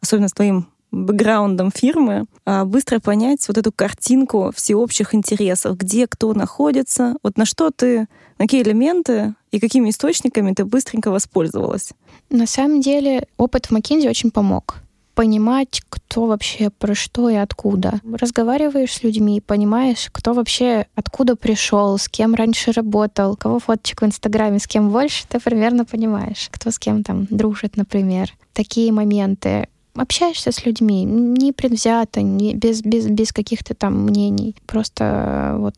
особенно 0.00 0.26
с 0.26 0.32
твоим 0.32 0.66
бэкграундом 0.94 1.70
фирмы, 1.70 2.26
а, 2.44 2.64
быстро 2.64 3.00
понять 3.00 3.46
вот 3.48 3.58
эту 3.58 3.72
картинку 3.72 4.52
всеобщих 4.54 5.14
интересов, 5.14 5.76
где 5.76 6.06
кто 6.06 6.32
находится, 6.34 7.16
вот 7.22 7.36
на 7.36 7.44
что 7.44 7.70
ты, 7.70 8.06
на 8.38 8.46
какие 8.46 8.62
элементы 8.62 9.34
и 9.50 9.60
какими 9.60 9.90
источниками 9.90 10.52
ты 10.52 10.64
быстренько 10.64 11.10
воспользовалась? 11.10 11.92
На 12.30 12.46
самом 12.46 12.80
деле 12.80 13.26
опыт 13.36 13.66
в 13.66 13.72
McKinsey 13.72 14.08
очень 14.08 14.30
помог 14.30 14.76
понимать, 15.14 15.82
кто 15.88 16.26
вообще 16.26 16.70
про 16.70 16.94
что 16.94 17.30
и 17.30 17.34
откуда. 17.34 18.00
Разговариваешь 18.04 18.92
с 18.92 19.02
людьми, 19.02 19.40
понимаешь, 19.40 20.08
кто 20.12 20.32
вообще 20.32 20.86
откуда 20.94 21.36
пришел, 21.36 21.96
с 21.98 22.08
кем 22.08 22.34
раньше 22.34 22.72
работал, 22.72 23.36
кого 23.36 23.58
фоточек 23.58 24.02
в 24.02 24.04
Инстаграме, 24.04 24.58
с 24.58 24.66
кем 24.66 24.90
больше, 24.90 25.24
ты 25.28 25.40
примерно 25.40 25.84
понимаешь, 25.84 26.48
кто 26.50 26.70
с 26.70 26.78
кем 26.78 27.02
там 27.04 27.26
дружит, 27.30 27.76
например. 27.76 28.32
Такие 28.52 28.92
моменты 28.92 29.68
общаешься 29.94 30.52
с 30.52 30.64
людьми, 30.64 31.04
не 31.04 31.52
предвзято, 31.52 32.22
не, 32.22 32.54
без, 32.54 32.82
без, 32.82 33.06
без 33.06 33.32
каких-то 33.32 33.74
там 33.74 34.04
мнений. 34.04 34.56
Просто 34.66 35.56
вот 35.58 35.74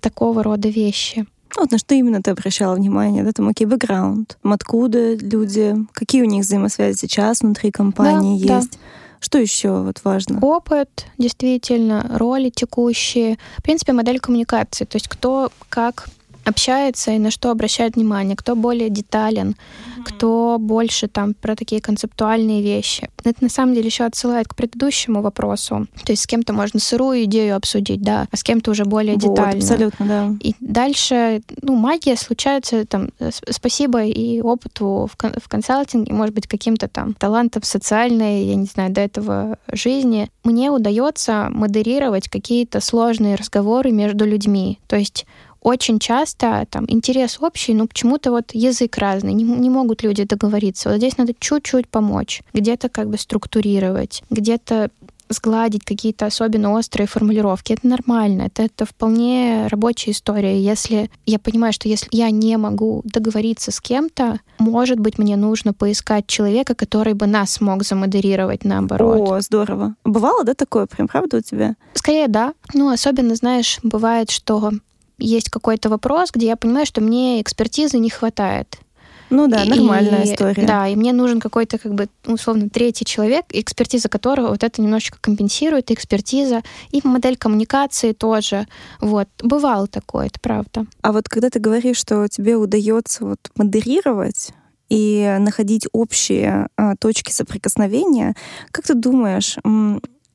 такого 0.00 0.42
рода 0.42 0.68
вещи. 0.68 1.26
Вот 1.56 1.70
на 1.70 1.78
что 1.78 1.94
именно 1.94 2.20
ты 2.20 2.32
обращала 2.32 2.74
внимание, 2.74 3.22
да, 3.22 3.32
там, 3.32 3.48
окей, 3.48 3.66
бэкграунд, 3.66 4.38
откуда 4.42 5.14
люди, 5.14 5.76
какие 5.92 6.22
у 6.22 6.26
них 6.26 6.44
взаимосвязи 6.44 6.96
сейчас 6.96 7.40
внутри 7.40 7.70
компании 7.70 8.44
да, 8.44 8.56
есть. 8.56 8.72
Да. 8.72 8.78
Что 9.20 9.38
еще 9.38 9.82
вот 9.82 10.00
важно? 10.04 10.38
Опыт, 10.40 11.06
действительно, 11.16 12.10
роли 12.14 12.50
текущие. 12.50 13.38
В 13.56 13.62
принципе, 13.62 13.92
модель 13.92 14.20
коммуникации. 14.20 14.84
То 14.84 14.96
есть 14.96 15.08
кто 15.08 15.50
как 15.70 16.08
общается 16.44 17.12
и 17.12 17.18
на 17.18 17.30
что 17.30 17.50
обращает 17.50 17.96
внимание, 17.96 18.36
кто 18.36 18.54
более 18.56 18.90
детален, 18.90 19.50
mm-hmm. 19.50 20.02
кто 20.04 20.56
больше 20.60 21.08
там 21.08 21.34
про 21.34 21.56
такие 21.56 21.80
концептуальные 21.80 22.62
вещи. 22.62 23.08
Это 23.24 23.42
на 23.42 23.48
самом 23.48 23.74
деле 23.74 23.86
еще 23.86 24.04
отсылает 24.04 24.48
к 24.48 24.54
предыдущему 24.54 25.22
вопросу. 25.22 25.86
То 26.04 26.12
есть 26.12 26.22
с 26.22 26.26
кем-то 26.26 26.52
можно 26.52 26.80
сырую 26.80 27.24
идею 27.24 27.56
обсудить, 27.56 28.02
да, 28.02 28.28
а 28.30 28.36
с 28.36 28.42
кем-то 28.42 28.70
уже 28.70 28.84
более 28.84 29.14
вот, 29.14 29.22
детально. 29.22 29.58
Абсолютно, 29.58 30.06
да. 30.06 30.34
И 30.40 30.54
дальше, 30.60 31.42
ну, 31.62 31.76
магия 31.76 32.16
случается 32.16 32.84
там, 32.86 33.10
спасибо 33.50 34.04
и 34.04 34.40
опыту 34.40 35.08
в, 35.10 35.16
кон- 35.16 35.34
в 35.42 35.48
консалтинге, 35.48 36.12
может 36.12 36.34
быть, 36.34 36.46
каким-то 36.46 36.88
там 36.88 37.14
талантом 37.14 37.62
социальной, 37.62 38.44
я 38.44 38.54
не 38.54 38.66
знаю, 38.66 38.92
до 38.92 39.00
этого 39.00 39.58
жизни. 39.72 40.30
Мне 40.44 40.70
удается 40.70 41.48
модерировать 41.50 42.28
какие-то 42.28 42.80
сложные 42.80 43.36
разговоры 43.36 43.90
между 43.90 44.26
людьми. 44.26 44.78
То 44.86 44.96
есть 44.96 45.26
очень 45.64 45.98
часто 45.98 46.66
там 46.70 46.84
интерес 46.88 47.38
общий, 47.40 47.74
но 47.74 47.86
почему-то 47.86 48.30
вот 48.30 48.52
язык 48.52 48.98
разный, 48.98 49.32
не, 49.32 49.44
не 49.44 49.70
могут 49.70 50.04
люди 50.04 50.24
договориться. 50.24 50.90
Вот 50.90 50.98
здесь 50.98 51.16
надо 51.16 51.32
чуть-чуть 51.36 51.88
помочь, 51.88 52.42
где-то 52.52 52.88
как 52.90 53.08
бы 53.08 53.18
структурировать, 53.18 54.22
где-то 54.30 54.90
сгладить 55.30 55.82
какие-то 55.82 56.26
особенно 56.26 56.72
острые 56.72 57.06
формулировки. 57.06 57.72
Это 57.72 57.86
нормально, 57.86 58.42
это, 58.42 58.62
это 58.62 58.84
вполне 58.84 59.66
рабочая 59.68 60.10
история. 60.10 60.60
Если 60.60 61.10
я 61.24 61.38
понимаю, 61.38 61.72
что 61.72 61.88
если 61.88 62.08
я 62.12 62.30
не 62.30 62.58
могу 62.58 63.00
договориться 63.04 63.72
с 63.72 63.80
кем-то, 63.80 64.40
может 64.58 65.00
быть, 65.00 65.18
мне 65.18 65.36
нужно 65.36 65.72
поискать 65.72 66.26
человека, 66.26 66.74
который 66.74 67.14
бы 67.14 67.26
нас 67.26 67.62
мог 67.62 67.84
замодерировать 67.84 68.64
наоборот. 68.64 69.30
О, 69.30 69.40
здорово. 69.40 69.94
Бывало, 70.04 70.44
да, 70.44 70.52
такое 70.52 70.86
прям, 70.86 71.08
правда, 71.08 71.38
у 71.38 71.40
тебя? 71.40 71.74
Скорее, 71.94 72.28
да. 72.28 72.52
Ну, 72.74 72.90
особенно, 72.90 73.34
знаешь, 73.34 73.78
бывает, 73.82 74.30
что 74.30 74.72
есть 75.18 75.50
какой-то 75.50 75.88
вопрос, 75.88 76.30
где 76.32 76.46
я 76.46 76.56
понимаю, 76.56 76.86
что 76.86 77.00
мне 77.00 77.40
экспертизы 77.40 77.98
не 77.98 78.10
хватает. 78.10 78.78
Ну 79.30 79.48
да, 79.48 79.64
нормальная 79.64 80.22
и, 80.22 80.32
история. 80.32 80.66
Да, 80.66 80.86
и 80.88 80.96
мне 80.96 81.12
нужен 81.12 81.40
какой-то, 81.40 81.78
как 81.78 81.94
бы, 81.94 82.08
условно, 82.26 82.68
третий 82.68 83.04
человек, 83.04 83.46
экспертиза 83.50 84.08
которого 84.08 84.48
вот 84.48 84.62
это 84.62 84.80
немножечко 84.82 85.18
компенсирует, 85.20 85.90
экспертиза, 85.90 86.62
и 86.90 87.00
модель 87.04 87.36
коммуникации 87.36 88.12
тоже. 88.12 88.66
Вот. 89.00 89.28
Бывало 89.42 89.86
такое, 89.86 90.26
это 90.26 90.38
правда. 90.40 90.86
А 91.02 91.12
вот 91.12 91.28
когда 91.28 91.50
ты 91.50 91.58
говоришь, 91.58 91.96
что 91.96 92.28
тебе 92.28 92.56
удается 92.56 93.24
вот 93.24 93.38
модерировать 93.56 94.50
и 94.88 95.36
находить 95.40 95.88
общие 95.92 96.68
а, 96.76 96.94
точки 96.96 97.32
соприкосновения, 97.32 98.34
как 98.70 98.84
ты 98.86 98.94
думаешь, 98.94 99.56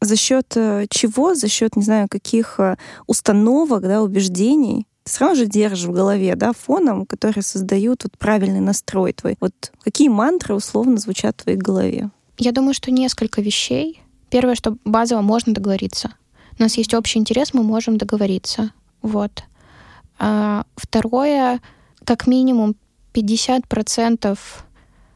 за 0.01 0.15
счет 0.15 0.53
э, 0.55 0.85
чего, 0.89 1.35
за 1.35 1.47
счет, 1.47 1.75
не 1.75 1.83
знаю, 1.83 2.07
каких 2.09 2.59
э, 2.59 2.77
установок, 3.07 3.81
да, 3.83 4.01
убеждений 4.01 4.85
ты 5.03 5.12
сразу 5.12 5.35
же 5.35 5.45
держишь 5.47 5.85
в 5.85 5.91
голове, 5.91 6.35
да, 6.35 6.53
фоном, 6.53 7.05
которые 7.05 7.43
создают 7.43 8.03
вот 8.03 8.17
правильный 8.17 8.59
настрой 8.59 9.13
твой. 9.13 9.38
Вот 9.39 9.71
какие 9.83 10.07
мантры 10.07 10.53
условно 10.55 10.97
звучат 10.97 11.35
в 11.38 11.43
твоей 11.43 11.57
голове? 11.57 12.09
Я 12.38 12.51
думаю, 12.51 12.73
что 12.73 12.91
несколько 12.91 13.41
вещей. 13.41 14.01
Первое, 14.29 14.55
что 14.55 14.77
базово 14.85 15.21
можно 15.21 15.53
договориться. 15.53 16.13
У 16.59 16.62
нас 16.62 16.77
есть 16.77 16.93
общий 16.93 17.17
интерес, 17.17 17.53
мы 17.53 17.63
можем 17.63 17.97
договориться. 17.97 18.71
Вот. 19.01 19.43
А 20.19 20.65
второе, 20.75 21.62
как 22.03 22.27
минимум 22.27 22.75
50% 23.13 24.38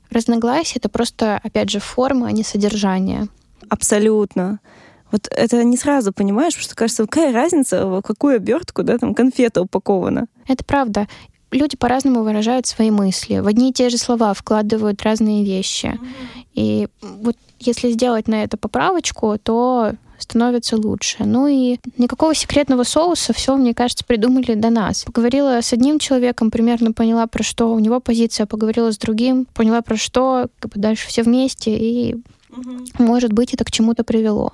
разногласий— 0.10 0.74
это 0.78 0.90
просто, 0.90 1.40
опять 1.44 1.70
же, 1.70 1.80
форма, 1.80 2.28
а 2.28 2.32
не 2.32 2.44
содержание. 2.44 3.28
Абсолютно. 3.74 4.60
Вот 5.12 5.28
это 5.32 5.64
не 5.64 5.78
сразу 5.78 6.14
понимаешь, 6.14 6.54
потому 6.54 6.64
что 6.64 6.76
кажется, 6.76 7.04
какая 7.08 7.34
разница, 7.34 7.88
в 7.88 8.02
какую 8.04 8.36
обертку, 8.36 8.84
да, 8.84 9.00
там 9.00 9.16
конфета 9.16 9.64
упакована. 9.64 10.28
Это 10.48 10.64
правда. 10.64 11.08
Люди 11.50 11.76
по-разному 11.76 12.24
выражают 12.24 12.68
свои 12.68 12.92
мысли. 12.92 13.40
В 13.40 13.48
одни 13.48 13.72
и 13.72 13.74
те 13.74 13.90
же 13.90 13.98
слова 13.98 14.34
вкладывают 14.36 15.02
разные 15.02 15.44
вещи. 15.44 15.86
Mm-hmm. 15.86 16.46
И 16.54 16.88
вот 17.02 17.36
если 17.60 17.92
сделать 17.92 18.28
на 18.28 18.44
это 18.44 18.58
поправочку, 18.58 19.38
то 19.42 19.94
становится 20.20 20.78
лучше. 20.78 21.24
Ну 21.26 21.48
и 21.48 21.80
никакого 21.98 22.36
секретного 22.36 22.84
соуса, 22.84 23.34
все, 23.34 23.56
мне 23.56 23.74
кажется, 23.74 24.06
придумали 24.06 24.54
до 24.54 24.70
нас. 24.70 25.04
Поговорила 25.04 25.62
с 25.62 25.74
одним 25.74 25.98
человеком, 25.98 26.52
примерно 26.52 26.94
поняла, 26.94 27.26
про 27.26 27.44
что 27.44 27.74
у 27.74 27.80
него 27.80 28.00
позиция, 28.00 28.46
поговорила 28.46 28.92
с 28.92 28.98
другим, 28.98 29.48
поняла, 29.54 29.82
про 29.82 29.98
что, 29.98 30.48
как 30.60 30.74
бы 30.74 30.80
дальше 30.80 31.08
все 31.08 31.24
вместе, 31.24 31.76
и 31.76 32.16
Угу. 32.58 33.04
Может 33.04 33.34
быть, 33.34 33.54
это 33.54 33.64
к 33.64 33.72
чему-то 33.72 34.04
привело. 34.04 34.54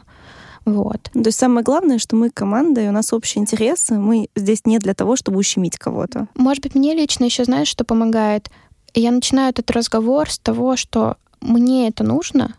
Вот. 0.65 1.09
То 1.13 1.25
есть 1.25 1.39
самое 1.39 1.63
главное, 1.63 1.99
что 1.99 2.15
мы 2.15 2.29
команда, 2.29 2.81
и 2.81 2.87
у 2.87 2.91
нас 2.91 3.13
общие 3.13 3.41
интересы. 3.41 3.95
Мы 3.95 4.29
здесь 4.35 4.65
не 4.65 4.77
для 4.77 4.93
того, 4.93 5.15
чтобы 5.15 5.39
ущемить 5.39 5.77
кого-то. 5.77 6.27
Может 6.35 6.63
быть, 6.63 6.75
мне 6.75 6.93
лично 6.93 7.25
еще, 7.25 7.43
знаешь, 7.45 7.67
что 7.67 7.83
помогает? 7.83 8.49
Я 8.93 9.11
начинаю 9.11 9.49
этот 9.49 9.71
разговор 9.71 10.29
с 10.29 10.37
того, 10.37 10.75
что 10.75 11.17
мне 11.41 11.87
это 11.87 12.03
нужно, 12.03 12.55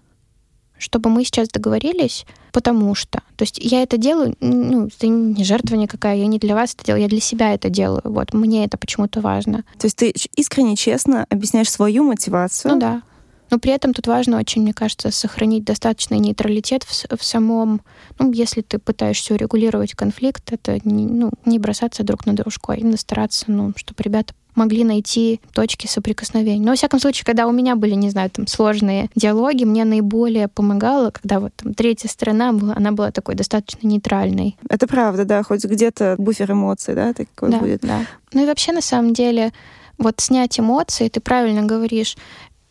чтобы 0.78 1.10
мы 1.10 1.24
сейчас 1.24 1.48
договорились, 1.48 2.24
потому 2.52 2.94
что. 2.94 3.20
То 3.36 3.42
есть 3.42 3.58
я 3.58 3.82
это 3.82 3.96
делаю, 3.96 4.34
ну, 4.40 4.86
это 4.86 5.06
не 5.06 5.44
жертва 5.44 5.76
никакая, 5.76 6.16
я 6.16 6.26
не 6.26 6.38
для 6.38 6.54
вас 6.54 6.74
это 6.74 6.84
делаю, 6.84 7.02
я 7.02 7.08
для 7.08 7.20
себя 7.20 7.52
это 7.54 7.68
делаю. 7.68 8.02
Вот, 8.04 8.32
мне 8.32 8.64
это 8.64 8.78
почему-то 8.78 9.20
важно. 9.20 9.64
То 9.78 9.86
есть 9.86 9.96
ты 9.96 10.14
искренне, 10.36 10.76
честно 10.76 11.26
объясняешь 11.28 11.70
свою 11.70 12.04
мотивацию? 12.04 12.72
Ну 12.74 12.80
да. 12.80 13.02
Но 13.50 13.58
при 13.58 13.72
этом 13.72 13.94
тут 13.94 14.06
важно 14.06 14.38
очень, 14.38 14.62
мне 14.62 14.72
кажется, 14.72 15.10
сохранить 15.10 15.64
достаточный 15.64 16.18
нейтралитет 16.18 16.84
в, 16.84 17.16
в 17.16 17.24
самом... 17.24 17.80
Ну, 18.18 18.32
если 18.32 18.60
ты 18.60 18.78
пытаешься 18.78 19.34
урегулировать 19.34 19.94
конфликт, 19.94 20.52
это 20.52 20.78
не, 20.84 21.06
ну, 21.06 21.30
не 21.44 21.58
бросаться 21.58 22.02
друг 22.02 22.26
на 22.26 22.34
дружку, 22.34 22.72
а 22.72 22.76
именно 22.76 22.96
стараться, 22.96 23.46
ну, 23.48 23.72
чтобы 23.76 24.02
ребята 24.02 24.34
могли 24.54 24.84
найти 24.84 25.40
точки 25.52 25.86
соприкосновения. 25.86 26.64
Но, 26.64 26.72
во 26.72 26.76
всяком 26.76 27.00
случае, 27.00 27.24
когда 27.24 27.46
у 27.46 27.52
меня 27.52 27.76
были, 27.76 27.94
не 27.94 28.10
знаю, 28.10 28.30
там 28.30 28.46
сложные 28.46 29.08
диалоги, 29.14 29.64
мне 29.64 29.84
наиболее 29.84 30.48
помогало, 30.48 31.10
когда 31.10 31.40
вот 31.40 31.52
там 31.56 31.74
третья 31.74 32.08
сторона 32.08 32.52
была, 32.52 32.74
она 32.76 32.92
была 32.92 33.10
такой 33.10 33.34
достаточно 33.34 33.86
нейтральной. 33.86 34.56
Это 34.68 34.86
правда, 34.86 35.24
да, 35.24 35.42
хоть 35.42 35.64
где-то 35.64 36.16
буфер 36.18 36.52
эмоций, 36.52 36.94
да, 36.94 37.12
такой 37.12 37.50
да, 37.50 37.58
будет. 37.58 37.80
Да. 37.82 38.00
Ну 38.32 38.42
и 38.42 38.46
вообще, 38.46 38.72
на 38.72 38.82
самом 38.82 39.14
деле, 39.14 39.52
вот 39.98 40.20
снять 40.20 40.58
эмоции, 40.58 41.08
ты 41.08 41.20
правильно 41.20 41.62
говоришь, 41.62 42.16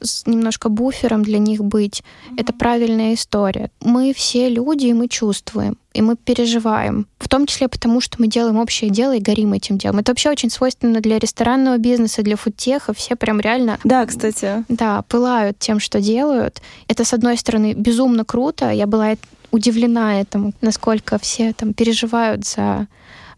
с 0.01 0.25
немножко 0.25 0.69
буфером 0.69 1.23
для 1.23 1.39
них 1.39 1.63
быть. 1.63 2.01
Mm-hmm. 2.01 2.35
Это 2.37 2.53
правильная 2.53 3.13
история. 3.13 3.69
Мы 3.81 4.13
все 4.13 4.49
люди, 4.49 4.87
и 4.87 4.93
мы 4.93 5.07
чувствуем, 5.07 5.77
и 5.93 6.01
мы 6.01 6.15
переживаем. 6.15 7.07
В 7.19 7.27
том 7.27 7.45
числе 7.45 7.67
потому, 7.67 8.01
что 8.01 8.17
мы 8.19 8.27
делаем 8.27 8.57
общее 8.57 8.89
дело 8.89 9.15
и 9.15 9.19
горим 9.19 9.53
этим 9.53 9.77
делом. 9.77 9.99
Это 9.99 10.11
вообще 10.11 10.29
очень 10.29 10.49
свойственно 10.49 11.01
для 11.01 11.19
ресторанного 11.19 11.77
бизнеса, 11.77 12.21
для 12.21 12.35
фудтеха. 12.35 12.93
Все 12.93 13.15
прям 13.15 13.39
реально... 13.39 13.77
Да, 13.83 14.05
кстати. 14.05 14.63
Да, 14.69 15.03
пылают 15.03 15.59
тем, 15.59 15.79
что 15.79 15.99
делают. 15.99 16.61
Это, 16.87 17.03
с 17.03 17.13
одной 17.13 17.37
стороны, 17.37 17.73
безумно 17.73 18.23
круто. 18.23 18.71
Я 18.71 18.87
была 18.87 19.15
удивлена 19.51 20.21
этому, 20.21 20.53
насколько 20.61 21.17
все 21.17 21.53
там 21.53 21.73
переживают 21.73 22.45
за 22.45 22.87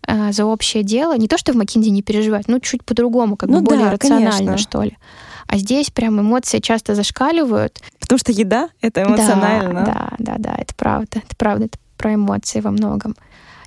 э, 0.08 0.32
за 0.32 0.46
общее 0.46 0.84
дело. 0.84 1.18
Не 1.18 1.28
то, 1.28 1.38
что 1.38 1.54
в 1.54 1.56
Макинде 1.56 1.90
не 1.90 2.02
переживают, 2.02 2.48
но 2.48 2.60
чуть 2.60 2.84
по-другому, 2.84 3.38
как 3.38 3.50
ну, 3.50 3.60
бы 3.60 3.66
более 3.66 3.86
да, 3.86 3.92
рационально, 3.92 4.32
конечно. 4.32 4.58
что 4.58 4.84
ли. 4.84 4.98
А 5.52 5.58
здесь 5.58 5.92
прям 5.92 6.22
эмоции 6.22 6.60
часто 6.60 6.96
зашкаливают. 6.96 7.82
Потому 8.00 8.18
что 8.20 8.32
еда— 8.32 8.70
это 8.82 9.04
эмоционально. 9.04 9.84
Да, 9.84 10.14
да, 10.18 10.18
да, 10.18 10.36
да, 10.38 10.56
это 10.58 10.74
правда. 10.74 11.18
Это 11.18 11.36
правда, 11.36 11.66
это 11.66 11.78
про 11.98 12.16
эмоции 12.16 12.62
во 12.62 12.72
многом. 12.72 13.18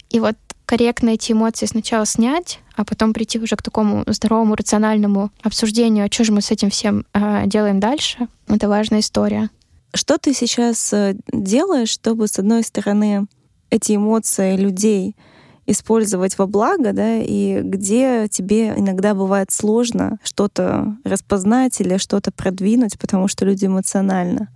И 0.09 0.19
вот 0.19 0.35
корректно 0.65 1.11
эти 1.11 1.33
эмоции 1.33 1.67
сначала 1.67 2.07
снять, 2.07 2.61
а 2.75 2.87
потом 2.87 3.13
прийти 3.13 3.39
уже 3.39 3.55
к 3.57 3.63
такому 3.63 4.03
здоровому, 4.07 4.55
рациональному 4.55 5.31
обсуждению, 5.43 6.07
а 6.07 6.09
что 6.11 6.25
же 6.25 6.33
мы 6.33 6.41
с 6.41 6.51
этим 6.51 6.71
всем 6.71 7.05
э, 7.13 7.43
делаем 7.47 7.81
дальше, 7.81 8.29
это 8.49 8.67
важная 8.71 9.01
история. 9.01 9.51
Что 9.93 10.17
ты 10.17 10.33
сейчас 10.33 10.91
э, 10.95 11.17
делаешь, 11.35 11.91
чтобы, 11.91 12.29
с 12.29 12.39
одной 12.39 12.63
стороны, 12.63 13.27
эти 13.69 13.95
эмоции 13.95 14.57
людей 14.57 15.17
использовать 15.67 16.37
во 16.39 16.47
благо, 16.47 16.93
да, 16.93 17.17
и 17.17 17.61
где 17.63 18.29
тебе 18.29 18.75
иногда 18.77 19.15
бывает 19.15 19.51
сложно 19.51 20.19
что-то 20.23 20.97
распознать 21.05 21.81
или 21.81 21.97
что-то 21.97 22.31
продвинуть, 22.31 22.99
потому 22.99 23.29
что 23.29 23.45
люди 23.45 23.67
эмоционально. 23.67 24.49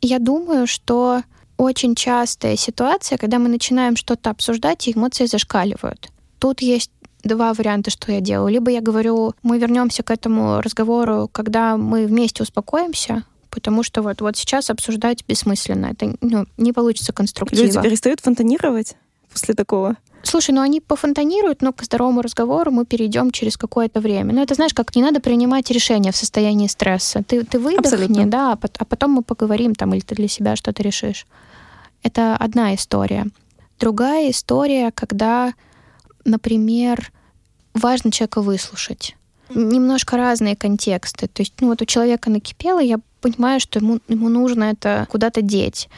Я 0.00 0.18
думаю, 0.18 0.66
что 0.66 1.22
очень 1.56 1.94
частая 1.94 2.56
ситуация, 2.56 3.18
когда 3.18 3.38
мы 3.38 3.48
начинаем 3.48 3.96
что-то 3.96 4.30
обсуждать, 4.30 4.86
и 4.88 4.92
эмоции 4.92 5.26
зашкаливают. 5.26 6.10
Тут 6.38 6.60
есть 6.60 6.90
два 7.22 7.54
варианта, 7.54 7.90
что 7.90 8.12
я 8.12 8.20
делаю. 8.20 8.52
Либо 8.52 8.70
я 8.70 8.80
говорю, 8.80 9.34
мы 9.42 9.58
вернемся 9.58 10.02
к 10.02 10.10
этому 10.10 10.60
разговору, 10.60 11.28
когда 11.32 11.76
мы 11.76 12.06
вместе 12.06 12.42
успокоимся, 12.42 13.24
потому 13.50 13.82
что 13.82 14.02
вот, 14.02 14.20
вот 14.20 14.36
сейчас 14.36 14.70
обсуждать 14.70 15.24
бессмысленно. 15.26 15.86
Это 15.86 16.14
ну, 16.20 16.46
не 16.56 16.72
получится 16.72 17.12
конструктивно. 17.12 17.64
Люди 17.64 17.82
перестают 17.82 18.20
фонтанировать 18.20 18.96
после 19.32 19.54
такого? 19.54 19.96
Слушай, 20.26 20.50
ну 20.50 20.60
они 20.60 20.80
пофонтанируют, 20.80 21.62
но 21.62 21.72
к 21.72 21.84
здоровому 21.84 22.20
разговору 22.20 22.72
мы 22.72 22.84
перейдем 22.84 23.30
через 23.30 23.56
какое-то 23.56 24.00
время. 24.00 24.34
Ну, 24.34 24.42
это 24.42 24.54
знаешь, 24.54 24.74
как 24.74 24.96
не 24.96 25.02
надо 25.02 25.20
принимать 25.20 25.70
решения 25.70 26.10
в 26.10 26.16
состоянии 26.16 26.66
стресса. 26.66 27.22
Ты, 27.22 27.44
ты 27.44 27.60
выдохни, 27.60 27.94
Абсолютно. 27.94 28.26
да, 28.26 28.52
а, 28.52 28.58
а 28.78 28.84
потом 28.84 29.12
мы 29.12 29.22
поговорим 29.22 29.76
там, 29.76 29.94
или 29.94 30.00
ты 30.00 30.16
для 30.16 30.26
себя 30.26 30.56
что-то 30.56 30.82
решишь. 30.82 31.26
Это 32.02 32.36
одна 32.36 32.74
история. 32.74 33.26
Другая 33.78 34.30
история, 34.30 34.90
когда, 34.90 35.54
например, 36.24 37.12
важно 37.72 38.10
человека 38.10 38.42
выслушать. 38.42 39.16
Немножко 39.50 40.16
разные 40.16 40.56
контексты. 40.56 41.28
То 41.28 41.42
есть, 41.42 41.54
ну 41.60 41.68
вот 41.68 41.82
у 41.82 41.84
человека 41.84 42.30
накипело, 42.30 42.80
я 42.80 42.98
понимаю, 43.20 43.60
что 43.60 43.78
ему, 43.78 44.00
ему 44.08 44.28
нужно 44.28 44.64
это 44.64 45.06
куда-то 45.08 45.40
деть. 45.40 45.88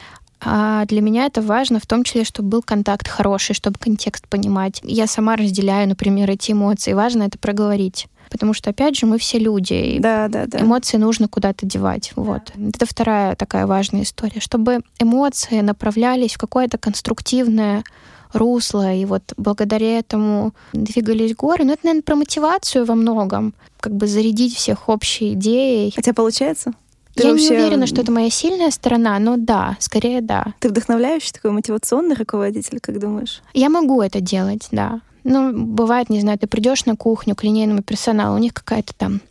А 0.41 0.85
для 0.85 1.01
меня 1.01 1.25
это 1.25 1.41
важно 1.41 1.79
в 1.79 1.85
том 1.85 2.03
числе, 2.03 2.23
чтобы 2.23 2.49
был 2.49 2.61
контакт 2.61 3.07
хороший, 3.07 3.53
чтобы 3.53 3.77
контекст 3.77 4.27
понимать. 4.27 4.79
Я 4.83 5.07
сама 5.07 5.35
разделяю, 5.35 5.87
например, 5.87 6.29
эти 6.29 6.51
эмоции. 6.51 6.93
Важно 6.93 7.23
это 7.23 7.37
проговорить. 7.37 8.07
Потому 8.29 8.53
что, 8.53 8.69
опять 8.69 8.95
же, 8.95 9.05
мы 9.05 9.17
все 9.17 9.39
люди. 9.39 9.73
И 9.73 9.99
да, 9.99 10.27
да, 10.27 10.45
да. 10.45 10.61
Эмоции 10.61 10.97
нужно 10.97 11.27
куда-то 11.27 11.65
девать. 11.65 12.11
Вот. 12.15 12.51
Это 12.55 12.85
вторая 12.85 13.35
такая 13.35 13.65
важная 13.65 14.03
история. 14.03 14.39
Чтобы 14.39 14.81
эмоции 14.99 15.61
направлялись 15.61 16.35
в 16.35 16.37
какое-то 16.37 16.77
конструктивное 16.77 17.83
русло, 18.31 18.93
и 18.93 19.05
вот 19.05 19.33
благодаря 19.37 19.97
этому 19.97 20.53
двигались 20.73 21.35
горы. 21.35 21.65
Но 21.65 21.73
это, 21.73 21.81
наверное, 21.85 22.03
про 22.03 22.15
мотивацию 22.15 22.85
во 22.85 22.93
многом. 22.93 23.55
Как 23.79 23.95
бы 23.95 24.05
зарядить 24.05 24.55
всех 24.55 24.89
общей 24.89 25.33
идеей. 25.33 25.91
Хотя 25.95 26.13
получается? 26.13 26.73
Ты 27.15 27.23
я 27.23 27.31
вообще... 27.31 27.49
не 27.49 27.57
уверена, 27.57 27.87
что 27.87 28.01
это 28.01 28.11
моя 28.11 28.29
сильная 28.29 28.71
сторона, 28.71 29.17
но 29.19 29.35
да, 29.37 29.77
скорее 29.79 30.21
да. 30.21 30.53
Ты 30.59 30.69
вдохновляющий 30.69 31.31
такой 31.31 31.51
мотивационный 31.51 32.15
руководитель, 32.15 32.79
как 32.79 32.99
думаешь? 32.99 33.41
Я 33.53 33.69
могу 33.69 34.01
это 34.01 34.21
делать, 34.21 34.67
да. 34.71 35.01
Ну, 35.23 35.51
бывает, 35.53 36.09
не 36.09 36.21
знаю, 36.21 36.39
ты 36.39 36.47
придешь 36.47 36.85
на 36.85 36.95
кухню 36.95 37.35
к 37.35 37.43
линейному 37.43 37.83
персоналу, 37.83 38.35
у 38.35 38.39
них 38.39 38.53
какая-то 38.53 38.93
там 38.95 39.21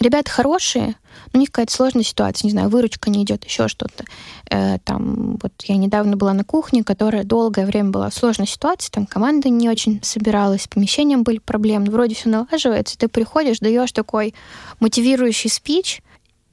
Ребята 0.00 0.28
хорошие, 0.30 0.96
но 1.32 1.38
у 1.38 1.38
них 1.38 1.50
какая-то 1.52 1.72
сложная 1.72 2.02
ситуация, 2.02 2.46
не 2.46 2.50
знаю, 2.50 2.68
выручка 2.68 3.10
не 3.10 3.22
идет, 3.22 3.44
еще 3.44 3.68
что-то. 3.68 4.04
Э, 4.50 4.78
там, 4.80 5.38
вот 5.40 5.52
я 5.64 5.76
недавно 5.76 6.16
была 6.16 6.32
на 6.32 6.42
кухне, 6.42 6.82
которая 6.82 7.22
долгое 7.22 7.64
время 7.64 7.90
была 7.90 8.10
в 8.10 8.14
сложной 8.14 8.48
ситуации, 8.48 8.90
там 8.90 9.06
команда 9.06 9.48
не 9.50 9.68
очень 9.68 10.00
собиралась, 10.02 10.62
с 10.62 10.68
помещением 10.68 11.22
были 11.22 11.38
проблемы, 11.38 11.86
вроде 11.92 12.16
все 12.16 12.28
налаживается, 12.28 12.98
ты 12.98 13.06
приходишь, 13.06 13.60
даешь 13.60 13.92
такой 13.92 14.34
мотивирующий 14.80 15.48
спич, 15.48 16.02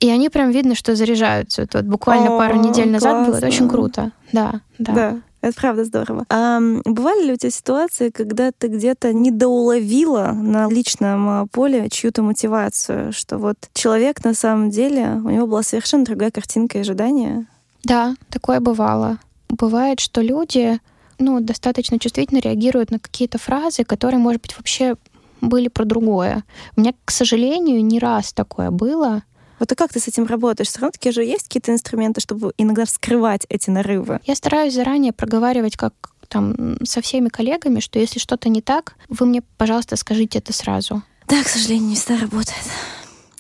и 0.02 0.10
они 0.10 0.30
прям 0.30 0.50
видно, 0.50 0.76
что 0.76 0.96
заряжаются. 0.96 1.68
Вот, 1.72 1.86
буквально 1.86 2.36
О, 2.36 2.38
пару 2.38 2.58
недель 2.58 2.90
назад 2.90 3.12
классно. 3.12 3.28
было. 3.28 3.38
Это 3.38 3.48
очень 3.48 3.70
круто. 3.70 4.12
Да, 4.34 4.62
да. 4.80 4.94
Да. 4.94 5.20
Это 5.42 5.60
правда 5.60 5.86
здорово. 5.86 6.26
А 6.30 6.60
бывали 6.86 7.26
ли 7.26 7.34
у 7.34 7.36
тебя 7.36 7.52
ситуации, 7.52 8.10
когда 8.10 8.52
ты 8.52 8.68
где-то 8.68 9.14
недоуловила 9.14 10.34
на 10.34 10.70
личном 10.70 11.30
а, 11.30 11.46
поле 11.52 11.88
чью-то 11.90 12.22
мотивацию, 12.22 13.12
что 13.14 13.38
вот 13.38 13.58
человек 13.74 14.24
на 14.24 14.34
самом 14.34 14.70
деле, 14.70 15.22
у 15.24 15.30
него 15.30 15.48
была 15.48 15.64
совершенно 15.64 16.04
другая 16.04 16.32
картинка 16.32 16.78
и 16.78 16.82
ожидания? 16.82 17.48
Да, 17.84 18.16
такое 18.30 18.60
бывало. 18.60 19.18
Бывает, 19.50 20.00
что 20.00 20.22
люди 20.22 20.80
ну, 21.20 21.40
достаточно 21.40 22.00
чувствительно 22.00 22.40
реагируют 22.40 22.92
на 22.92 23.00
какие-то 23.00 23.38
фразы, 23.38 23.84
которые, 23.84 24.20
может 24.20 24.42
быть, 24.42 24.56
вообще 24.58 24.96
были 25.42 25.68
про 25.68 25.86
другое. 25.86 26.44
У 26.76 26.82
меня, 26.82 26.94
к 27.06 27.12
сожалению, 27.12 27.84
не 27.84 28.00
раз 28.00 28.34
такое 28.34 28.72
было. 28.72 29.24
Вот 29.62 29.72
и 29.72 29.76
как 29.76 29.94
ты 29.94 30.00
с 30.00 30.08
этим 30.08 30.26
работаешь? 30.26 30.70
Все 30.70 30.80
равно 30.80 30.92
такие 30.92 31.12
же 31.12 31.24
есть 31.24 31.44
какие-то 31.44 31.72
инструменты, 31.72 32.20
чтобы 32.20 32.52
иногда 32.58 32.84
вскрывать 32.84 33.46
эти 33.48 33.70
нарывы? 33.70 34.20
Я 34.26 34.36
стараюсь 34.36 34.74
заранее 34.74 35.14
проговаривать, 35.14 35.78
как 35.78 35.94
там 36.30 36.84
со 36.84 37.00
всеми 37.04 37.30
коллегами, 37.30 37.80
что 37.80 38.00
если 38.00 38.18
что-то 38.18 38.50
не 38.50 38.64
так, 38.64 38.96
вы 39.08 39.28
мне, 39.28 39.44
пожалуйста, 39.58 39.98
скажите 39.98 40.40
это 40.40 40.52
сразу. 40.52 41.04
Да, 41.28 41.44
к 41.44 41.48
сожалению, 41.48 41.90
не 41.90 41.96
всегда 41.96 42.22
работает. 42.22 42.58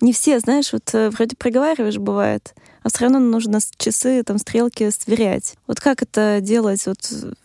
Не 0.01 0.13
все, 0.13 0.39
знаешь, 0.39 0.73
вот 0.73 0.89
э, 0.93 1.09
вроде 1.11 1.35
проговариваешь, 1.35 1.97
бывает, 1.97 2.55
а 2.83 2.89
все 2.89 3.01
равно 3.01 3.19
нужно 3.19 3.59
часы, 3.77 4.23
там, 4.23 4.39
стрелки 4.39 4.89
сверять. 4.89 5.55
Вот 5.67 5.79
как 5.79 6.01
это 6.01 6.39
делать? 6.41 6.85
Вот 6.87 6.97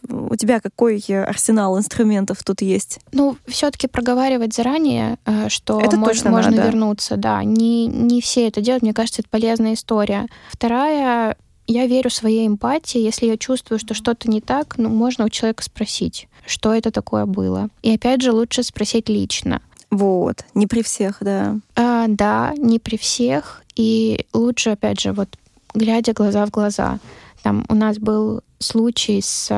у 0.08 0.34
тебя 0.36 0.60
какой 0.60 0.98
арсенал 0.98 1.78
инструментов 1.78 2.42
тут 2.42 2.62
есть? 2.62 3.00
Ну, 3.12 3.36
все-таки 3.46 3.86
проговаривать 3.86 4.54
заранее, 4.54 5.18
э, 5.26 5.50
что 5.50 5.80
это 5.80 5.98
мож, 5.98 6.24
можно 6.24 6.50
надо. 6.52 6.62
вернуться, 6.62 7.16
да. 7.16 7.44
Не, 7.44 7.86
не 7.86 8.22
все 8.22 8.48
это 8.48 8.62
делают, 8.62 8.82
мне 8.82 8.94
кажется, 8.94 9.20
это 9.20 9.28
полезная 9.28 9.74
история. 9.74 10.26
Вторая, 10.50 11.36
я 11.66 11.86
верю 11.86 12.10
своей 12.10 12.46
эмпатии. 12.46 12.98
Если 12.98 13.26
я 13.26 13.36
чувствую, 13.36 13.78
что 13.78 13.92
что-то 13.92 14.30
не 14.30 14.40
так, 14.40 14.78
ну, 14.78 14.88
можно 14.88 15.26
у 15.26 15.28
человека 15.28 15.62
спросить, 15.62 16.28
что 16.46 16.72
это 16.72 16.90
такое 16.90 17.26
было. 17.26 17.68
И 17.82 17.92
опять 17.94 18.22
же, 18.22 18.32
лучше 18.32 18.62
спросить 18.62 19.08
лично. 19.08 19.60
Вот, 19.90 20.44
не 20.54 20.66
при 20.66 20.82
всех, 20.82 21.18
да. 21.20 21.58
А, 21.74 22.06
да, 22.08 22.54
не 22.56 22.78
при 22.78 22.96
всех. 22.96 23.62
И 23.76 24.26
лучше, 24.32 24.70
опять 24.70 25.00
же, 25.00 25.12
вот 25.12 25.28
глядя 25.74 26.12
глаза 26.12 26.44
в 26.46 26.50
глаза. 26.50 26.98
Там 27.42 27.64
у 27.68 27.74
нас 27.74 27.98
был 27.98 28.42
случай 28.58 29.20
с 29.22 29.48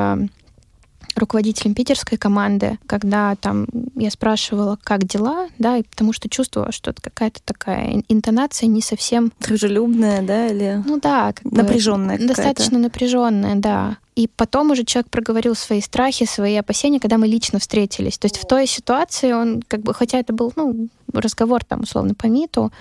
руководителем 1.18 1.74
питерской 1.74 2.18
команды, 2.18 2.78
когда 2.86 3.34
там 3.36 3.66
я 3.94 4.10
спрашивала, 4.10 4.78
как 4.82 5.04
дела, 5.04 5.48
да, 5.58 5.76
и 5.76 5.82
потому 5.82 6.12
что 6.12 6.28
чувствовала, 6.28 6.72
что 6.72 6.90
это 6.90 7.02
какая-то 7.02 7.40
такая 7.44 8.02
интонация 8.08 8.66
не 8.66 8.82
совсем... 8.82 9.32
Дружелюбная, 9.40 10.22
да, 10.22 10.46
или... 10.48 10.82
Ну 10.84 10.98
да, 11.00 11.32
как 11.32 11.44
напряженная 11.44 12.18
Достаточно 12.18 12.78
напряженная, 12.78 13.56
да. 13.56 13.98
И 14.14 14.26
потом 14.26 14.72
уже 14.72 14.84
человек 14.84 15.10
проговорил 15.10 15.54
свои 15.54 15.80
страхи, 15.80 16.24
свои 16.24 16.56
опасения, 16.56 16.98
когда 16.98 17.18
мы 17.18 17.28
лично 17.28 17.60
встретились. 17.60 18.18
То 18.18 18.26
есть 18.26 18.36
в 18.36 18.46
той 18.46 18.66
ситуации 18.66 19.32
он, 19.32 19.62
как 19.66 19.80
бы, 19.80 19.94
хотя 19.94 20.18
это 20.18 20.32
был, 20.32 20.52
ну, 20.56 20.88
разговор 21.12 21.64
там, 21.64 21.82
условно, 21.82 22.14
по 22.14 22.26
МИТу, 22.26 22.72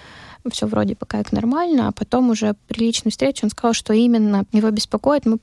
все 0.52 0.66
вроде 0.66 0.96
бы 0.96 1.06
как 1.06 1.32
нормально, 1.32 1.90
а 1.90 1.92
потом 1.92 2.30
уже 2.30 2.56
при 2.68 2.86
личной 2.86 3.12
встрече 3.12 3.42
он 3.44 3.50
сказал, 3.50 3.74
что 3.74 3.94
именно 3.94 4.46
его 4.52 4.70
беспокоит. 4.72 5.26
Мы 5.26 5.38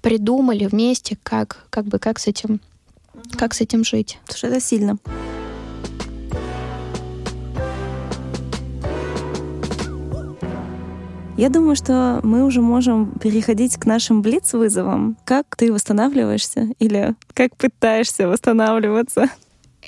придумали 0.00 0.66
вместе, 0.66 1.18
как, 1.22 1.66
как 1.70 1.86
бы, 1.86 1.98
как 1.98 2.18
с 2.18 2.26
этим, 2.26 2.60
как 3.36 3.54
с 3.54 3.60
этим 3.60 3.84
жить. 3.84 4.18
Слушай, 4.28 4.50
это 4.50 4.60
сильно. 4.60 4.98
Я 11.38 11.50
думаю, 11.50 11.76
что 11.76 12.18
мы 12.24 12.44
уже 12.44 12.60
можем 12.60 13.12
переходить 13.12 13.76
к 13.76 13.86
нашим 13.86 14.22
блиц-вызовам. 14.22 15.16
Как 15.24 15.54
ты 15.54 15.72
восстанавливаешься 15.72 16.70
или 16.80 17.14
как 17.32 17.56
пытаешься 17.56 18.26
восстанавливаться? 18.26 19.28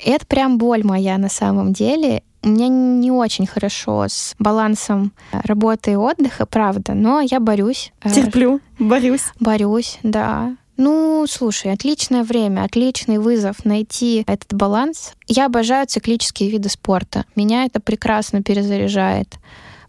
Это 0.05 0.25
прям 0.25 0.57
боль 0.57 0.85
моя 0.85 1.17
на 1.17 1.27
самом 1.27 1.73
деле. 1.73 2.23
У 2.43 2.49
меня 2.49 2.67
не 2.69 3.11
очень 3.11 3.45
хорошо 3.45 4.05
с 4.07 4.35
балансом 4.39 5.13
работы 5.31 5.91
и 5.91 5.95
отдыха, 5.95 6.45
правда, 6.45 6.93
но 6.93 7.21
я 7.21 7.39
борюсь. 7.39 7.93
Терплю, 8.03 8.59
борюсь. 8.79 9.25
Борюсь, 9.39 9.99
да. 10.01 10.55
Ну, 10.77 11.25
слушай, 11.29 11.71
отличное 11.71 12.23
время, 12.23 12.63
отличный 12.63 13.19
вызов 13.19 13.65
найти 13.65 14.23
этот 14.25 14.53
баланс. 14.55 15.13
Я 15.27 15.45
обожаю 15.45 15.85
циклические 15.85 16.49
виды 16.49 16.69
спорта. 16.69 17.25
Меня 17.35 17.65
это 17.65 17.79
прекрасно 17.79 18.41
перезаряжает 18.41 19.35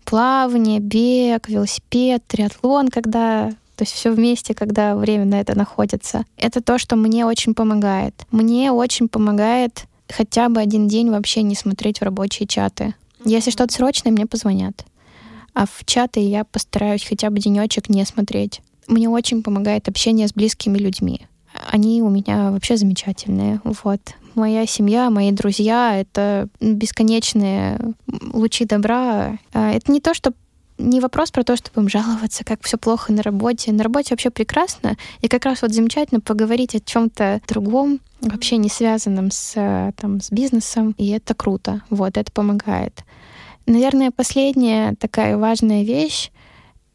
плавание, 0.04 0.80
бег, 0.80 1.48
велосипед, 1.48 2.22
триатлон, 2.26 2.88
когда 2.88 3.52
то 3.76 3.84
есть 3.84 3.94
все 3.94 4.10
вместе, 4.10 4.54
когда 4.54 4.94
время 4.94 5.24
на 5.24 5.40
это 5.40 5.56
находится. 5.56 6.24
Это 6.36 6.60
то, 6.60 6.78
что 6.78 6.94
мне 6.94 7.24
очень 7.24 7.54
помогает. 7.54 8.14
Мне 8.30 8.70
очень 8.70 9.08
помогает 9.08 9.86
хотя 10.12 10.48
бы 10.48 10.60
один 10.60 10.88
день 10.88 11.10
вообще 11.10 11.42
не 11.42 11.54
смотреть 11.54 12.00
в 12.00 12.04
рабочие 12.04 12.46
чаты. 12.46 12.94
Если 13.24 13.50
что-то 13.50 13.72
срочное, 13.72 14.12
мне 14.12 14.26
позвонят. 14.26 14.84
А 15.54 15.66
в 15.66 15.84
чаты 15.84 16.20
я 16.20 16.44
постараюсь 16.44 17.04
хотя 17.04 17.30
бы 17.30 17.38
денечек 17.38 17.88
не 17.88 18.04
смотреть. 18.04 18.62
Мне 18.86 19.08
очень 19.08 19.42
помогает 19.42 19.88
общение 19.88 20.26
с 20.26 20.32
близкими 20.32 20.78
людьми. 20.78 21.20
Они 21.70 22.02
у 22.02 22.08
меня 22.08 22.50
вообще 22.50 22.76
замечательные. 22.76 23.60
Вот 23.64 24.00
моя 24.34 24.66
семья, 24.66 25.10
мои 25.10 25.30
друзья— 25.30 25.96
это 26.00 26.48
бесконечные 26.60 27.78
лучи 28.32 28.64
добра. 28.64 29.38
А, 29.52 29.70
это 29.70 29.92
не 29.92 30.00
то, 30.00 30.14
что 30.14 30.32
не 30.82 31.00
вопрос 31.00 31.30
про 31.30 31.44
то, 31.44 31.56
чтобы 31.56 31.82
им 31.82 31.88
жаловаться, 31.88 32.44
как 32.44 32.62
все 32.62 32.76
плохо 32.76 33.12
на 33.12 33.22
работе. 33.22 33.72
На 33.72 33.82
работе 33.82 34.08
вообще 34.10 34.30
прекрасно. 34.30 34.96
И 35.20 35.28
как 35.28 35.44
раз 35.44 35.62
вот 35.62 35.72
замечательно 35.72 36.20
поговорить 36.20 36.74
о 36.74 36.80
чем-то 36.80 37.40
другом, 37.48 38.00
вообще 38.20 38.56
не 38.56 38.68
связанном 38.68 39.30
с, 39.30 39.92
там, 39.96 40.20
с 40.20 40.30
бизнесом. 40.30 40.94
И 40.98 41.08
это 41.08 41.34
круто. 41.34 41.82
Вот, 41.90 42.16
это 42.16 42.30
помогает. 42.32 43.04
Наверное, 43.66 44.10
последняя 44.10 44.94
такая 44.98 45.36
важная 45.36 45.84
вещь 45.84 46.30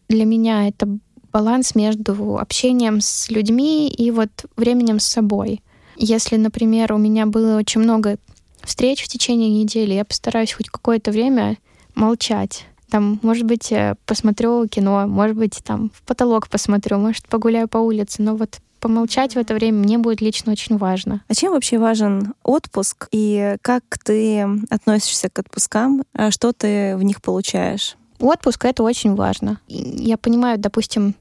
для 0.10 0.26
меня— 0.26 0.68
это 0.70 0.88
баланс 1.32 1.76
между 1.76 2.38
общением 2.38 3.02
с 3.02 3.30
людьми 3.30 3.90
и 3.90 4.12
вот 4.12 4.30
временем 4.56 5.00
с 5.00 5.06
собой. 5.06 5.62
Если, 5.96 6.36
например, 6.36 6.94
у 6.94 6.98
меня 6.98 7.26
было 7.26 7.58
очень 7.58 7.82
много 7.82 8.18
встреч 8.64 9.04
в 9.04 9.08
течение 9.08 9.50
недели, 9.50 9.94
я 9.94 10.06
постараюсь 10.06 10.54
хоть 10.54 10.70
какое-то 10.70 11.12
время 11.12 11.58
молчать. 11.96 12.66
Там, 12.90 13.20
может 13.22 13.46
быть, 13.46 13.72
э, 13.72 13.96
посмотрю 14.06 14.68
кино, 14.68 15.08
может 15.08 15.36
быть, 15.36 15.62
там 15.64 15.92
в 15.94 16.02
потолок 16.04 16.48
посмотрю, 16.48 16.98
может, 16.98 17.28
погуляю 17.28 17.68
по 17.68 17.78
улице, 17.78 18.22
но 18.22 18.36
вот 18.36 18.60
помолчать 18.80 19.34
в 19.34 19.38
это 19.38 19.54
время 19.54 19.80
мне 19.80 19.98
будет 19.98 20.22
лично 20.22 20.52
очень 20.52 20.78
важно. 20.78 21.22
А 21.28 21.36
чем 21.36 21.52
вообще 21.52 21.78
важен 21.78 22.34
отпуск 22.44 23.08
и 23.12 23.58
как 23.62 23.84
ты 24.04 24.48
относишься 24.70 25.30
к 25.30 25.40
отпускам? 25.40 26.04
А 26.14 26.32
что 26.32 26.54
ты 26.54 26.96
в 26.96 27.04
них 27.04 27.22
получаешь? 27.22 27.98
Отпуск— 28.20 28.66
это 28.66 28.84
очень 28.84 29.16
важно. 29.16 29.60
Я 29.68 30.18
понимаю, 30.18 30.58
допустим, 30.58 31.16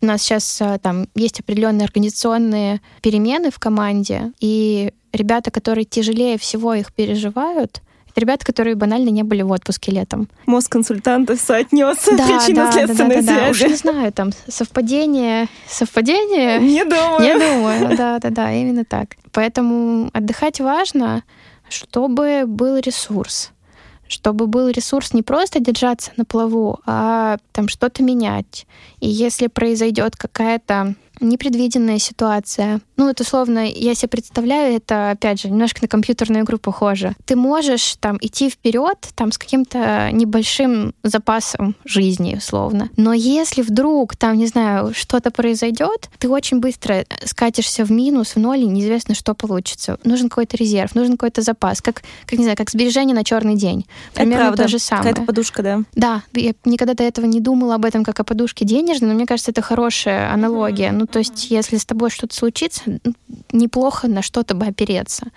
у 0.00 0.06
нас 0.06 0.22
сейчас 0.22 0.60
э, 0.60 0.78
там 0.80 1.08
есть 1.14 1.40
определенные 1.40 1.84
организационные 1.84 2.80
перемены 3.02 3.50
в 3.50 3.58
команде, 3.58 4.32
и 4.40 4.92
ребята, 5.12 5.50
которые 5.50 5.84
тяжелее 5.84 6.38
всего 6.38 6.74
их 6.74 6.92
переживают, 6.92 7.82
это 8.18 8.20
ребята, 8.20 8.44
которые 8.44 8.74
банально 8.74 9.10
не 9.10 9.22
были 9.22 9.42
в 9.42 9.50
отпуске 9.50 9.92
летом. 9.92 10.28
Мозг 10.46 10.72
консультантов 10.72 11.40
соотнес 11.40 11.98
да, 12.04 12.26
причинно-следственной 12.26 13.16
да, 13.16 13.22
да, 13.22 13.34
да, 13.34 13.44
да, 13.44 13.50
Уж 13.50 13.62
не 13.62 13.74
знаю, 13.74 14.12
там 14.12 14.30
совпадение, 14.48 15.48
совпадение? 15.68 16.58
Не 16.58 16.84
думаю. 16.84 17.20
Не 17.20 17.34
думаю, 17.34 17.96
да-да-да, 17.96 18.52
именно 18.52 18.84
так. 18.84 19.16
Поэтому 19.32 20.10
отдыхать 20.12 20.60
важно, 20.60 21.22
чтобы 21.68 22.44
был 22.46 22.78
ресурс 22.78 23.52
чтобы 24.10 24.46
был 24.46 24.68
ресурс 24.70 25.12
не 25.12 25.22
просто 25.22 25.60
держаться 25.60 26.12
на 26.16 26.24
плаву, 26.24 26.80
а 26.86 27.36
там 27.52 27.68
что-то 27.68 28.02
менять. 28.02 28.66
И 29.00 29.06
если 29.06 29.48
произойдет 29.48 30.16
какая-то 30.16 30.94
непредвиденная 31.20 31.98
ситуация. 31.98 32.80
Ну, 32.96 33.06
вот 33.06 33.20
условно, 33.20 33.68
я 33.68 33.94
себе 33.94 34.08
представляю, 34.08 34.76
это, 34.76 35.10
опять 35.10 35.40
же, 35.40 35.48
немножко 35.48 35.80
на 35.82 35.88
компьютерную 35.88 36.44
игру 36.44 36.58
похоже. 36.58 37.14
Ты 37.24 37.36
можешь 37.36 37.96
там 38.00 38.18
идти 38.20 38.50
вперед 38.50 38.98
там 39.14 39.32
с 39.32 39.38
каким-то 39.38 40.10
небольшим 40.12 40.94
запасом 41.02 41.76
жизни, 41.84 42.36
условно. 42.36 42.90
Но 42.96 43.12
если 43.12 43.62
вдруг 43.62 44.16
там, 44.16 44.36
не 44.36 44.46
знаю, 44.46 44.92
что-то 44.94 45.30
произойдет, 45.30 46.10
ты 46.18 46.28
очень 46.28 46.60
быстро 46.60 47.04
скатишься 47.24 47.84
в 47.84 47.90
минус, 47.90 48.34
в 48.34 48.36
ноль, 48.38 48.60
и 48.60 48.66
неизвестно, 48.66 49.14
что 49.14 49.34
получится. 49.34 49.98
Нужен 50.04 50.28
какой-то 50.28 50.56
резерв, 50.56 50.94
нужен 50.94 51.12
какой-то 51.12 51.42
запас, 51.42 51.80
как, 51.80 52.02
как 52.26 52.38
не 52.38 52.44
знаю, 52.44 52.56
как 52.56 52.70
сбережение 52.70 53.14
на 53.14 53.24
черный 53.24 53.56
день. 53.56 53.86
Примерно 54.14 54.34
это 54.34 54.42
правда. 54.46 54.62
то 54.64 54.68
же 54.68 54.78
самое. 54.78 55.08
Какая-то 55.08 55.26
подушка, 55.26 55.62
да? 55.62 55.82
Да, 55.94 56.22
я 56.34 56.52
никогда 56.64 56.94
до 56.94 57.04
этого 57.04 57.26
не 57.26 57.40
думала 57.40 57.76
об 57.76 57.84
этом 57.84 58.04
как 58.04 58.20
о 58.20 58.24
подушке 58.24 58.64
денежной, 58.64 59.08
но 59.08 59.14
мне 59.14 59.26
кажется, 59.26 59.50
это 59.50 59.62
хорошая 59.62 60.32
аналогия. 60.32 60.88
Mm-hmm. 60.88 60.92
Ну, 60.92 61.06
то 61.10 61.18
есть, 61.18 61.50
если 61.50 61.76
с 61.76 61.86
тобой 61.86 62.10
что-то 62.10 62.34
случится, 62.34 62.82
неплохо 63.52 64.08
на 64.08 64.22
что-то 64.22 64.54
бы 64.54 64.66
опереться. 64.66 65.28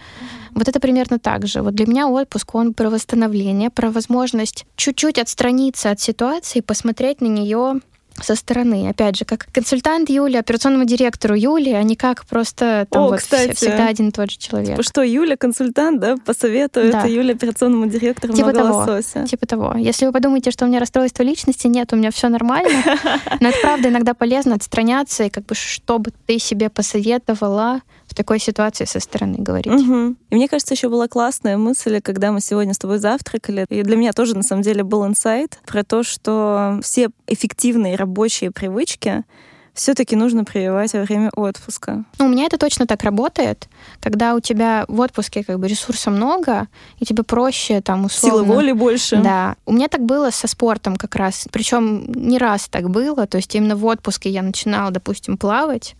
Вот 0.53 0.67
это 0.67 0.79
примерно 0.79 1.17
так 1.17 1.47
же. 1.47 1.61
Вот 1.61 1.75
для 1.75 1.85
меня 1.85 2.07
отпуск, 2.07 2.55
он 2.55 2.73
про 2.73 2.89
восстановление, 2.89 3.69
про 3.69 3.89
возможность 3.89 4.65
чуть-чуть 4.75 5.17
отстраниться 5.17 5.91
от 5.91 5.99
ситуации, 6.01 6.59
посмотреть 6.59 7.21
на 7.21 7.27
нее 7.27 7.79
со 8.19 8.35
стороны. 8.35 8.89
Опять 8.89 9.17
же, 9.17 9.25
как 9.25 9.47
консультант 9.51 10.09
Юли, 10.09 10.37
операционному 10.37 10.85
директору 10.85 11.35
Юли, 11.35 11.71
а 11.71 11.83
не 11.83 11.95
как 11.95 12.25
просто 12.25 12.87
там 12.89 13.03
О, 13.03 13.07
вот 13.09 13.19
кстати, 13.19 13.53
всегда 13.53 13.87
один 13.87 14.09
и 14.09 14.11
тот 14.11 14.31
же 14.31 14.37
человек. 14.37 14.71
Типа 14.71 14.83
что, 14.83 15.01
Юля 15.01 15.37
консультант, 15.37 15.99
да, 15.99 16.15
посоветует 16.17 16.91
да. 16.91 17.05
Юля 17.05 17.33
операционному 17.33 17.87
директору 17.87 18.33
типа 18.33 18.53
того, 18.53 18.77
лосося. 18.79 19.25
Типа 19.25 19.45
того. 19.45 19.75
Если 19.77 20.05
вы 20.05 20.11
подумаете, 20.11 20.51
что 20.51 20.65
у 20.65 20.67
меня 20.67 20.79
расстройство 20.79 21.23
личности, 21.23 21.67
нет, 21.67 21.91
у 21.93 21.95
меня 21.95 22.11
все 22.11 22.29
нормально. 22.29 22.83
Но 23.39 23.49
это 23.49 23.57
правда 23.61 23.89
иногда 23.89 24.13
полезно 24.13 24.55
отстраняться 24.55 25.23
и 25.23 25.29
как 25.29 25.45
бы 25.45 25.55
чтобы 25.55 26.11
ты 26.25 26.39
себе 26.39 26.69
посоветовала, 26.69 27.81
в 28.11 28.13
такой 28.13 28.39
ситуации 28.39 28.83
со 28.83 28.99
стороны 28.99 29.37
говорить. 29.37 29.71
Угу. 29.73 30.15
И 30.29 30.35
мне 30.35 30.49
кажется, 30.49 30.73
еще 30.73 30.89
была 30.89 31.07
классная 31.07 31.57
мысль, 31.57 32.01
когда 32.01 32.33
мы 32.33 32.41
сегодня 32.41 32.73
с 32.73 32.77
тобой 32.77 32.97
завтракали. 32.97 33.65
И 33.69 33.83
для 33.83 33.95
меня 33.95 34.11
тоже, 34.11 34.35
на 34.35 34.43
самом 34.43 34.63
деле, 34.63 34.83
был 34.83 35.07
инсайт 35.07 35.59
про 35.65 35.85
то, 35.85 36.03
что 36.03 36.79
все 36.83 37.09
эффективные 37.27 37.95
рабочие 37.95 38.51
привычки 38.51 39.23
все-таки 39.73 40.17
нужно 40.17 40.43
прививать 40.43 40.91
во 40.91 41.03
время 41.03 41.29
отпуска. 41.33 42.03
Ну, 42.19 42.25
у 42.25 42.27
меня 42.27 42.47
это 42.47 42.57
точно 42.57 42.85
так 42.85 43.01
работает, 43.03 43.69
когда 44.01 44.35
у 44.35 44.41
тебя 44.41 44.83
в 44.89 44.99
отпуске 44.99 45.45
как 45.45 45.57
бы 45.59 45.69
ресурса 45.69 46.11
много, 46.11 46.67
и 46.99 47.05
тебе 47.05 47.23
проще 47.23 47.79
там 47.79 48.03
условно... 48.03 48.43
Силы 48.43 48.53
воли 48.53 48.73
больше. 48.73 49.21
Да. 49.23 49.55
У 49.65 49.71
меня 49.71 49.87
так 49.87 50.01
было 50.01 50.31
со 50.31 50.49
спортом 50.49 50.97
как 50.97 51.15
раз. 51.15 51.47
Причем 51.49 52.11
не 52.11 52.37
раз 52.37 52.67
так 52.67 52.89
было. 52.89 53.25
То 53.25 53.37
есть 53.37 53.55
именно 53.55 53.77
в 53.77 53.85
отпуске 53.85 54.29
я 54.29 54.41
начинала, 54.41 54.91
допустим, 54.91 55.37
плавать, 55.37 55.95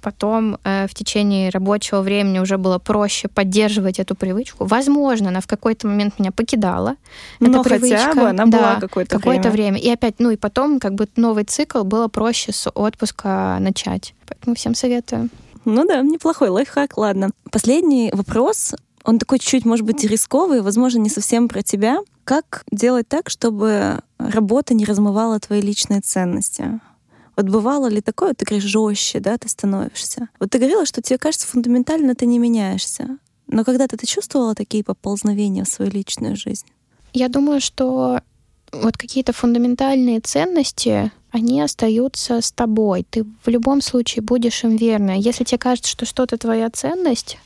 потом 0.00 0.58
э, 0.64 0.86
в 0.88 0.94
течение 0.94 1.50
рабочего 1.50 2.00
времени 2.00 2.38
уже 2.38 2.58
было 2.58 2.78
проще 2.78 3.28
поддерживать 3.28 3.98
эту 3.98 4.14
привычку. 4.14 4.64
Возможно, 4.64 5.28
она 5.28 5.40
в 5.40 5.46
какой-то 5.46 5.86
момент 5.86 6.18
меня 6.18 6.32
покидала. 6.32 6.96
Но 7.40 7.60
эта 7.60 7.62
привычка, 7.62 7.98
хотя 7.98 8.20
бы 8.20 8.28
она 8.28 8.46
да, 8.46 8.58
была 8.58 8.80
какое-то, 8.80 9.16
какое-то 9.16 9.50
время. 9.50 9.74
время. 9.74 9.80
И 9.80 9.90
опять, 9.90 10.14
ну 10.18 10.30
и 10.30 10.36
потом 10.36 10.80
как 10.80 10.94
бы 10.94 11.08
новый 11.16 11.44
цикл 11.44 11.82
было 11.82 12.08
проще 12.08 12.52
с 12.52 12.70
отпуска 12.70 13.58
начать. 13.60 14.14
Поэтому 14.26 14.56
всем 14.56 14.74
советую. 14.74 15.28
Ну 15.64 15.86
да, 15.86 16.02
неплохой 16.02 16.48
лайфхак, 16.48 16.96
ладно. 16.98 17.30
Последний 17.50 18.10
вопрос, 18.12 18.74
он 19.04 19.18
такой 19.18 19.38
чуть-чуть, 19.38 19.64
может 19.64 19.84
быть, 19.84 20.02
рисковый, 20.04 20.62
возможно, 20.62 20.98
не 20.98 21.10
совсем 21.10 21.48
про 21.48 21.62
тебя. 21.62 21.98
Как 22.24 22.64
делать 22.70 23.06
так, 23.08 23.28
чтобы 23.28 24.00
работа 24.18 24.74
не 24.74 24.84
размывала 24.84 25.38
твои 25.40 25.60
личные 25.60 26.00
ценности? 26.00 26.80
Вот 27.36 27.46
бывало 27.46 27.88
ли 27.88 28.00
такое, 28.00 28.34
ты 28.34 28.44
говоришь, 28.44 28.68
жестче, 28.68 29.20
да, 29.20 29.36
ты 29.36 29.48
становишься. 29.48 30.28
Вот 30.38 30.50
ты 30.50 30.58
говорила, 30.58 30.86
что 30.86 31.02
тебе 31.02 31.18
кажется, 31.18 31.46
фундаментально 31.46 32.14
ты 32.14 32.26
не 32.26 32.38
меняешься. 32.38 33.18
Но 33.46 33.64
когда-то 33.64 33.96
ты 33.96 34.06
чувствовала 34.06 34.54
такие 34.54 34.84
поползновения 34.84 35.64
в 35.64 35.68
свою 35.68 35.90
личную 35.90 36.36
жизнь? 36.36 36.66
Я 37.12 37.28
думаю, 37.28 37.60
что 37.60 38.20
вот 38.72 38.96
какие-то 38.96 39.32
фундаментальные 39.32 40.20
ценности, 40.20 41.12
они 41.30 41.60
остаются 41.60 42.40
с 42.40 42.52
тобой. 42.52 43.06
Ты 43.08 43.24
в 43.44 43.48
любом 43.48 43.80
случае 43.80 44.22
будешь 44.22 44.64
им 44.64 44.76
верна. 44.76 45.14
Если 45.14 45.44
тебе 45.44 45.58
кажется, 45.58 45.90
что 45.90 46.06
что-то 46.06 46.38
твоя 46.38 46.70
ценность, 46.70 47.38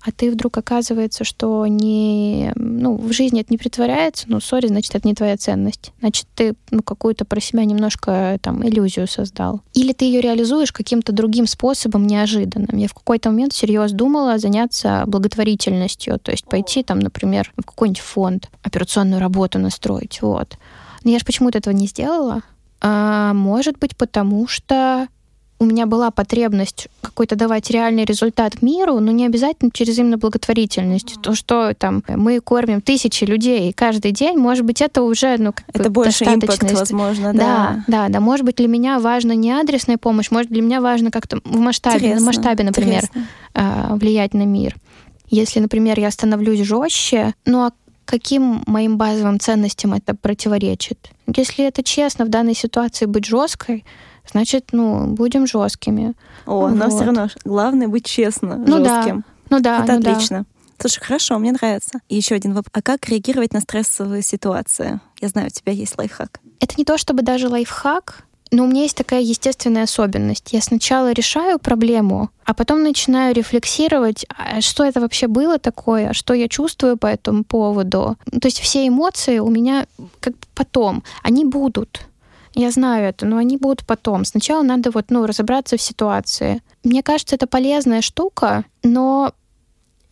а 0.00 0.12
ты 0.12 0.30
вдруг 0.30 0.56
оказывается, 0.56 1.24
что 1.24 1.66
не, 1.66 2.52
ну, 2.54 2.96
в 2.96 3.12
жизни 3.12 3.40
это 3.40 3.52
не 3.52 3.58
притворяется, 3.58 4.26
ну, 4.28 4.40
сори, 4.40 4.68
значит, 4.68 4.94
это 4.94 5.06
не 5.06 5.14
твоя 5.14 5.36
ценность. 5.36 5.92
Значит, 6.00 6.26
ты, 6.34 6.54
ну, 6.70 6.82
какую-то 6.82 7.24
про 7.24 7.40
себя 7.40 7.64
немножко, 7.64 8.38
там, 8.40 8.66
иллюзию 8.66 9.08
создал. 9.08 9.60
Или 9.74 9.92
ты 9.92 10.04
ее 10.04 10.20
реализуешь 10.20 10.72
каким-то 10.72 11.12
другим 11.12 11.46
способом, 11.46 12.06
неожиданным. 12.06 12.76
Я 12.76 12.88
в 12.88 12.94
какой-то 12.94 13.30
момент 13.30 13.52
всерьез 13.52 13.92
думала 13.92 14.38
заняться 14.38 15.04
благотворительностью, 15.06 16.18
то 16.20 16.30
есть 16.30 16.44
пойти, 16.44 16.82
там, 16.82 17.00
например, 17.00 17.52
в 17.56 17.64
какой-нибудь 17.64 18.00
фонд, 18.00 18.50
операционную 18.62 19.20
работу 19.20 19.58
настроить, 19.58 20.22
вот. 20.22 20.56
Но 21.02 21.10
я 21.10 21.18
же 21.18 21.24
почему-то 21.24 21.58
этого 21.58 21.74
не 21.74 21.86
сделала. 21.86 22.42
А, 22.80 23.32
может 23.34 23.78
быть, 23.78 23.96
потому 23.96 24.46
что 24.46 25.08
у 25.60 25.64
меня 25.64 25.86
была 25.86 26.10
потребность 26.10 26.88
какой-то 27.00 27.34
давать 27.34 27.70
реальный 27.70 28.04
результат 28.04 28.62
миру, 28.62 29.00
но 29.00 29.10
не 29.10 29.26
обязательно 29.26 29.70
через 29.72 29.98
именно 29.98 30.16
благотворительность. 30.16 31.20
То, 31.20 31.34
что 31.34 31.74
там 31.74 32.04
мы 32.08 32.40
кормим 32.40 32.80
тысячи 32.80 33.24
людей 33.24 33.72
каждый 33.72 34.12
день, 34.12 34.38
может 34.38 34.64
быть, 34.64 34.80
это 34.80 35.02
уже 35.02 35.36
ну, 35.38 35.52
как 35.52 35.64
это 35.72 35.84
бы 35.84 35.90
больше 35.90 36.24
импакт, 36.24 36.62
возможно, 36.72 37.32
да. 37.32 37.38
Да, 37.38 37.84
да, 37.88 38.08
да. 38.08 38.20
Может 38.20 38.46
быть, 38.46 38.56
для 38.56 38.68
меня 38.68 39.00
важна 39.00 39.34
не 39.34 39.50
адресная 39.50 39.98
помощь, 39.98 40.30
может, 40.30 40.50
для 40.50 40.62
меня 40.62 40.80
важно 40.80 41.10
как-то 41.10 41.40
в 41.44 41.58
масштабе, 41.58 41.96
интересно, 41.96 42.20
на 42.20 42.26
масштабе, 42.26 42.64
например, 42.64 43.04
интересно. 43.04 43.26
А, 43.54 43.96
влиять 43.96 44.34
на 44.34 44.42
мир. 44.42 44.76
Если, 45.28 45.60
например, 45.60 45.98
я 45.98 46.10
становлюсь 46.10 46.60
жестче, 46.60 47.34
ну 47.44 47.66
а 47.66 47.72
каким 48.04 48.62
моим 48.66 48.96
базовым 48.96 49.38
ценностям 49.38 49.92
это 49.92 50.14
противоречит? 50.14 51.10
Если 51.36 51.66
это 51.66 51.82
честно 51.82 52.24
в 52.24 52.28
данной 52.28 52.54
ситуации 52.54 53.04
быть 53.04 53.26
жесткой, 53.26 53.84
значит, 54.30 54.68
ну, 54.72 55.06
будем 55.06 55.46
жесткими. 55.46 56.14
О, 56.46 56.68
вот. 56.68 56.74
но 56.74 56.88
все 56.90 57.04
равно 57.04 57.28
главное 57.44 57.88
быть 57.88 58.06
честно, 58.06 58.56
ну, 58.56 58.78
жестким. 58.78 59.18
Да. 59.18 59.24
Ну 59.50 59.60
да. 59.60 59.84
Это 59.84 59.92
ну 59.94 59.98
отлично. 59.98 60.38
Да. 60.38 60.44
Слушай, 60.80 61.00
хорошо, 61.00 61.38
мне 61.38 61.52
нравится. 61.52 62.00
И 62.08 62.16
еще 62.16 62.36
один 62.36 62.52
вопрос. 62.54 62.70
А 62.72 62.82
как 62.82 63.08
реагировать 63.08 63.52
на 63.52 63.60
стрессовые 63.60 64.22
ситуации? 64.22 65.00
Я 65.20 65.28
знаю, 65.28 65.48
у 65.48 65.50
тебя 65.50 65.72
есть 65.72 65.98
лайфхак. 65.98 66.40
Это 66.60 66.74
не 66.78 66.84
то 66.84 66.98
чтобы 66.98 67.22
даже 67.22 67.48
лайфхак, 67.48 68.24
но 68.50 68.64
у 68.64 68.66
меня 68.66 68.82
есть 68.82 68.96
такая 68.96 69.20
естественная 69.20 69.84
особенность. 69.84 70.52
Я 70.52 70.62
сначала 70.62 71.12
решаю 71.12 71.58
проблему, 71.58 72.30
а 72.44 72.54
потом 72.54 72.82
начинаю 72.82 73.34
рефлексировать, 73.34 74.24
а 74.28 74.60
что 74.60 74.84
это 74.84 75.00
вообще 75.00 75.26
было 75.26 75.58
такое, 75.58 76.12
что 76.12 76.32
я 76.32 76.48
чувствую 76.48 76.96
по 76.96 77.06
этому 77.06 77.44
поводу. 77.44 78.16
То 78.30 78.46
есть 78.46 78.60
все 78.60 78.86
эмоции 78.86 79.38
у 79.38 79.48
меня 79.48 79.86
как 80.20 80.34
потом, 80.54 81.02
они 81.22 81.44
будут. 81.44 82.02
Я 82.54 82.70
знаю 82.70 83.08
это, 83.08 83.26
но 83.26 83.36
они 83.36 83.56
будут 83.56 83.86
потом. 83.86 84.24
Сначала 84.24 84.62
надо 84.62 84.90
вот, 84.90 85.06
ну, 85.10 85.26
разобраться 85.26 85.76
в 85.76 85.82
ситуации. 85.82 86.62
Мне 86.84 87.02
кажется, 87.02 87.36
это 87.36 87.46
полезная 87.46 88.00
штука, 88.00 88.64
но 88.82 89.32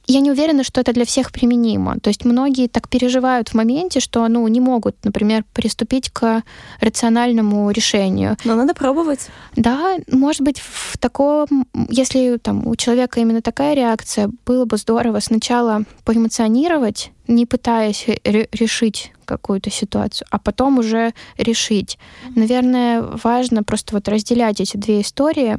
я 0.06 0.20
не 0.20 0.30
уверена, 0.30 0.62
что 0.64 0.80
это 0.80 0.92
для 0.92 1.04
всех 1.04 1.32
применимо. 1.32 1.98
То 2.00 2.08
есть 2.08 2.24
многие 2.24 2.68
так 2.68 2.88
переживают 2.88 3.48
в 3.48 3.54
моменте, 3.54 4.00
что 4.00 4.26
ну, 4.28 4.46
не 4.48 4.60
могут, 4.60 5.04
например, 5.04 5.44
приступить 5.52 6.10
к 6.10 6.42
рациональному 6.80 7.70
решению. 7.70 8.36
Но 8.44 8.54
надо 8.54 8.74
пробовать. 8.74 9.28
Да, 9.56 9.96
может 10.10 10.42
быть, 10.42 10.60
в 10.60 10.96
таком, 10.98 11.66
если 11.88 12.38
там, 12.38 12.66
у 12.66 12.76
человека 12.76 13.20
именно 13.20 13.42
такая 13.42 13.74
реакция, 13.74 14.30
было 14.44 14.64
бы 14.64 14.76
здорово 14.76 15.20
сначала 15.20 15.82
поэмоционировать, 16.04 17.10
не 17.26 17.46
пытаясь 17.46 18.06
решить 18.24 19.12
какую-то 19.24 19.70
ситуацию, 19.70 20.28
а 20.30 20.38
потом 20.38 20.78
уже 20.78 21.12
решить. 21.36 21.98
Наверное, 22.36 23.02
важно 23.02 23.64
просто 23.64 23.94
вот 23.94 24.08
разделять 24.08 24.60
эти 24.60 24.76
две 24.76 25.00
истории, 25.00 25.58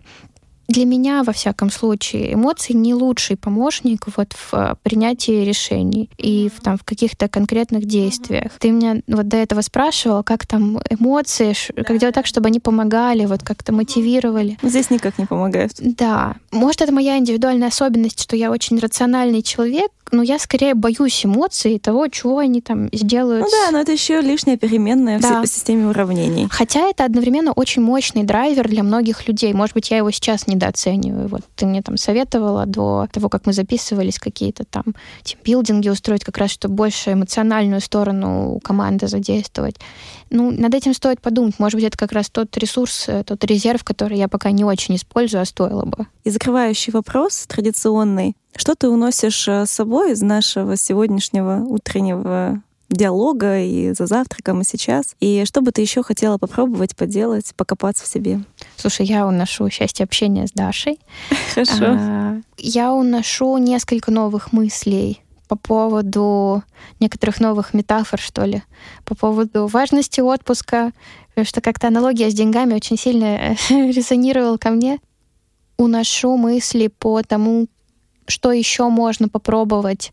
для 0.68 0.86
меня, 0.86 1.24
во 1.24 1.34
всяком 1.34 1.70
случае, 1.70 2.34
эмоции 2.34 2.74
не 2.74 2.93
лучший 2.93 3.38
помощник 3.38 4.05
вот 4.15 4.34
в 4.34 4.53
э, 4.53 4.76
принятии 4.84 5.45
решений 5.45 6.09
и 6.18 6.49
в, 6.53 6.61
там, 6.61 6.78
в 6.78 6.84
каких-то 6.84 7.28
конкретных 7.28 7.86
действиях. 7.86 8.51
Ты 8.59 8.72
меня 8.72 9.01
вот 9.07 9.28
до 9.28 9.38
этого 9.38 9.61
спрашивал, 9.61 10.24
как 10.24 10.45
там 10.45 10.80
эмоции, 10.89 11.53
как 11.76 11.97
делать 11.97 12.15
так, 12.15 12.26
чтобы 12.26 12.47
они 12.47 12.59
помогали, 12.59 13.26
вот 13.26 13.43
как-то 13.43 13.74
мотивировали. 13.74 14.57
Здесь 14.61 14.89
никак 14.89 15.18
не 15.18 15.26
помогают. 15.26 15.74
Да. 15.80 16.36
Может, 16.51 16.82
это 16.82 16.93
моя 16.93 17.18
индивидуальная 17.18 17.70
особенность, 17.70 18.22
что 18.22 18.36
я 18.36 18.51
очень 18.51 18.80
рациональный 18.80 19.41
человек, 19.41 19.91
но 20.11 20.21
я 20.23 20.39
скорее 20.39 20.73
боюсь 20.73 21.25
эмоций 21.25 21.75
и 21.75 21.79
того, 21.79 22.07
чего 22.07 22.39
они 22.39 22.61
там 22.61 22.89
сделают. 22.91 23.45
Ну 23.45 23.49
да, 23.51 23.71
но 23.71 23.79
это 23.79 23.91
еще 23.91 24.21
лишняя 24.21 24.57
переменная 24.57 25.19
да. 25.19 25.41
в 25.41 25.47
системе 25.47 25.87
уравнений. 25.87 26.47
Хотя 26.49 26.89
это 26.89 27.05
одновременно 27.05 27.51
очень 27.53 27.81
мощный 27.81 28.23
драйвер 28.23 28.67
для 28.67 28.83
многих 28.83 29.27
людей. 29.27 29.53
Может 29.53 29.73
быть, 29.73 29.91
я 29.91 29.97
его 29.97 30.11
сейчас 30.11 30.47
недооцениваю. 30.47 31.27
Вот 31.27 31.41
ты 31.55 31.65
мне 31.65 31.81
там 31.81 31.97
советовала 31.97 32.65
до 32.65 33.07
того, 33.11 33.29
как 33.29 33.45
мы 33.45 33.53
записывались, 33.53 34.19
какие-то 34.19 34.65
там 34.65 34.83
тимбилдинги 35.23 35.89
устроить, 35.89 36.23
как 36.23 36.37
раз, 36.37 36.51
чтобы 36.51 36.75
больше 36.75 37.13
эмоциональную 37.13 37.81
сторону 37.81 38.59
команды 38.63 39.07
задействовать. 39.07 39.75
Ну, 40.29 40.51
над 40.51 40.73
этим 40.73 40.93
стоит 40.93 41.21
подумать. 41.21 41.59
Может 41.59 41.75
быть, 41.75 41.85
это 41.85 41.97
как 41.97 42.11
раз 42.11 42.29
тот 42.29 42.57
ресурс, 42.57 43.05
э, 43.07 43.23
тот 43.23 43.43
резерв, 43.45 43.83
который 43.83 44.17
я 44.17 44.27
пока 44.27 44.51
не 44.51 44.65
очень 44.65 44.95
использую, 44.95 45.41
а 45.41 45.45
стоило 45.45 45.85
бы. 45.85 46.07
И 46.23 46.29
закрывающий 46.29 46.91
вопрос 46.91 47.45
традиционный. 47.47 48.35
Что 48.55 48.75
ты 48.75 48.89
уносишь 48.89 49.47
э, 49.47 49.65
с 49.65 49.71
собой 49.71 50.13
из 50.13 50.21
нашего 50.21 50.75
сегодняшнего 50.75 51.59
утреннего 51.59 52.61
диалога 52.89 53.59
и 53.59 53.93
за 53.93 54.05
завтраком, 54.05 54.61
и 54.61 54.63
сейчас. 54.63 55.15
И 55.19 55.43
что 55.45 55.61
бы 55.61 55.71
ты 55.71 55.81
еще 55.81 56.03
хотела 56.03 56.37
попробовать, 56.37 56.95
поделать, 56.95 57.53
покопаться 57.55 58.05
в 58.05 58.07
себе? 58.07 58.41
Слушай, 58.77 59.05
я 59.05 59.27
уношу 59.27 59.69
счастье 59.69 60.03
общения 60.03 60.47
с 60.47 60.51
Дашей. 60.51 60.99
Хорошо. 61.53 61.85
А, 61.85 62.41
я 62.57 62.93
уношу 62.93 63.57
несколько 63.57 64.11
новых 64.11 64.53
мыслей 64.53 65.21
по 65.47 65.55
поводу 65.55 66.63
некоторых 66.99 67.39
новых 67.39 67.73
метафор, 67.73 68.19
что 68.19 68.43
ли, 68.43 68.63
по 69.05 69.15
поводу 69.15 69.67
важности 69.67 70.19
отпуска, 70.19 70.91
что 71.43 71.61
как-то 71.61 71.87
аналогия 71.87 72.29
с 72.29 72.33
деньгами 72.33 72.73
очень 72.73 72.97
сильно 72.97 73.55
резонировала 73.69 74.57
ко 74.57 74.69
мне. 74.69 74.99
Уношу 75.77 76.37
мысли 76.37 76.87
по 76.87 77.21
тому, 77.21 77.67
что 78.28 78.51
еще 78.51 78.89
можно 78.89 79.30
попробовать 79.30 80.11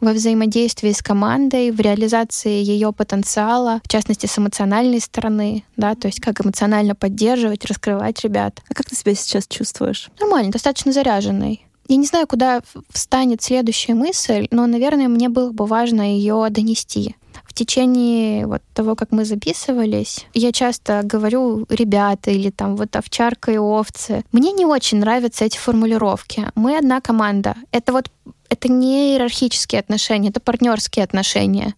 во 0.00 0.12
взаимодействии 0.12 0.92
с 0.92 1.02
командой, 1.02 1.70
в 1.70 1.80
реализации 1.80 2.62
ее 2.62 2.92
потенциала, 2.92 3.80
в 3.82 3.88
частности, 3.88 4.26
с 4.26 4.38
эмоциональной 4.38 5.00
стороны, 5.00 5.64
да, 5.76 5.94
то 5.94 6.06
есть 6.06 6.20
как 6.20 6.44
эмоционально 6.44 6.94
поддерживать, 6.94 7.64
раскрывать 7.64 8.22
ребят. 8.22 8.62
А 8.68 8.74
как 8.74 8.86
ты 8.86 8.94
себя 8.94 9.14
сейчас 9.14 9.46
чувствуешь? 9.46 10.10
Нормально, 10.20 10.52
достаточно 10.52 10.92
заряженный. 10.92 11.66
Я 11.88 11.96
не 11.96 12.06
знаю, 12.06 12.26
куда 12.26 12.62
встанет 12.90 13.42
следующая 13.42 13.94
мысль, 13.94 14.48
но, 14.50 14.66
наверное, 14.66 15.08
мне 15.08 15.28
было 15.28 15.52
бы 15.52 15.66
важно 15.66 16.02
ее 16.02 16.44
донести. 16.50 17.14
В 17.56 17.58
течение 17.58 18.46
вот 18.46 18.60
того, 18.74 18.94
как 18.96 19.12
мы 19.12 19.24
записывались, 19.24 20.26
я 20.34 20.52
часто 20.52 21.00
говорю 21.02 21.64
«ребята» 21.70 22.30
или 22.30 22.50
там 22.50 22.76
вот 22.76 22.94
«овчарка 22.94 23.50
и 23.50 23.56
овцы». 23.56 24.26
Мне 24.30 24.52
не 24.52 24.66
очень 24.66 24.98
нравятся 24.98 25.46
эти 25.46 25.56
формулировки. 25.56 26.50
Мы 26.54 26.76
одна 26.76 27.00
команда. 27.00 27.54
Это 27.72 27.94
вот 27.94 28.10
это 28.50 28.70
не 28.70 29.12
иерархические 29.12 29.78
отношения, 29.78 30.28
это 30.28 30.40
партнерские 30.40 31.02
отношения. 31.02 31.74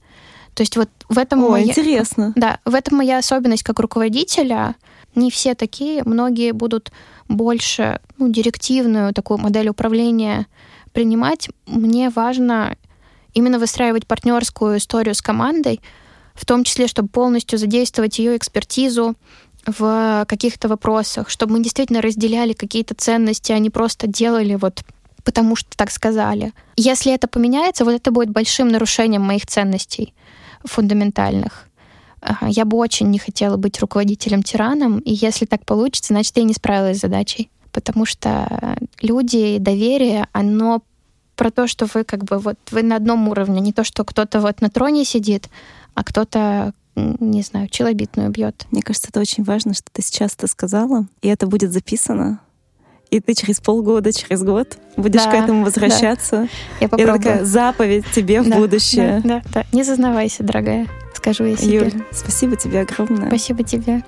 То 0.55 0.63
есть 0.63 0.77
вот 0.77 0.91
в 1.09 1.17
этом 1.17 1.45
О, 1.45 1.51
моя... 1.51 1.67
интересно. 1.67 2.33
Да, 2.35 2.59
в 2.65 2.75
этом 2.75 2.97
моя 2.97 3.19
особенность 3.19 3.63
как 3.63 3.79
руководителя. 3.79 4.75
Не 5.15 5.31
все 5.31 5.55
такие, 5.55 6.03
многие 6.03 6.51
будут 6.51 6.91
больше 7.29 8.01
ну, 8.17 8.29
директивную 8.29 9.15
такую 9.15 9.39
модель 9.39 9.69
управления 9.69 10.49
принимать. 10.93 11.49
Мне 11.67 12.11
важно 12.11 12.77
именно 13.39 13.59
выстраивать 13.59 14.07
партнерскую 14.07 14.79
историю 14.79 15.15
с 15.15 15.23
командой, 15.23 15.81
в 16.35 16.45
том 16.45 16.65
числе, 16.65 16.87
чтобы 16.87 17.09
полностью 17.09 17.59
задействовать 17.59 18.19
ее 18.19 18.37
экспертизу 18.37 19.15
в 19.67 20.25
каких-то 20.29 20.69
вопросах, 20.69 21.31
чтобы 21.31 21.55
мы 21.55 21.63
действительно 21.63 22.01
разделяли 22.01 22.53
какие-то 22.53 22.95
ценности, 22.95 23.53
а 23.53 23.59
не 23.59 23.71
просто 23.71 24.07
делали 24.07 24.55
вот 24.55 24.83
потому 25.25 25.57
что 25.57 25.69
так 25.77 25.91
сказали. 25.91 26.53
Если 26.77 27.13
это 27.13 27.29
поменяется, 27.29 27.85
вот 27.85 27.93
это 27.93 28.11
будет 28.11 28.31
большим 28.31 28.69
нарушением 28.69 29.21
моих 29.23 29.47
ценностей 29.47 30.15
фундаментальных. 30.65 31.67
Я 32.41 32.65
бы 32.65 32.79
очень 32.79 33.11
не 33.11 33.19
хотела 33.19 33.59
быть 33.59 33.79
руководителем-тираном, 33.79 35.01
и 35.01 35.13
если 35.13 35.45
так 35.45 35.67
получится, 35.67 36.15
значит, 36.15 36.37
я 36.39 36.45
не 36.45 36.55
справилась 36.55 36.97
с 36.97 37.01
задачей. 37.03 37.51
Потому 37.73 38.07
что 38.07 38.79
люди, 39.03 39.59
доверие, 39.59 40.29
оно 40.33 40.83
про 41.39 41.51
то, 41.51 41.69
что 41.69 41.87
вы 41.95 42.05
как 42.05 42.25
бы 42.25 42.39
вот 42.39 42.59
вы 42.73 42.83
на 42.83 42.97
одном 42.97 43.29
уровне, 43.29 43.61
не 43.61 43.73
то, 43.73 43.85
что 43.85 44.05
кто-то 44.05 44.41
вот 44.41 44.61
на 44.61 44.69
троне 44.69 45.05
сидит, 45.05 45.49
а 45.95 46.05
кто-то 46.05 46.75
не 46.97 47.43
знаю, 47.43 47.69
челобитную 47.69 48.29
бьет. 48.31 48.67
Мне 48.73 48.83
кажется, 48.83 49.09
это 49.11 49.21
очень 49.21 49.45
важно, 49.45 49.73
что 49.73 49.85
ты 49.93 50.03
сейчас 50.03 50.35
это 50.35 50.49
сказала, 50.49 51.07
и 51.23 51.29
это 51.29 51.47
будет 51.47 51.73
записано. 51.73 52.41
И 53.11 53.21
ты 53.21 53.35
через 53.35 53.61
полгода, 53.61 54.13
через 54.13 54.43
год 54.43 54.77
будешь 54.97 55.25
да, 55.25 55.31
к 55.31 55.35
этому 55.35 55.65
возвращаться. 55.65 56.43
Да. 56.43 56.49
Я 56.81 56.89
попробую. 56.89 57.15
Это 57.15 57.23
такая 57.23 57.45
заповедь 57.45 58.05
тебе 58.13 58.43
да, 58.43 58.57
в 58.57 58.59
будущее. 58.59 59.21
Да, 59.25 59.43
да, 59.45 59.63
да. 59.63 59.65
Не 59.73 59.85
зазнавайся, 59.85 60.43
дорогая, 60.43 60.89
скажу 61.15 61.45
я 61.45 61.57
себе. 61.57 61.77
Юль, 61.77 62.05
спасибо 62.11 62.57
тебе 62.57 62.81
огромное. 62.81 63.29
Спасибо 63.29 63.63
тебе. 63.63 64.03